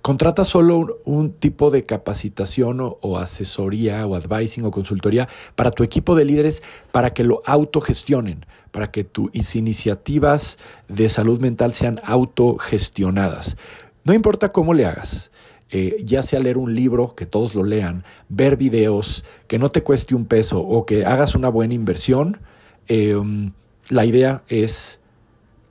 Contrata 0.02 0.46
solo 0.46 1.00
un, 1.06 1.32
tipo 1.34 1.72
de 1.72 1.86
capacitación 1.86 2.80
o, 2.82 3.18
asesoría 3.18 4.06
o 4.06 4.16
advising 4.16 4.66
o 4.66 4.72
consultoría 4.72 5.30
para 5.56 5.72
tu 5.72 5.84
equipo 5.84 6.16
de 6.16 6.26
líderes 6.26 6.64
para 6.92 7.14
que 7.14 7.24
lo 7.24 7.42
autogestionen, 7.46 8.46
para 8.72 8.92
que 8.92 9.04
tus 9.04 9.56
iniciativas 9.56 10.58
de 10.88 11.08
salud 11.10 11.40
mental 11.40 11.74
sean 11.74 12.02
autogestionadas. 12.04 13.58
No 14.04 14.14
importa 14.14 14.52
cómo 14.52 14.74
le 14.74 14.86
hagas. 14.86 15.32
Eh, 15.70 16.02
ya 16.04 16.22
sea 16.22 16.41
leer 16.41 16.58
un 16.58 16.76
libro, 16.76 17.16
que 17.16 17.26
todos 17.26 17.56
lo 17.56 17.64
lean, 17.64 18.04
ver 18.28 18.58
videos, 18.58 19.24
que 19.47 19.58
no 19.58 19.70
te 19.70 19.84
cueste 19.84 20.16
un 20.16 20.26
peso 20.26 20.60
o 20.60 20.86
que 20.86 21.06
hagas 21.06 21.34
una 21.34 21.47
buena 21.47 21.74
inversión, 21.74 22.39
em, 22.88 23.54
la 23.89 24.04
idea 24.04 24.43
es 24.49 24.99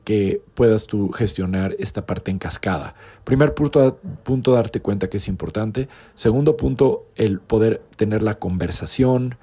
que 0.05 0.43
puedas 0.55 0.87
tú 0.87 1.11
gestionar 1.11 1.77
esta 1.79 2.07
parte 2.07 2.31
en 2.31 2.39
cascada. 2.39 2.95
Primer 3.25 3.55
punto, 3.55 4.01
punto, 4.23 4.53
darte 4.53 4.81
cuenta 4.81 5.11
que 5.11 5.19
es 5.19 5.29
importante. 5.29 5.89
Segundo 6.15 6.57
punto, 6.57 7.07
el 7.17 7.39
poder 7.39 7.83
tener 7.97 8.23
la 8.23 8.39
conversación 8.39 9.37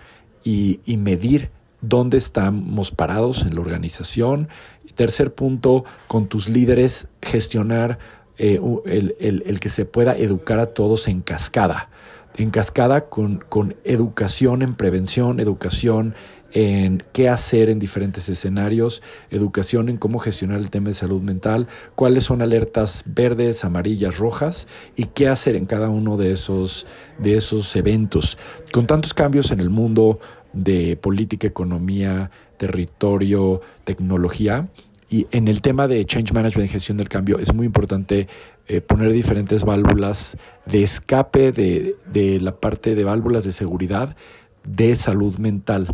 y, 0.43 0.79
medir 0.97 1.51
dónde 1.81 2.17
estamos 2.17 2.91
parados 2.91 3.43
en 3.43 3.55
la 3.55 3.61
organización. 3.61 4.49
Tercer 4.95 5.33
punto, 5.33 5.85
con 6.07 6.27
tus 6.27 6.49
líderes, 6.49 7.07
gestionar 7.21 7.99
eh, 8.37 8.59
el, 8.85 9.59
que 9.59 9.69
se 9.69 9.85
pueda 9.85 10.15
educar 10.15 10.59
a 10.59 10.67
todos 10.67 11.07
en 11.07 11.21
cascada. 11.21 11.89
En 12.37 12.51
cascada 12.51 13.09
con, 13.09 13.43
con 13.49 13.75
educación 13.83 14.61
en 14.61 14.75
prevención, 14.75 15.39
educación 15.39 16.13
en 16.53 17.03
qué 17.13 17.29
hacer 17.29 17.69
en 17.69 17.79
diferentes 17.79 18.29
escenarios, 18.29 19.01
educación 19.29 19.89
en 19.89 19.97
cómo 19.97 20.19
gestionar 20.19 20.59
el 20.59 20.69
tema 20.69 20.87
de 20.87 20.93
salud 20.93 21.21
mental, 21.21 21.67
cuáles 21.95 22.23
son 22.25 22.41
alertas 22.41 23.03
verdes, 23.05 23.63
amarillas, 23.63 24.17
rojas 24.17 24.67
y 24.95 25.05
qué 25.05 25.27
hacer 25.27 25.55
en 25.55 25.65
cada 25.65 25.89
uno 25.89 26.17
de 26.17 26.31
esos, 26.31 26.87
de 27.17 27.37
esos 27.37 27.75
eventos. 27.75 28.37
Con 28.71 28.87
tantos 28.87 29.13
cambios 29.13 29.51
en 29.51 29.59
el 29.59 29.69
mundo 29.69 30.19
de 30.53 30.95
política, 30.97 31.47
economía, 31.47 32.31
territorio, 32.57 33.61
tecnología, 33.83 34.67
y 35.09 35.27
en 35.31 35.47
el 35.47 35.61
tema 35.61 35.87
de 35.87 36.05
change 36.05 36.33
management 36.33 36.69
y 36.69 36.73
gestión 36.73 36.97
del 36.97 37.09
cambio 37.09 37.39
es 37.39 37.53
muy 37.53 37.65
importante 37.65 38.27
eh, 38.67 38.81
poner 38.81 39.11
diferentes 39.11 39.63
válvulas 39.63 40.37
de 40.65 40.83
escape 40.83 41.51
de, 41.51 41.95
de 42.11 42.39
la 42.41 42.55
parte 42.55 42.95
de 42.95 43.03
válvulas 43.03 43.43
de 43.43 43.51
seguridad 43.51 44.15
de 44.63 44.95
salud 44.95 45.37
mental. 45.37 45.87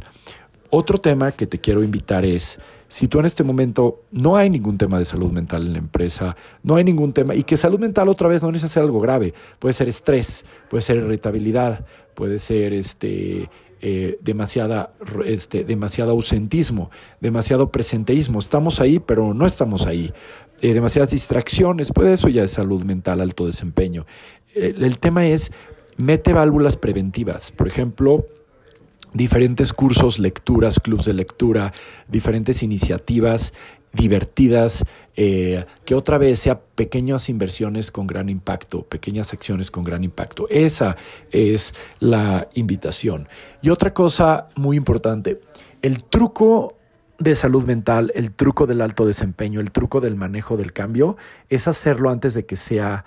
Otro 0.69 0.97
tema 0.97 1.31
que 1.31 1.45
te 1.45 1.59
quiero 1.59 1.83
invitar 1.83 2.25
es, 2.25 2.59
si 2.87 3.07
tú 3.07 3.19
en 3.19 3.25
este 3.25 3.43
momento 3.43 4.01
no 4.11 4.37
hay 4.37 4.49
ningún 4.49 4.77
tema 4.77 4.97
de 4.97 5.05
salud 5.05 5.31
mental 5.31 5.67
en 5.67 5.73
la 5.73 5.79
empresa, 5.79 6.35
no 6.63 6.75
hay 6.75 6.83
ningún 6.83 7.13
tema, 7.13 7.35
y 7.35 7.43
que 7.43 7.57
salud 7.57 7.79
mental 7.79 8.09
otra 8.09 8.27
vez 8.27 8.41
no 8.41 8.51
necesita 8.51 8.73
ser 8.73 8.83
algo 8.83 8.99
grave, 8.99 9.33
puede 9.59 9.73
ser 9.73 9.87
estrés, 9.87 10.45
puede 10.69 10.81
ser 10.81 10.97
irritabilidad, 10.97 11.85
puede 12.13 12.39
ser 12.39 12.73
este, 12.73 13.49
eh, 13.85 14.17
demasiada, 14.21 14.93
este, 15.25 15.65
demasiado 15.65 16.11
ausentismo, 16.11 16.89
demasiado 17.19 17.69
presenteísmo. 17.69 18.39
Estamos 18.39 18.79
ahí, 18.79 18.99
pero 18.99 19.33
no 19.33 19.45
estamos 19.45 19.87
ahí. 19.87 20.13
Eh, 20.61 20.73
demasiadas 20.73 21.11
distracciones, 21.11 21.91
pues 21.93 22.07
eso 22.07 22.29
ya 22.29 22.45
es 22.45 22.51
salud 22.51 22.85
mental, 22.85 23.19
alto 23.19 23.45
desempeño. 23.45 24.05
el 24.55 24.99
tema 24.99 25.25
es, 25.25 25.51
mete 25.97 26.31
válvulas 26.31 26.77
preventivas. 26.77 27.51
Por 27.51 27.67
ejemplo, 27.67 28.25
diferentes 29.13 29.73
cursos, 29.73 30.19
lecturas, 30.19 30.79
clubs 30.79 31.05
de 31.05 31.13
lectura, 31.13 31.73
diferentes 32.07 32.63
iniciativas 32.63 33.53
divertidas, 33.93 34.83
eh, 35.15 35.65
que 35.85 35.93
otra 35.93 36.17
vez 36.17 36.39
sea 36.39 36.59
pequeñas 36.59 37.29
inversiones 37.29 37.91
con 37.91 38.07
gran 38.07 38.27
impacto, 38.27 38.83
pequeñas 38.83 39.33
acciones 39.33 39.69
con 39.69 39.83
gran 39.83 40.03
impacto. 40.03 40.47
Esa 40.49 40.97
es 41.31 41.75
la 41.99 42.49
invitación. 42.55 43.29
Y 43.61 43.69
otra 43.69 43.93
cosa 43.93 44.49
muy 44.55 44.77
importante, 44.77 45.39
el 45.83 46.03
truco 46.03 46.75
de 47.19 47.35
salud 47.35 47.63
mental, 47.65 48.11
el 48.15 48.31
truco 48.31 48.65
del 48.65 48.81
alto 48.81 49.05
desempeño, 49.05 49.59
el 49.59 49.71
truco 49.71 50.01
del 50.01 50.15
manejo 50.15 50.57
del 50.57 50.73
cambio, 50.73 51.15
es 51.49 51.67
hacerlo 51.67 52.09
antes 52.09 52.33
de 52.33 52.45
que 52.45 52.55
sea 52.55 53.05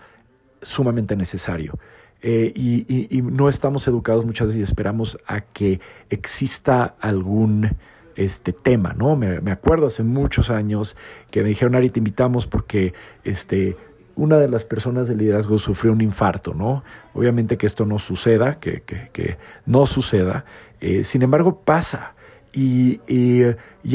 sumamente 0.63 1.17
necesario. 1.17 1.79
Eh, 2.23 2.53
y, 2.55 3.23
no 3.23 3.49
estamos 3.49 3.87
educados 3.89 4.25
muchas 4.25 4.49
veces 4.49 4.61
y 4.61 4.63
esperamos 4.63 5.19
a 5.27 5.43
que 5.43 5.81
exista 6.11 6.97
algún 7.01 7.77
este 8.17 8.53
tema, 8.53 8.95
¿no? 8.95 9.15
Me, 9.15 9.51
acuerdo 9.51 9.87
hace 9.87 10.03
muchos 10.03 10.51
años 10.51 10.97
que 11.31 11.43
me 11.43 11.51
dijeron, 11.51 11.75
Ari, 11.75 11.91
te 11.91 12.01
invitamos 12.01 12.47
porque 12.47 12.95
este, 13.25 13.77
una 14.17 14.39
de 14.39 14.49
las 14.49 14.65
personas 14.65 15.07
de 15.07 15.15
liderazgo 15.15 15.59
sufrió 15.59 15.93
un 15.93 16.01
infarto, 16.01 16.55
¿no? 16.55 16.83
Obviamente 17.13 17.59
que 17.59 17.67
esto 17.67 17.85
no 17.85 17.99
suceda, 17.99 18.59
que, 18.59 18.83
que, 18.83 19.37
no 19.67 19.85
suceda, 19.85 20.47
eh, 20.81 21.05
sin 21.05 21.23
embargo 21.23 21.61
pasa. 21.61 22.15
Y, 22.53 23.01
y, 23.07 23.45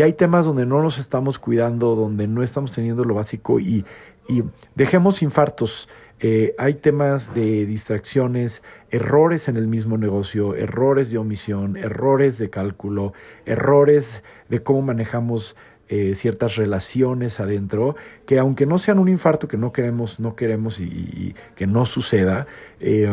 hay 0.02 0.14
temas 0.14 0.46
donde 0.46 0.68
no 0.68 0.84
nos 0.84 1.00
estamos 1.00 1.40
cuidando, 1.40 1.96
donde 1.96 2.28
no 2.28 2.44
estamos 2.44 2.72
teniendo 2.72 3.04
lo 3.04 3.16
básico 3.16 3.60
y, 3.60 3.84
y 4.30 4.44
dejemos 4.76 5.24
infartos 5.24 5.90
eh, 6.24 6.54
hay 6.60 6.76
temas 6.76 7.34
de 7.34 7.66
distracciones, 7.66 8.62
errores 8.92 9.48
en 9.48 9.56
el 9.56 9.68
mismo 9.68 9.98
negocio, 9.98 10.56
errores 10.56 11.10
de 11.10 11.18
omisión, 11.18 11.78
errores 11.78 12.38
de 12.38 12.52
cálculo, 12.52 13.14
errores 13.46 14.22
de 14.48 14.62
cómo 14.62 14.84
manejamos 14.84 15.56
eh, 15.90 16.14
ciertas 16.14 16.58
relaciones 16.58 17.40
adentro, 17.40 17.96
que 18.28 18.38
aunque 18.38 18.68
no 18.68 18.78
sean 18.78 19.00
un 19.00 19.10
infarto 19.10 19.48
que 19.48 19.58
no 19.58 19.74
queremos, 19.74 20.20
no 20.20 20.36
queremos 20.36 20.80
y, 20.80 21.34
que 21.56 21.66
no 21.66 21.86
suceda, 21.86 22.46
eh, 22.80 23.10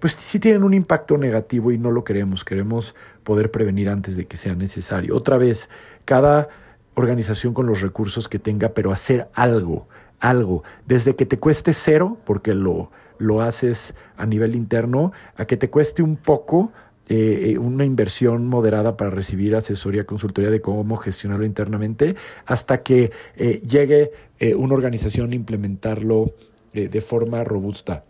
pues 0.00 0.14
sí 0.18 0.40
tienen 0.40 0.64
un 0.64 0.74
impacto 0.74 1.18
negativo 1.18 1.70
y 1.70 1.78
no 1.78 1.92
lo 1.92 2.02
queremos. 2.02 2.44
Queremos 2.44 2.96
poder 3.22 3.52
prevenir 3.52 3.88
antes 3.88 4.16
de 4.16 4.26
que 4.26 4.36
sea 4.36 4.56
necesario. 4.56 5.16
Otra 5.16 5.38
vez, 5.38 5.70
cada 6.04 6.48
organización 6.94 7.54
con 7.54 7.66
los 7.66 7.80
recursos 7.80 8.28
que 8.28 8.40
tenga, 8.40 8.70
pero 8.70 8.92
hacer 8.92 9.28
algo, 9.34 9.88
algo, 10.20 10.62
desde 10.86 11.16
que 11.16 11.26
te 11.26 11.38
cueste 11.38 11.72
cero, 11.72 12.18
porque 12.24 12.54
lo, 12.54 12.90
lo 13.18 13.42
haces 13.42 13.94
a 14.16 14.26
nivel 14.26 14.54
interno, 14.54 15.12
a 15.36 15.44
que 15.46 15.56
te 15.56 15.70
cueste 15.70 16.02
un 16.02 16.16
poco, 16.16 16.72
eh, 17.12 17.58
una 17.58 17.84
inversión 17.84 18.46
moderada 18.46 18.96
para 18.96 19.10
recibir 19.10 19.56
asesoría, 19.56 20.04
consultoría 20.04 20.48
de 20.48 20.60
cómo 20.60 20.96
gestionarlo 20.96 21.44
internamente, 21.44 22.14
hasta 22.46 22.84
que 22.84 23.10
eh, 23.36 23.60
llegue 23.68 24.12
eh, 24.38 24.54
una 24.54 24.74
organización 24.74 25.32
a 25.32 25.34
implementarlo 25.34 26.34
de 26.72 27.00
forma 27.00 27.42
robusta. 27.42 28.04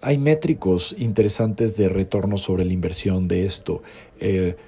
Hay 0.00 0.16
métricos 0.16 0.94
interesantes 0.96 1.76
de 1.76 1.88
retorno 1.88 2.36
sobre 2.36 2.64
la 2.64 2.72
inversión 2.72 3.26
de 3.26 3.46
esto. 3.46 3.82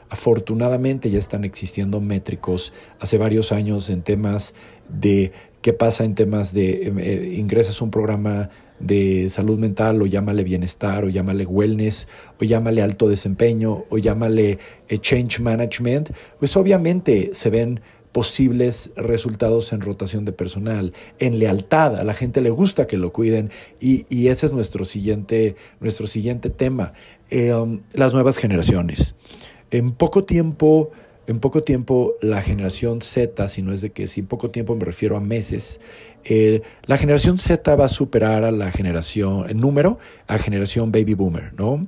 afortunadamente 0.09 1.09
ya 1.09 1.20
están 1.20 1.45
existiendo 1.45 2.01
métricos 2.01 2.72
hace 2.99 3.16
varios 3.16 3.53
años 3.53 3.91
en 3.91 4.03
temas 4.03 4.55
de 4.89 5.32
qué 5.61 5.72
pasa 5.72 6.05
en 6.05 6.14
temas 6.14 6.53
de 6.53 6.89
em, 6.89 6.99
eh, 6.99 7.35
ingresas 7.39 7.80
a 7.80 7.85
un 7.85 7.91
programa 7.91 8.51
de 8.80 9.28
salud 9.30 9.59
mental 9.59 10.03
o 10.03 10.07
llámale 10.07 10.45
bienestar 10.45 11.05
o 11.05 11.09
llámale 11.09 11.47
wellness 11.47 12.09
o 12.41 12.45
llámale 12.45 12.82
alto 12.82 13.09
desempeño 13.09 13.85
o 13.89 13.99
llámale 13.99 14.59
eh, 14.89 14.99
change 14.99 15.41
management, 15.41 16.11
pues 16.39 16.57
obviamente 16.57 17.30
se 17.32 17.51
ven 17.51 17.80
posibles 18.12 18.93
resultados 18.95 19.72
en 19.72 19.80
rotación 19.80 20.24
de 20.24 20.30
personal, 20.30 20.93
en 21.18 21.41
lealtad, 21.41 21.97
a 21.97 22.05
la 22.05 22.14
gente 22.14 22.43
le 22.43 22.51
gusta 22.51 22.87
que 22.87 22.97
lo 22.97 23.12
cuiden 23.12 23.51
y, 23.80 24.28
ese 24.28 24.47
es 24.47 24.53
nuestro 24.53 24.85
siguiente, 24.85 25.57
nuestro 25.80 26.07
siguiente 26.07 26.49
tema, 26.49 26.93
eh, 27.30 27.53
um, 27.53 27.80
las 27.93 28.12
nuevas 28.14 28.39
generaciones. 28.39 29.16
En 29.72 29.91
poco 29.91 30.22
tiempo 30.22 30.93
en 31.27 31.41
poco 31.41 31.62
tiempo 31.62 32.14
la 32.20 32.43
generación 32.43 33.01
Z, 33.03 33.49
si 33.49 33.62
no 33.62 33.72
es 33.72 33.81
de 33.81 33.91
que 33.91 34.07
si 34.07 34.20
en 34.20 34.27
poco 34.27 34.51
tiempo 34.51 34.75
me 34.77 34.85
refiero 34.85 35.16
a 35.16 35.20
meses, 35.20 35.81
eh, 36.25 36.62
la 36.87 36.99
generación 36.99 37.39
Z 37.39 37.75
va 37.77 37.87
a 37.87 37.89
superar 37.89 38.45
a 38.45 38.51
la 38.51 38.70
generación, 38.72 39.49
en 39.49 39.61
número, 39.61 39.99
a 40.27 40.39
generación 40.39 40.93
baby 40.93 41.14
boomer, 41.14 41.53
¿no? 41.55 41.87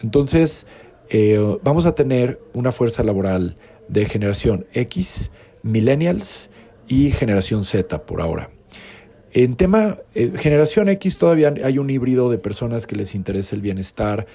Entonces, 0.00 0.66
eh, 1.08 1.38
vamos 1.62 1.86
a 1.86 1.94
tener 1.94 2.40
una 2.52 2.72
fuerza 2.72 3.02
laboral 3.02 3.56
de 3.88 4.04
generación 4.04 4.66
X, 4.72 5.30
millennials 5.62 6.50
y 6.88 7.10
generación 7.10 7.64
Z 7.64 8.04
por 8.06 8.20
ahora. 8.20 8.50
En 9.32 9.56
tema 9.56 9.98
eh, 10.14 10.32
generación 10.36 10.88
X 10.88 11.18
todavía 11.18 11.52
hay 11.64 11.78
un 11.78 11.90
híbrido 11.90 12.30
de 12.30 12.38
personas 12.38 12.86
que 12.86 12.94
les 12.94 13.16
interesa 13.16 13.56
el 13.56 13.62
bienestar 13.62 14.26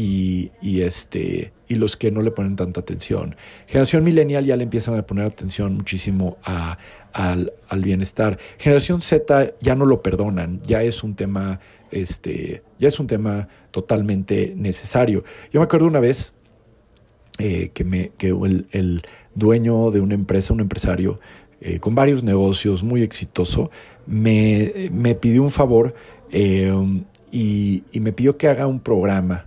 y, 0.00 0.82
este, 0.82 1.52
y 1.66 1.74
los 1.74 1.96
que 1.96 2.12
no 2.12 2.22
le 2.22 2.30
ponen 2.30 2.54
tanta 2.54 2.80
atención. 2.80 3.34
Generación 3.66 4.04
millennial 4.04 4.44
ya 4.44 4.56
le 4.56 4.62
empiezan 4.62 4.96
a 4.96 5.04
poner 5.04 5.26
atención 5.26 5.74
muchísimo 5.74 6.36
al, 6.44 7.52
bienestar. 7.82 8.38
Generación 8.58 9.00
Z 9.00 9.54
ya 9.60 9.74
no 9.74 9.86
lo 9.86 10.00
perdonan, 10.00 10.60
ya 10.62 10.84
es 10.84 11.02
un 11.02 11.16
tema, 11.16 11.58
este, 11.90 12.62
ya 12.78 12.86
es 12.86 13.00
un 13.00 13.08
tema 13.08 13.48
totalmente 13.72 14.54
necesario. 14.56 15.24
Yo 15.52 15.58
me 15.58 15.64
acuerdo 15.64 15.88
una 15.88 16.00
vez 16.00 16.32
eh, 17.38 17.70
que, 17.74 17.82
me, 17.82 18.12
que 18.16 18.28
el, 18.28 18.66
el, 18.70 19.02
dueño 19.34 19.90
de 19.90 20.00
una 20.00 20.14
empresa, 20.14 20.52
un 20.52 20.60
empresario, 20.60 21.18
eh, 21.60 21.80
con 21.80 21.96
varios 21.96 22.22
negocios, 22.22 22.84
muy 22.84 23.02
exitoso, 23.02 23.70
me, 24.06 24.90
me 24.92 25.16
pidió 25.16 25.42
un 25.42 25.50
favor 25.50 25.94
eh, 26.30 26.72
y, 27.32 27.82
me 27.94 28.12
pidió 28.12 28.36
que 28.36 28.48
haga 28.48 28.66
un 28.66 28.80
programa 28.80 29.46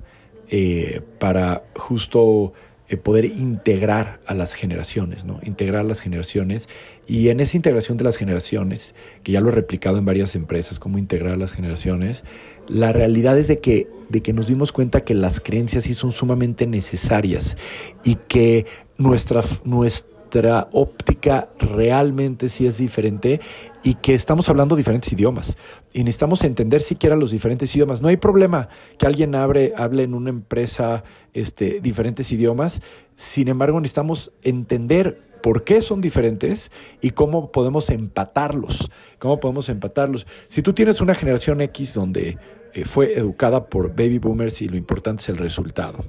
para 1.20 1.64
justo 1.76 2.54
poder 2.98 3.26
integrar 3.26 4.20
a 4.26 4.34
las 4.34 4.54
generaciones, 4.54 5.24
¿no? 5.24 5.40
Integrar 5.44 5.82
a 5.82 5.84
las 5.84 6.02
generaciones. 6.02 6.68
Y 7.08 7.30
en 7.30 7.40
esa 7.40 7.56
integración 7.56 7.98
de 7.98 8.04
las 8.04 8.18
generaciones, 8.18 8.96
que 9.24 9.32
ya 9.32 9.42
lo 9.42 9.50
he 9.50 9.54
replicado 9.54 9.98
en 9.98 10.06
varias 10.06 10.36
empresas, 10.36 10.80
cómo 10.80 10.98
integrar 10.98 11.34
a 11.34 11.38
las 11.38 11.54
generaciones, 11.54 12.26
la 12.68 12.92
realidad 12.92 13.38
es 13.38 13.48
de 13.48 13.60
que, 13.60 13.88
de 14.10 14.22
que 14.22 14.34
nos 14.34 14.48
dimos 14.48 14.72
cuenta 14.72 15.02
que 15.02 15.14
las 15.14 15.40
creencias 15.40 15.86
sí 15.86 15.94
son 15.94 16.12
sumamente 16.12 16.68
necesarias 16.68 17.58
y 18.04 18.16
que 18.16 18.66
nuestra, 18.98 19.42
nuestra 19.64 20.11
óptica 20.72 21.50
realmente 21.60 22.50
sí 22.50 22.66
es 22.66 22.78
diferente 22.78 23.42
y 23.84 23.96
que 23.96 24.14
estamos 24.14 24.48
hablando 24.50 24.76
diferentes 24.76 25.12
idiomas 25.12 25.58
y 25.94 26.04
necesitamos 26.04 26.44
entender 26.44 26.82
siquiera 26.82 27.16
los 27.16 27.32
diferentes 27.32 27.76
idiomas. 27.76 28.02
No 28.02 28.08
hay 28.08 28.18
problema 28.18 28.70
que 28.98 29.06
alguien 29.06 29.36
abre, 29.36 29.74
hable 29.76 30.04
en 30.04 30.14
una 30.14 30.30
empresa 30.30 31.04
este, 31.34 31.82
diferentes 31.82 32.32
idiomas, 32.32 32.82
sin 33.16 33.48
embargo 33.48 33.80
necesitamos 33.80 34.32
entender 34.44 35.20
por 35.42 35.64
qué 35.64 35.82
son 35.82 36.02
diferentes 36.02 36.72
y 37.02 37.12
cómo 37.12 37.52
podemos 37.52 37.90
empatarlos. 37.90 38.92
¿Cómo 39.20 39.40
podemos 39.40 39.70
empatarlos? 39.70 40.28
Si 40.48 40.62
tú 40.62 40.74
tienes 40.74 41.02
una 41.02 41.16
generación 41.16 41.62
X 41.62 41.94
donde 41.94 42.38
fue 42.86 43.14
educada 43.18 43.68
por 43.70 43.90
baby 43.90 44.20
boomers 44.20 44.62
y 44.62 44.68
lo 44.68 44.78
importante 44.78 45.22
es 45.22 45.30
el 45.30 45.38
resultado. 45.38 46.06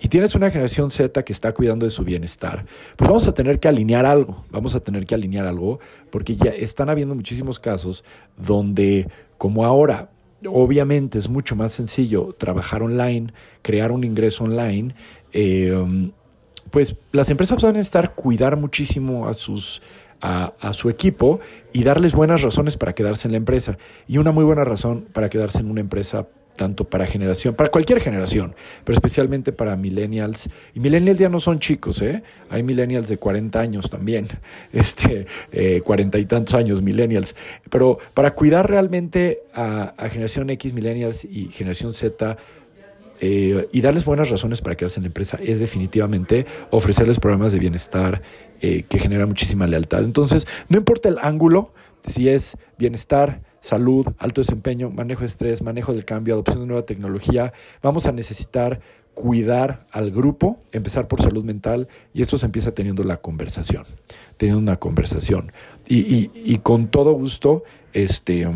Y 0.00 0.08
tienes 0.08 0.34
una 0.34 0.50
generación 0.50 0.90
Z 0.90 1.22
que 1.24 1.32
está 1.32 1.52
cuidando 1.52 1.86
de 1.86 1.90
su 1.90 2.04
bienestar, 2.04 2.66
pues 2.96 3.08
vamos 3.08 3.26
a 3.28 3.34
tener 3.34 3.60
que 3.60 3.68
alinear 3.68 4.06
algo, 4.06 4.44
vamos 4.50 4.74
a 4.74 4.80
tener 4.80 5.06
que 5.06 5.14
alinear 5.14 5.46
algo, 5.46 5.80
porque 6.10 6.36
ya 6.36 6.50
están 6.50 6.88
habiendo 6.88 7.14
muchísimos 7.14 7.58
casos 7.60 8.04
donde, 8.36 9.08
como 9.38 9.64
ahora, 9.64 10.10
obviamente 10.46 11.18
es 11.18 11.28
mucho 11.28 11.56
más 11.56 11.72
sencillo 11.72 12.34
trabajar 12.38 12.82
online, 12.82 13.32
crear 13.62 13.92
un 13.92 14.04
ingreso 14.04 14.44
online, 14.44 14.94
eh, 15.32 16.10
pues 16.70 16.96
las 17.12 17.30
empresas 17.30 17.62
van 17.62 17.76
a 17.76 17.80
estar 17.80 18.14
cuidar 18.14 18.56
muchísimo 18.56 19.28
a 19.28 19.34
sus 19.34 19.80
a, 20.24 20.72
su 20.72 20.88
equipo 20.88 21.40
y 21.72 21.84
darles 21.84 22.14
buenas 22.14 22.40
razones 22.40 22.78
para 22.78 22.94
quedarse 22.94 23.28
en 23.28 23.32
la 23.32 23.36
empresa. 23.36 23.76
Y 24.08 24.18
una 24.18 24.32
muy 24.32 24.44
buena 24.44 24.64
razón 24.64 25.06
para 25.12 25.28
quedarse 25.28 25.58
en 25.58 25.70
una 25.70 25.80
empresa 25.80 26.26
tanto 26.56 26.84
para 26.84 27.04
generación, 27.04 27.54
para 27.56 27.68
cualquier 27.68 28.00
generación, 28.00 28.54
pero 28.84 28.94
especialmente 28.94 29.52
para 29.52 29.76
millennials. 29.76 30.48
Y 30.72 30.80
millennials 30.80 31.18
ya 31.18 31.28
no 31.28 31.40
son 31.40 31.58
chicos, 31.58 32.00
¿eh? 32.00 32.22
Hay 32.48 32.62
millennials 32.62 33.08
de 33.08 33.18
40 33.18 33.58
años 33.60 33.90
también, 33.90 34.28
este, 34.72 35.26
eh, 35.52 35.82
40 35.84 36.16
y 36.18 36.24
tantos 36.26 36.54
años 36.54 36.80
millennials. 36.80 37.34
Pero 37.68 37.98
para 38.14 38.34
cuidar 38.34 38.70
realmente 38.70 39.42
a, 39.52 39.94
a 39.98 40.08
generación 40.08 40.48
X, 40.48 40.72
millennials 40.72 41.24
y 41.24 41.50
generación 41.50 41.92
Z, 41.92 42.38
eh, 43.26 43.68
y 43.72 43.80
darles 43.80 44.04
buenas 44.04 44.28
razones 44.28 44.60
para 44.60 44.76
quedarse 44.76 45.00
en 45.00 45.04
la 45.04 45.06
empresa 45.06 45.38
es 45.42 45.58
definitivamente 45.58 46.44
ofrecerles 46.70 47.18
programas 47.18 47.54
de 47.54 47.58
bienestar 47.58 48.20
eh, 48.60 48.84
que 48.86 48.98
generan 48.98 49.28
muchísima 49.28 49.66
lealtad. 49.66 50.04
Entonces, 50.04 50.46
no 50.68 50.76
importa 50.76 51.08
el 51.08 51.16
ángulo, 51.22 51.72
si 52.02 52.28
es 52.28 52.58
bienestar, 52.76 53.40
salud, 53.62 54.08
alto 54.18 54.42
desempeño, 54.42 54.90
manejo 54.90 55.20
de 55.20 55.28
estrés, 55.28 55.62
manejo 55.62 55.94
del 55.94 56.04
cambio, 56.04 56.34
adopción 56.34 56.60
de 56.60 56.66
nueva 56.66 56.84
tecnología, 56.84 57.54
vamos 57.82 58.04
a 58.04 58.12
necesitar 58.12 58.80
cuidar 59.14 59.86
al 59.90 60.10
grupo, 60.10 60.60
empezar 60.72 61.08
por 61.08 61.22
salud 61.22 61.44
mental 61.44 61.88
y 62.12 62.20
esto 62.20 62.36
se 62.36 62.44
empieza 62.44 62.74
teniendo 62.74 63.04
la 63.04 63.16
conversación, 63.16 63.86
teniendo 64.36 64.60
una 64.60 64.76
conversación. 64.76 65.50
Y, 65.88 66.00
y, 66.00 66.30
y 66.34 66.58
con 66.58 66.88
todo 66.88 67.12
gusto, 67.12 67.62
este 67.94 68.46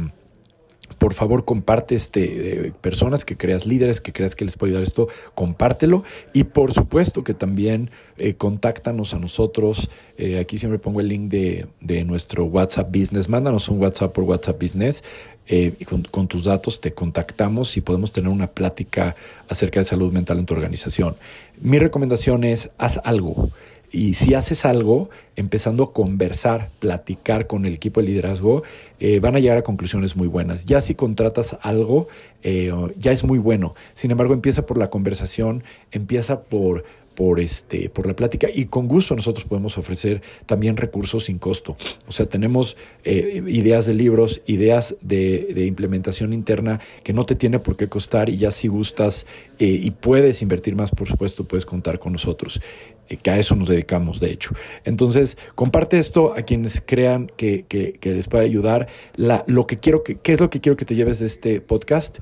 por 0.99 1.15
favor 1.15 1.45
comparte 1.45 1.95
este, 1.95 2.67
eh, 2.67 2.73
personas 2.81 3.25
que 3.25 3.37
creas 3.37 3.67
líderes, 3.67 4.01
que 4.01 4.13
creas 4.13 4.35
que 4.35 4.45
les 4.45 4.57
puede 4.57 4.73
ayudar 4.73 4.83
esto, 4.83 5.09
compártelo. 5.35 6.05
Y 6.33 6.45
por 6.45 6.73
supuesto 6.73 7.25
que 7.25 7.35
también 7.35 7.91
eh, 8.17 8.35
contáctanos 8.35 9.15
a 9.15 9.19
nosotros. 9.19 9.91
Eh, 10.17 10.39
aquí 10.39 10.59
siempre 10.59 10.79
pongo 10.79 11.01
el 11.01 11.09
link 11.09 11.31
de, 11.31 11.67
de, 11.81 12.05
nuestro 12.05 12.45
WhatsApp 12.45 12.95
Business. 12.95 13.29
Mándanos 13.29 13.69
un 13.69 13.81
WhatsApp 13.81 14.13
por 14.13 14.25
WhatsApp 14.25 14.61
Business. 14.61 15.05
y 15.49 15.85
con, 15.87 16.03
con, 16.03 16.29
tus 16.29 16.45
datos 16.45 16.79
te 16.81 16.93
contactamos 16.93 17.77
y 17.79 17.81
podemos 17.81 18.13
tener 18.13 18.29
una 18.29 18.49
plática 18.49 19.17
acerca 19.49 19.81
de 19.81 19.85
salud 19.85 20.13
mental 20.13 20.39
en 20.39 20.45
tu 20.45 20.53
organización. 20.53 21.15
Mi 21.61 21.79
recomendación 21.79 22.45
es, 22.45 22.71
haz 22.77 23.01
algo. 23.05 23.49
Y 23.91 24.15
si 24.15 24.35
haces 24.35 24.65
algo, 24.65 25.09
empezando 25.37 25.85
a 25.85 25.93
conversar, 25.93 26.69
platicar 26.79 27.47
con 27.47 27.65
el 27.65 27.75
equipo 27.75 28.01
de 28.01 28.09
liderazgo, 28.09 28.63
eh, 29.01 29.21
van 29.21 29.37
a 29.37 29.39
llegar 29.39 29.57
a 29.59 29.63
conclusiones 29.63 30.17
muy 30.17 30.29
buenas. 30.29 30.67
Ya 30.67 30.81
si 30.81 30.95
contratas 30.95 31.57
algo, 31.63 32.09
eh, 32.43 32.73
ya 32.99 33.13
es 33.13 33.25
muy 33.25 33.39
bueno. 33.39 33.75
Sin 33.95 34.11
embargo, 34.11 34.35
empieza 34.35 34.67
por 34.67 34.79
la 34.79 34.91
conversación, 34.91 35.63
empieza 35.91 36.43
por, 36.43 36.85
por, 37.15 37.41
este, 37.41 37.89
por 37.89 38.07
la 38.07 38.15
plática 38.15 38.49
y 38.53 38.67
con 38.67 38.89
gusto 38.89 39.17
nosotros 39.17 39.45
podemos 39.45 39.79
ofrecer 39.79 40.23
también 40.45 40.77
recursos 40.77 41.25
sin 41.25 41.39
costo. 41.39 41.77
O 42.07 42.13
sea, 42.13 42.27
tenemos 42.27 42.77
eh, 43.05 43.43
ideas 43.47 43.87
de 43.87 43.95
libros, 43.95 44.43
ideas 44.47 44.97
de, 45.01 45.53
de, 45.55 45.67
implementación 45.67 46.33
interna 46.33 46.81
que 47.05 47.13
no 47.13 47.25
te 47.25 47.35
tiene 47.35 47.59
por 47.59 47.77
qué 47.77 47.89
costar 47.89 48.29
y 48.29 48.37
ya 48.37 48.51
si 48.51 48.69
gustas 48.69 49.27
y 49.61 49.91
puedes 49.91 50.41
invertir 50.43 50.77
más, 50.77 50.93
por 50.93 51.09
supuesto, 51.09 51.43
puedes 51.43 51.67
contar 51.67 51.99
con 51.99 52.13
nosotros. 52.13 52.61
Eh, 53.09 53.17
que 53.17 53.31
a 53.31 53.39
eso 53.39 53.57
nos 53.57 53.69
dedicamos, 53.69 54.21
de 54.21 54.31
hecho. 54.31 54.55
Entonces, 54.85 55.39
comparte 55.55 55.99
esto 55.99 56.35
a 56.37 56.43
quienes 56.43 56.83
crean 56.85 57.31
que, 57.37 57.65
les 58.03 58.29
puede 58.29 58.45
ayudar. 58.45 58.89
Lo 59.17 59.67
que 59.67 59.79
quiero 59.79 60.03
que, 60.03 60.17
¿Qué 60.17 60.33
es 60.33 60.41
lo 60.41 60.51
que 60.51 60.61
quiero 60.61 60.77
que 60.77 60.85
te 60.85 60.95
lleves 60.95 61.19
de 61.21 61.27
este 61.27 61.61
podcast? 61.61 62.19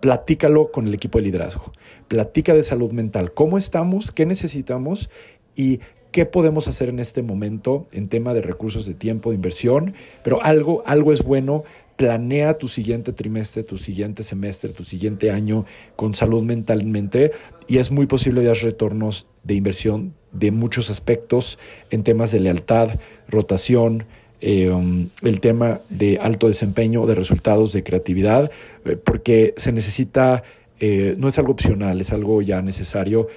Platícalo 0.00 0.70
con 0.70 0.86
el 0.86 0.94
equipo 0.94 1.18
de 1.18 1.24
liderazgo. 1.24 1.72
Platica 2.08 2.54
de 2.54 2.62
salud 2.62 2.92
mental. 2.92 3.32
¿Cómo 3.32 3.58
estamos? 3.58 4.12
¿Qué 4.12 4.26
necesitamos? 4.26 5.10
Y 5.54 5.80
qué 6.12 6.26
podemos 6.26 6.68
hacer 6.68 6.88
en 6.88 6.98
este 6.98 7.22
momento 7.22 7.86
en 7.92 8.08
tema 8.08 8.34
de 8.34 8.42
recursos 8.42 8.86
de 8.86 8.94
tiempo, 8.94 9.30
de 9.30 9.36
inversión, 9.36 9.94
pero 10.22 10.42
algo, 10.42 10.82
algo 10.86 11.12
es 11.12 11.22
bueno 11.22 11.64
planea 11.96 12.58
tu 12.58 12.68
siguiente 12.68 13.12
trimestre, 13.12 13.62
tu 13.62 13.78
siguiente 13.78 14.22
semestre, 14.22 14.70
tu 14.70 14.84
siguiente 14.84 15.30
año 15.30 15.64
con 15.96 16.14
salud 16.14 16.42
mental 16.42 16.82
en 16.82 16.92
mente 16.92 17.32
y 17.66 17.78
es 17.78 17.90
muy 17.90 18.06
posible 18.06 18.42
ver 18.42 18.56
retornos 18.58 19.26
de 19.42 19.54
inversión 19.54 20.14
de 20.32 20.50
muchos 20.50 20.90
aspectos 20.90 21.58
en 21.90 22.02
temas 22.02 22.30
de 22.32 22.40
lealtad, 22.40 22.90
rotación, 23.28 24.04
um, 24.42 25.08
el 25.22 25.40
tema 25.40 25.80
de 25.88 26.18
alto 26.18 26.48
desempeño, 26.48 27.06
de 27.06 27.14
resultados, 27.14 27.72
de 27.72 27.82
creatividad, 27.82 28.50
eh, 28.84 28.96
porque 28.96 29.54
se 29.56 29.72
necesita, 29.72 30.42
eh, 30.80 31.14
no 31.18 31.28
es 31.28 31.38
algo 31.38 31.52
opcional, 31.52 32.00
es 32.00 32.12
algo 32.12 32.42
ya 32.42 32.62
necesario 32.62 33.28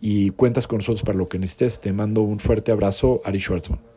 y 0.00 0.30
cuentas 0.30 0.66
con 0.66 0.78
nosotros 0.78 1.02
para 1.02 1.18
lo 1.18 1.28
que 1.28 1.38
necesites. 1.38 1.80
Te 1.80 1.92
mando 1.92 2.22
un 2.22 2.38
fuerte 2.38 2.72
abrazo, 2.72 3.22
Ari 3.24 3.40
Schwartzman. 3.40 3.93